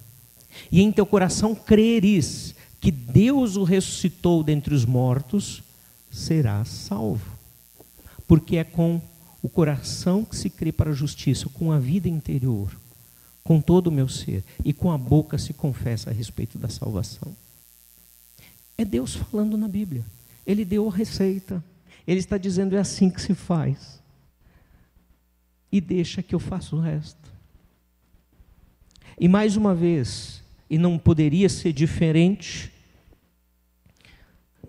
e 0.71 0.81
em 0.81 0.91
teu 0.91 1.05
coração 1.05 1.55
creres 1.55 2.55
que 2.79 2.91
Deus 2.91 3.55
o 3.55 3.63
ressuscitou 3.63 4.43
dentre 4.43 4.73
os 4.73 4.85
mortos, 4.85 5.63
serás 6.11 6.67
salvo. 6.67 7.31
Porque 8.27 8.57
é 8.57 8.63
com 8.63 9.01
o 9.41 9.49
coração 9.49 10.23
que 10.23 10.35
se 10.35 10.49
crê 10.49 10.71
para 10.71 10.91
a 10.91 10.93
justiça, 10.93 11.49
com 11.49 11.71
a 11.71 11.79
vida 11.79 12.07
interior, 12.07 12.71
com 13.43 13.59
todo 13.59 13.87
o 13.87 13.91
meu 13.91 14.07
ser, 14.07 14.43
e 14.63 14.73
com 14.73 14.91
a 14.91 14.97
boca 14.97 15.37
se 15.37 15.53
confessa 15.53 16.09
a 16.09 16.13
respeito 16.13 16.57
da 16.57 16.69
salvação. 16.69 17.35
É 18.77 18.85
Deus 18.85 19.15
falando 19.15 19.57
na 19.57 19.67
Bíblia. 19.67 20.05
Ele 20.45 20.65
deu 20.65 20.87
a 20.87 20.93
receita. 20.93 21.63
Ele 22.07 22.19
está 22.19 22.37
dizendo: 22.37 22.75
é 22.75 22.79
assim 22.79 23.09
que 23.09 23.21
se 23.21 23.33
faz. 23.33 23.99
E 25.73 25.81
deixa 25.81 26.21
que 26.21 26.35
eu 26.35 26.39
faça 26.39 26.75
o 26.75 26.79
resto. 26.79 27.33
E 29.19 29.27
mais 29.27 29.57
uma 29.57 29.73
vez, 29.73 30.43
e 30.69 30.77
não 30.77 30.99
poderia 30.99 31.49
ser 31.49 31.73
diferente, 31.73 32.71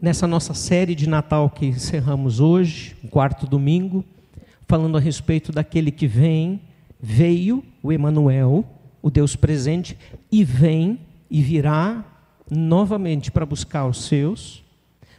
nessa 0.01 0.27
nossa 0.27 0.55
série 0.55 0.95
de 0.95 1.07
Natal 1.07 1.51
que 1.51 1.67
encerramos 1.67 2.41
hoje, 2.41 2.97
quarto 3.11 3.47
domingo, 3.47 4.03
falando 4.67 4.97
a 4.97 5.01
respeito 5.01 5.53
daquele 5.53 5.91
que 5.91 6.07
vem, 6.07 6.59
veio, 6.99 7.63
o 7.83 7.93
Emanuel, 7.93 8.65
o 9.03 9.11
Deus 9.11 9.37
presente, 9.37 9.99
e 10.33 10.43
vem 10.43 10.99
e 11.31 11.43
virá 11.43 12.03
novamente 12.51 13.31
para 13.31 13.45
buscar 13.45 13.85
os 13.87 14.07
seus, 14.07 14.65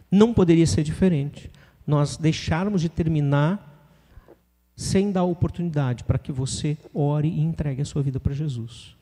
não 0.10 0.34
poderia 0.34 0.66
ser 0.66 0.82
diferente. 0.82 1.52
Nós 1.86 2.18
deixarmos 2.18 2.82
de 2.82 2.90
terminar 2.90 3.75
sem 4.76 5.12
dar 5.12 5.24
oportunidade 5.24 6.04
para 6.04 6.20
que 6.20 6.32
você 6.32 6.78
ore 6.94 7.30
e 7.30 7.40
entregue 7.40 7.82
a 7.82 7.86
sua 7.86 8.02
vida 8.02 8.20
para 8.20 8.34
Jesus 8.34 8.96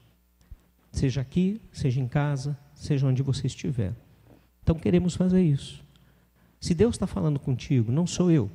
seja 0.94 1.22
aqui, 1.22 1.60
seja 1.72 2.00
em 2.00 2.08
casa, 2.08 2.58
seja 2.76 3.08
onde 3.08 3.24
você 3.24 3.48
estiver. 3.48 3.94
Então 4.62 4.76
queremos 4.76 5.16
fazer 5.16 5.42
isso. 5.42 5.84
Se 6.62 6.74
Deus 6.74 6.96
está 6.96 7.08
falando 7.08 7.40
contigo, 7.40 7.92
não 7.92 8.08
sou 8.08 8.32
eu. 8.32 8.50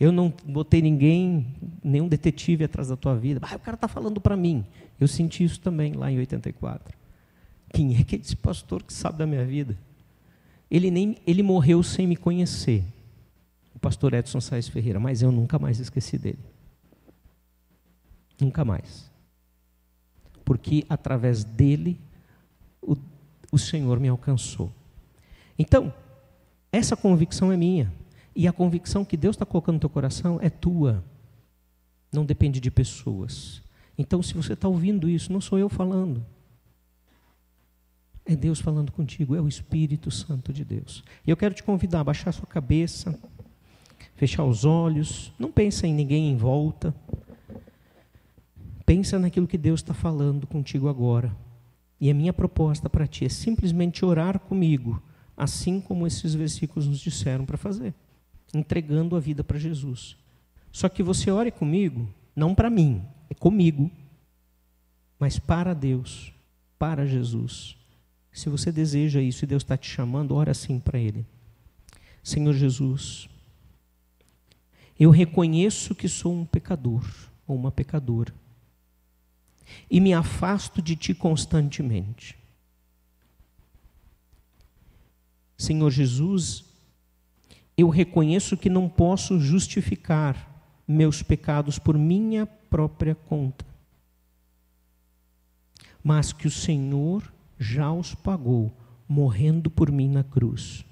Eu 0.00 0.10
não 0.10 0.32
botei 0.46 0.80
ninguém, 0.80 1.46
nenhum 1.84 2.08
detetive 2.08 2.64
atrás 2.64 2.88
da 2.88 2.96
tua 2.96 3.14
vida. 3.14 3.40
Ah, 3.42 3.56
o 3.56 3.58
cara 3.58 3.74
está 3.74 3.86
falando 3.88 4.20
para 4.20 4.36
mim. 4.36 4.64
Eu 4.98 5.06
senti 5.06 5.44
isso 5.44 5.60
também 5.60 5.92
lá 5.92 6.10
em 6.10 6.18
84. 6.18 6.96
Quem 7.70 7.96
é 7.96 8.04
que 8.04 8.16
é 8.16 8.18
esse 8.18 8.34
pastor 8.34 8.82
que 8.82 8.92
sabe 8.92 9.18
da 9.18 9.26
minha 9.26 9.44
vida? 9.44 9.76
Ele, 10.70 10.90
nem, 10.90 11.16
ele 11.26 11.42
morreu 11.42 11.82
sem 11.82 12.06
me 12.06 12.16
conhecer, 12.16 12.84
o 13.74 13.78
pastor 13.78 14.14
Edson 14.14 14.40
Saez 14.40 14.68
Ferreira, 14.68 14.98
mas 14.98 15.22
eu 15.22 15.32
nunca 15.32 15.58
mais 15.58 15.78
esqueci 15.78 16.18
dele. 16.18 16.38
Nunca 18.40 18.64
mais 18.64 19.08
porque 20.48 20.86
através 20.88 21.44
dele 21.44 22.00
o, 22.80 22.96
o 23.52 23.58
Senhor 23.58 24.00
me 24.00 24.08
alcançou. 24.08 24.72
Então, 25.58 25.92
Essa 26.72 26.96
convicção 26.96 27.52
é 27.52 27.56
minha. 27.56 27.92
E 28.34 28.46
a 28.46 28.52
convicção 28.52 29.04
que 29.04 29.16
Deus 29.16 29.36
está 29.36 29.44
colocando 29.44 29.74
no 29.74 29.80
teu 29.80 29.90
coração 29.90 30.38
é 30.40 30.48
tua. 30.48 31.04
Não 32.12 32.24
depende 32.24 32.60
de 32.60 32.70
pessoas. 32.70 33.62
Então, 33.96 34.22
se 34.22 34.34
você 34.34 34.52
está 34.52 34.68
ouvindo 34.68 35.08
isso, 35.08 35.32
não 35.32 35.40
sou 35.40 35.58
eu 35.58 35.68
falando. 35.68 36.24
É 38.24 38.36
Deus 38.36 38.60
falando 38.60 38.92
contigo, 38.92 39.34
é 39.34 39.40
o 39.40 39.48
Espírito 39.48 40.10
Santo 40.10 40.52
de 40.52 40.64
Deus. 40.64 41.02
E 41.26 41.30
eu 41.30 41.36
quero 41.36 41.54
te 41.54 41.62
convidar 41.62 42.00
a 42.00 42.04
baixar 42.04 42.32
sua 42.32 42.46
cabeça, 42.46 43.18
fechar 44.18 44.44
os 44.44 44.64
olhos, 44.64 45.32
não 45.38 45.50
pensa 45.50 45.86
em 45.86 45.94
ninguém 45.94 46.28
em 46.28 46.36
volta. 46.36 46.92
Pensa 48.84 49.16
naquilo 49.16 49.46
que 49.46 49.56
Deus 49.56 49.78
está 49.78 49.94
falando 49.94 50.44
contigo 50.44 50.88
agora. 50.88 51.34
E 52.00 52.10
a 52.10 52.14
minha 52.14 52.32
proposta 52.32 52.90
para 52.90 53.06
ti 53.06 53.24
é 53.24 53.28
simplesmente 53.28 54.04
orar 54.04 54.40
comigo, 54.40 55.00
assim 55.36 55.80
como 55.80 56.04
esses 56.04 56.34
versículos 56.34 56.88
nos 56.88 56.98
disseram 56.98 57.46
para 57.46 57.56
fazer, 57.56 57.94
entregando 58.52 59.14
a 59.14 59.20
vida 59.20 59.44
para 59.44 59.56
Jesus. 59.56 60.16
Só 60.72 60.88
que 60.88 61.02
você 61.02 61.30
ore 61.30 61.52
comigo, 61.52 62.08
não 62.34 62.56
para 62.56 62.68
mim, 62.68 63.04
é 63.30 63.34
comigo, 63.34 63.88
mas 65.16 65.38
para 65.38 65.74
Deus, 65.74 66.32
para 66.76 67.06
Jesus. 67.06 67.76
Se 68.32 68.48
você 68.48 68.72
deseja 68.72 69.20
isso 69.20 69.44
e 69.44 69.48
Deus 69.48 69.62
está 69.62 69.76
te 69.76 69.88
chamando, 69.88 70.34
ora 70.34 70.50
assim 70.50 70.80
para 70.80 70.98
Ele. 70.98 71.24
Senhor 72.22 72.52
Jesus, 72.52 73.28
eu 74.98 75.10
reconheço 75.10 75.94
que 75.94 76.08
sou 76.08 76.34
um 76.34 76.44
pecador 76.44 77.04
ou 77.46 77.56
uma 77.56 77.70
pecadora 77.70 78.34
e 79.90 80.00
me 80.00 80.12
afasto 80.12 80.82
de 80.82 80.96
Ti 80.96 81.14
constantemente. 81.14 82.36
Senhor 85.56 85.90
Jesus, 85.90 86.64
eu 87.76 87.88
reconheço 87.88 88.56
que 88.56 88.68
não 88.68 88.88
posso 88.88 89.38
justificar 89.38 90.48
meus 90.86 91.22
pecados 91.22 91.78
por 91.78 91.98
minha 91.98 92.46
própria 92.46 93.14
conta, 93.14 93.64
mas 96.02 96.32
que 96.32 96.46
o 96.46 96.50
Senhor 96.50 97.32
já 97.58 97.92
os 97.92 98.14
pagou, 98.14 98.72
morrendo 99.08 99.70
por 99.70 99.90
mim 99.90 100.08
na 100.08 100.22
cruz. 100.22 100.84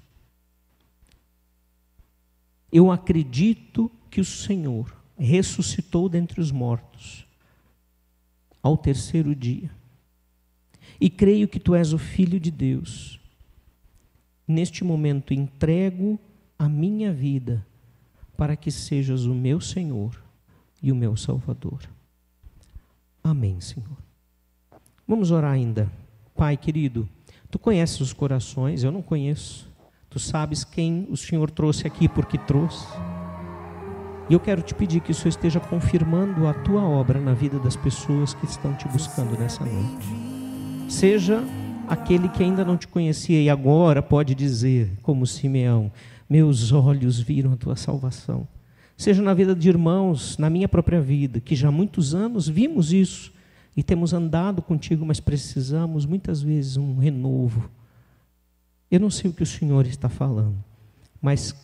Eu 2.71 2.91
acredito 2.91 3.89
que 4.07 4.21
o 4.21 4.25
Senhor 4.25 4.95
ressuscitou 5.17 6.07
dentre 6.07 6.39
os 6.39 6.51
mortos 6.51 7.25
ao 8.61 8.77
terceiro 8.77 9.35
dia. 9.35 9.71
E 10.99 11.09
creio 11.09 11.47
que 11.47 11.59
tu 11.59 11.75
és 11.75 11.93
o 11.93 11.97
Filho 11.97 12.39
de 12.39 12.51
Deus. 12.51 13.19
Neste 14.47 14.83
momento 14.83 15.33
entrego 15.33 16.19
a 16.57 16.67
minha 16.67 17.13
vida 17.13 17.65
para 18.35 18.55
que 18.55 18.71
sejas 18.71 19.25
o 19.25 19.33
meu 19.33 19.59
Senhor 19.59 20.21
e 20.81 20.91
o 20.91 20.95
meu 20.95 21.15
Salvador. 21.15 21.81
Amém, 23.23 23.59
Senhor. 23.59 23.97
Vamos 25.07 25.31
orar 25.31 25.51
ainda. 25.51 25.91
Pai 26.35 26.55
querido, 26.55 27.09
tu 27.49 27.57
conheces 27.57 27.99
os 27.99 28.13
corações, 28.13 28.83
eu 28.83 28.91
não 28.91 29.01
conheço. 29.01 29.67
Tu 30.09 30.19
sabes 30.19 30.63
quem 30.63 31.07
o 31.09 31.17
Senhor 31.17 31.51
trouxe 31.51 31.85
aqui, 31.87 32.07
porque 32.07 32.37
trouxe. 32.37 32.85
E 34.29 34.33
eu 34.33 34.39
quero 34.41 34.61
te 34.61 34.75
pedir 34.75 34.99
que 34.99 35.11
o 35.11 35.15
Senhor 35.15 35.29
esteja 35.29 35.59
confirmando 35.59 36.47
a 36.47 36.53
tua 36.53 36.83
obra 36.83 37.17
na 37.19 37.33
vida 37.33 37.57
das 37.59 37.77
pessoas 37.77 38.33
que 38.33 38.45
estão 38.45 38.73
te 38.73 38.85
buscando 38.89 39.39
nessa 39.39 39.63
noite. 39.63 40.07
Seja 40.89 41.41
aquele 41.87 42.27
que 42.27 42.43
ainda 42.43 42.65
não 42.65 42.75
te 42.75 42.89
conhecia 42.89 43.41
e 43.41 43.49
agora 43.49 44.01
pode 44.01 44.35
dizer, 44.35 44.91
como 45.01 45.25
Simeão: 45.25 45.89
Meus 46.29 46.73
olhos 46.73 47.21
viram 47.21 47.53
a 47.53 47.55
tua 47.55 47.77
salvação. 47.77 48.45
Seja 48.97 49.21
na 49.21 49.33
vida 49.33 49.55
de 49.55 49.69
irmãos, 49.69 50.37
na 50.37 50.49
minha 50.49 50.67
própria 50.67 50.99
vida, 50.99 51.39
que 51.39 51.55
já 51.55 51.69
há 51.69 51.71
muitos 51.71 52.13
anos 52.13 52.49
vimos 52.49 52.91
isso 52.91 53.31
e 53.77 53.83
temos 53.83 54.11
andado 54.11 54.61
contigo, 54.61 55.05
mas 55.05 55.21
precisamos 55.21 56.05
muitas 56.05 56.41
vezes 56.41 56.75
um 56.75 56.97
renovo. 56.97 57.69
Eu 58.91 58.99
não 58.99 59.09
sei 59.09 59.29
o 59.29 59.33
que 59.33 59.43
o 59.43 59.45
Senhor 59.45 59.85
está 59.85 60.09
falando, 60.09 60.57
mas 61.21 61.55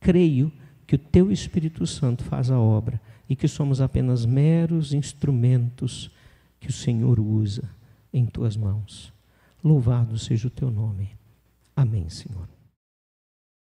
creio 0.00 0.50
que 0.88 0.94
o 0.94 0.98
teu 0.98 1.30
Espírito 1.30 1.86
Santo 1.86 2.24
faz 2.24 2.50
a 2.50 2.58
obra 2.58 2.98
e 3.28 3.36
que 3.36 3.46
somos 3.46 3.78
apenas 3.78 4.24
meros 4.24 4.94
instrumentos 4.94 6.10
que 6.58 6.68
o 6.68 6.72
Senhor 6.72 7.20
usa 7.20 7.70
em 8.10 8.24
tuas 8.24 8.56
mãos. 8.56 9.12
Louvado 9.62 10.18
seja 10.18 10.48
o 10.48 10.50
teu 10.50 10.70
nome. 10.70 11.10
Amém, 11.76 12.08
Senhor. 12.08 12.48